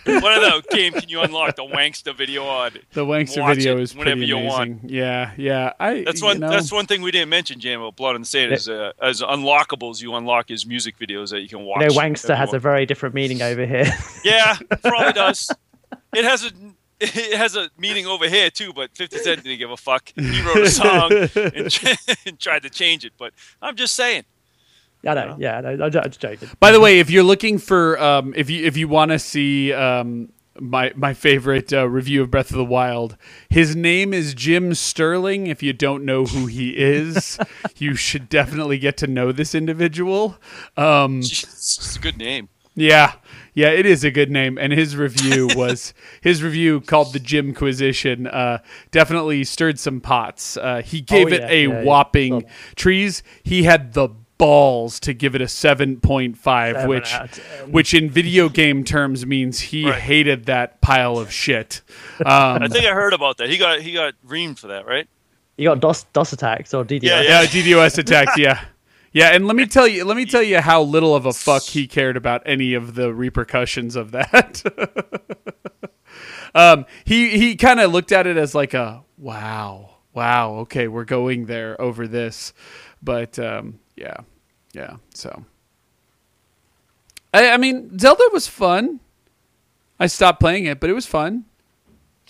[0.05, 2.73] what other game can you unlock the Wanksta video on?
[2.93, 4.79] The Wanksta Watch video is whenever pretty you amazing.
[4.81, 4.91] want.
[4.91, 5.73] Yeah, yeah.
[5.81, 6.41] I That's you one.
[6.41, 7.81] know, That's one thing we didn't mention, Jam.
[7.81, 10.01] About Blood on the Sand is uh, as unlockables.
[10.03, 11.81] You unlock his music videos that you can watch.
[11.83, 13.87] You know, Wankster has a very different meaning over here.
[14.25, 15.51] Yeah, probably does.
[16.15, 16.51] It has a
[17.01, 20.13] it has a meaning over here too, but 50 Cent didn't give a fuck.
[20.15, 21.29] He wrote a song and,
[22.27, 23.13] and tried to change it.
[23.19, 24.25] But I'm just saying.
[25.07, 25.37] I know.
[25.39, 26.49] Yeah, no, I'm, I'm just joking.
[26.61, 29.73] By the way, if you're looking for, um, if you if you want to see
[29.73, 30.29] um,
[30.61, 33.17] my my favorite uh, review of Breath of the Wild,
[33.49, 35.47] his name is Jim Sterling.
[35.49, 37.39] If you don't know who he is,
[37.79, 40.37] you should definitely get to know this individual.
[40.77, 42.49] Um, It's a good name.
[42.75, 43.13] Yeah,
[43.53, 45.93] yeah, it is a good name, and his review was
[46.23, 48.27] his review called the Jimquisition.
[48.27, 48.59] Uh,
[48.91, 50.57] definitely stirred some pots.
[50.57, 51.83] Uh, he gave Oh, it a yeah, yeah.
[51.85, 52.43] whopping Well-
[52.77, 53.23] trees.
[53.43, 54.09] He had the
[54.43, 57.71] balls to give it a seven point five, Seven which out of 10.
[57.73, 60.01] which in video game terms means he Right.
[60.01, 61.81] hated that pile of shit.
[62.19, 63.49] Um, I think I heard about that.
[63.49, 65.07] He got he got reamed for that, right?
[65.57, 67.03] he got DOS DOS attacks or DDoS.
[67.05, 68.37] Yeah, yeah, DDoS attacks.
[68.37, 68.65] Yeah,
[69.13, 71.63] yeah, and let me tell you, let me tell you how little of a fuck
[71.63, 74.63] he cared about any of the repercussions of that.
[76.55, 81.05] um, he he kind of looked at it as like a wow, wow, okay, we're
[81.05, 82.53] going there over this,
[83.03, 84.17] but um, yeah,
[84.73, 84.97] yeah.
[85.15, 85.45] So,
[87.35, 89.01] I, I mean, Zelda was fun.
[89.99, 91.45] I stopped playing it, but it was fun.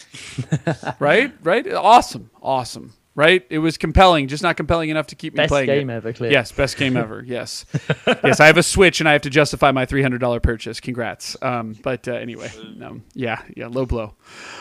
[0.98, 2.94] right, right, awesome, awesome.
[3.14, 5.94] Right, it was compelling, just not compelling enough to keep me Best playing game it.
[5.96, 6.30] ever, clear.
[6.32, 7.22] Yes, best game ever.
[7.26, 7.66] Yes,
[8.24, 8.40] yes.
[8.40, 10.80] I have a Switch and I have to justify my three hundred dollar purchase.
[10.80, 11.36] Congrats.
[11.42, 14.14] Um, but uh, anyway, no, yeah, yeah, low blow.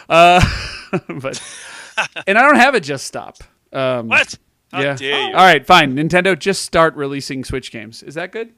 [0.10, 0.41] Uh,
[1.08, 1.41] but
[2.28, 3.38] and I don't have a Just stop.
[3.72, 4.38] Um, What?
[4.72, 4.95] How yeah.
[4.95, 5.35] dare you?
[5.35, 5.95] All right, fine.
[5.95, 8.03] Nintendo, just start releasing Switch games.
[8.03, 8.53] Is that good?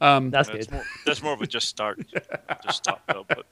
[0.00, 0.70] That's That's good.
[0.72, 2.00] more, that's more of a just start.
[2.64, 3.24] just stop though.
[3.28, 3.46] But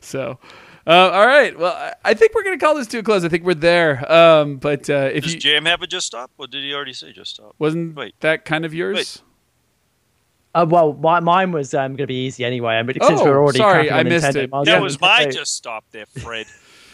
[0.00, 0.38] So,
[0.86, 1.58] uh, all right.
[1.58, 3.24] Well, I- I think we're gonna call this to a close.
[3.24, 4.10] I think we're there.
[4.10, 6.92] Um, but uh, if does you Jam have a just stop, or did he already
[6.94, 7.54] say just stop?
[7.58, 8.14] wasn't Wait.
[8.20, 8.96] that kind of yours?
[8.96, 9.20] Wait.
[10.54, 12.80] Uh, well, my, mine was um, going to be easy anyway.
[12.84, 14.50] But since Oh, we're already sorry, I missed Nintendo, it.
[14.50, 16.46] might as That was just my say- just stop there, Fred.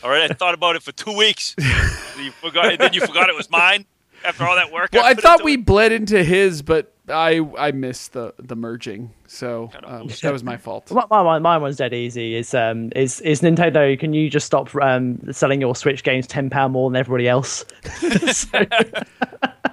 [0.03, 1.55] All right, I thought about it for two weeks.
[1.59, 3.87] you forgot, and then you forgot it was mine
[4.25, 4.91] after all that work.
[4.93, 5.65] Well, I put thought we it?
[5.65, 10.57] bled into his, but I I missed the the merging, so um, that was my
[10.57, 10.91] fault.
[10.91, 12.35] My, my, my one's dead easy.
[12.37, 13.99] Is um is is Nintendo?
[13.99, 17.65] Can you just stop um selling your Switch games ten pound more than everybody else?
[18.33, 18.49] So-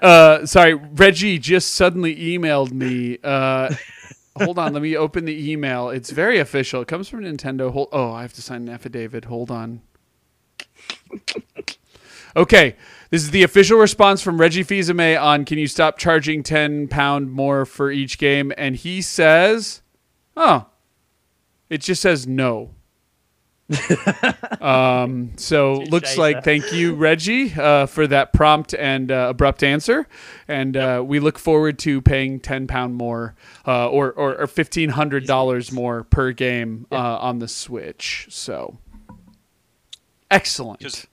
[0.01, 3.17] Uh, sorry, Reggie just suddenly emailed me.
[3.23, 3.73] Uh,
[4.37, 5.89] hold on, let me open the email.
[5.89, 6.83] It's very official.
[6.83, 7.71] It comes from Nintendo.
[7.71, 9.25] Hold, oh, I have to sign an affidavit.
[9.25, 9.81] Hold on.
[12.37, 12.75] Okay,
[13.09, 17.31] this is the official response from Reggie Fils-Aimé on "Can you stop charging ten pound
[17.31, 19.81] more for each game?" And he says,
[20.35, 20.67] "Oh,
[21.67, 22.75] it just says no."
[24.61, 30.07] um, so looks like thank you, Reggie, uh, for that prompt and uh, abrupt answer,
[30.47, 33.35] and uh, we look forward to paying ten pound more
[33.65, 38.27] uh, or, or or fifteen hundred dollars more per game uh, on the Switch.
[38.29, 38.77] So
[40.31, 40.79] excellent.
[40.79, 41.07] Because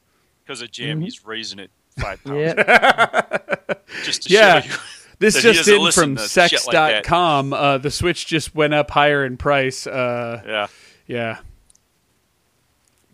[0.44, 3.38] because of Jam, he's raising it five pounds yeah.
[4.04, 4.60] just to Yeah.
[4.60, 4.74] show you.
[5.20, 7.52] This just in from to shit like sex.com.
[7.52, 9.86] uh, the Switch just went up higher in price.
[9.86, 10.66] Uh, Yeah.
[11.06, 11.38] yeah.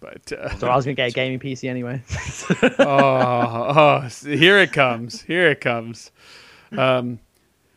[0.00, 2.02] But uh, So I was gonna get a gaming PC anyway.
[2.78, 5.22] oh, oh, here it comes.
[5.22, 6.10] Here it comes.
[6.72, 7.20] Um,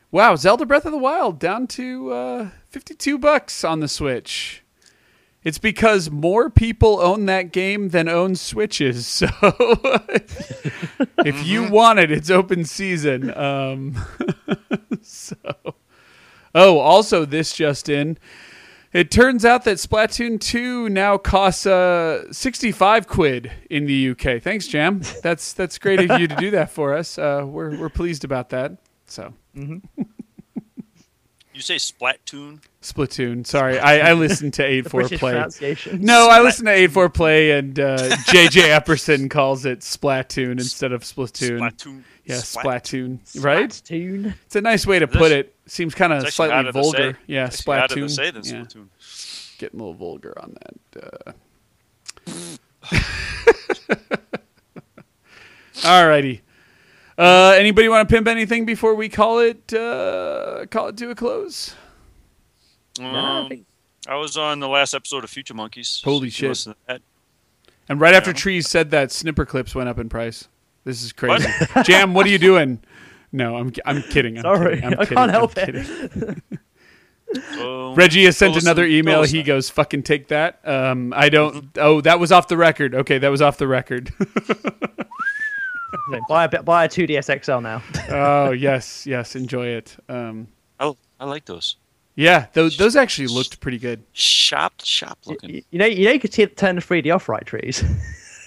[0.09, 4.62] wow, Zelda Breath of the Wild down to uh, 52 bucks on the Switch.
[5.43, 9.07] It's because more people own that game than own Switches.
[9.23, 9.27] So
[11.19, 13.35] if you want it, it's open season.
[13.37, 13.95] Um,
[15.01, 15.35] so,
[16.55, 18.17] oh, also this just in.
[18.91, 24.41] It turns out that Splatoon 2 now costs uh, 65 quid in the UK.
[24.41, 25.01] Thanks, Jam.
[25.23, 27.17] That's that's great of you to do that for us.
[27.17, 28.77] Uh, we're we're pleased about that.
[29.07, 29.33] So
[31.53, 32.61] You say Splatoon?
[32.81, 33.45] Splatoon.
[33.45, 35.17] Sorry, I, I listened to Eight Four Play.
[35.17, 36.01] pronunciation.
[36.01, 40.91] No, I listened to Eight Four Play, and uh, JJ Epperson calls it Splatoon instead
[40.91, 41.59] of Splatoon.
[41.59, 42.03] Splatoon.
[42.25, 43.43] Yeah, Splat- Splatoon.
[43.43, 43.69] Right?
[43.69, 44.33] Splatoon.
[44.45, 45.55] It's a nice way to This- put it.
[45.65, 47.13] Seems kind of slightly harder to vulgar.
[47.13, 47.17] say.
[47.27, 48.07] Yeah, It's Splatoon.
[48.07, 48.51] to say than yeah.
[48.63, 49.57] Splatoon.
[49.59, 50.55] getting a little vulgar on
[50.95, 51.35] that.
[52.27, 52.91] Uh.
[55.77, 56.41] Alrighty.
[57.17, 61.15] Uh, anybody want to pimp anything before we call it uh, call it to a
[61.15, 61.75] close?
[62.99, 63.03] I
[63.51, 63.65] Um,
[64.07, 66.01] I was on the last episode of Future Monkeys.
[66.03, 66.67] Holy You shit.
[66.87, 67.01] that.
[67.89, 70.47] And right after Trees said that, Snipperclips went up in price.
[70.85, 71.47] This is crazy.
[71.83, 72.81] Jam, what are you doing?
[73.31, 74.37] No, I'm I'm kidding.
[74.37, 74.85] I'm Sorry, kidding.
[74.85, 75.17] I'm I kidding.
[75.17, 75.65] can't I'm help it.
[75.65, 76.41] kidding.
[77.59, 79.21] Um, Reggie has sent another go email.
[79.21, 79.37] listen.
[79.37, 81.55] He goes, "Fucking take that." Um, I don't.
[81.55, 81.67] Mm-hmm.
[81.77, 82.93] Oh, that was off the record.
[82.93, 84.11] Okay, that was off the record.
[86.09, 87.81] So buy a buy a 2DS XL now.
[88.09, 89.95] oh yes, yes, enjoy it.
[90.09, 90.47] Um,
[90.79, 91.77] Oh, I like those.
[92.15, 94.03] yeah, those those actually looked pretty good.
[94.13, 95.49] Shop, shop looking.
[95.51, 97.83] you, you know, you know, you could t- turn the 3D off, right, trees.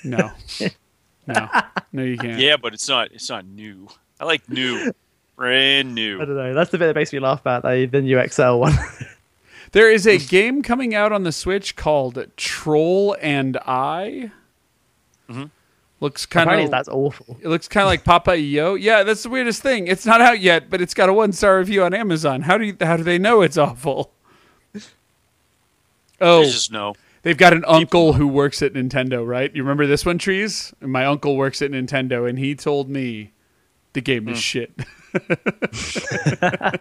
[0.05, 0.31] No,
[1.27, 1.49] no,
[1.93, 2.39] no, you can't.
[2.41, 3.11] Yeah, but it's not.
[3.13, 3.89] It's not new.
[4.21, 4.93] I like new,
[5.37, 6.21] brand new.
[6.21, 6.55] I don't know.
[6.55, 8.75] That's the bit that makes me laugh about the, the new XL one.
[9.73, 14.31] There is a game coming out on the Switch called Troll and I.
[15.29, 15.51] Mhm.
[16.01, 16.71] Looks kind of.
[16.71, 17.39] that's awful.
[17.41, 18.75] It looks kind of like Papa Yo.
[18.75, 19.87] Yeah, that's the weirdest thing.
[19.87, 22.43] It's not out yet, but it's got a one star review on Amazon.
[22.43, 24.13] How do you, how do they know it's awful?
[26.21, 26.95] Oh, I just know.
[27.23, 29.55] they've got an uncle who works at Nintendo, right?
[29.55, 30.75] You remember this one, Trees?
[30.81, 33.33] My uncle works at Nintendo, and he told me
[33.95, 34.73] the game is shit.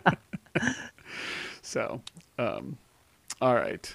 [1.61, 2.01] so,
[2.37, 2.77] um,
[3.41, 3.93] all right.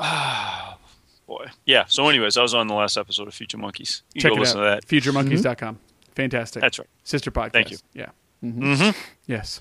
[1.28, 1.46] Boy.
[1.66, 1.84] Yeah.
[1.86, 4.02] So, anyways, I was on the last episode of Future Monkeys.
[4.14, 4.80] You Check can go it listen out.
[4.82, 5.02] to that.
[5.02, 5.78] FutureMonkeys.com.
[6.16, 6.60] Fantastic.
[6.62, 6.88] That's right.
[7.04, 7.52] Sister podcast.
[7.52, 7.76] Thank you.
[7.94, 8.08] Yeah.
[8.40, 8.90] hmm
[9.26, 9.60] Yes.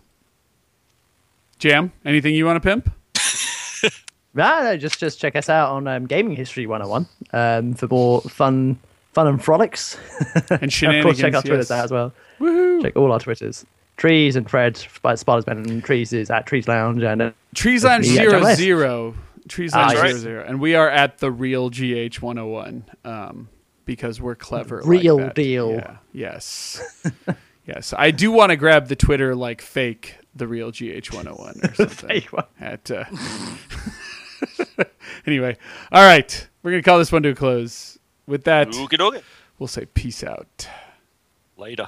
[1.59, 2.89] Jam, anything you want to pimp?
[4.33, 8.21] No, no, just just check us out on um, Gaming History 101 um, for more
[8.21, 8.77] fun,
[9.13, 9.97] fun and frolics.
[10.51, 11.71] And And of course, check our Twitters yes.
[11.71, 12.13] out as well.
[12.39, 12.83] Woohoo.
[12.83, 13.65] Check all our Twitters.
[13.95, 18.05] Trees and Fred by Spidersman and Trees is at Trees Lounge and uh, Trees Lounge
[18.05, 19.15] Yeah, zero John zero.
[19.47, 20.01] Trees Ah, Lounge yes.
[20.03, 23.49] zero zero, and we are at the real GH one hundred one um,
[23.85, 24.77] because we're clever.
[24.81, 25.35] like Real that.
[25.35, 25.73] deal.
[25.73, 25.97] Yeah.
[26.13, 26.81] Yes.
[27.67, 27.93] yes.
[27.97, 31.59] I do want to grab the Twitter like fake the real GH one hundred one
[31.63, 32.23] or something.
[32.59, 33.05] At uh...
[35.25, 35.57] anyway,
[35.91, 37.97] all right, we're gonna call this one to a close.
[38.27, 39.21] With that, Okie dokie.
[39.57, 40.67] we'll say peace out.
[41.57, 41.87] Later.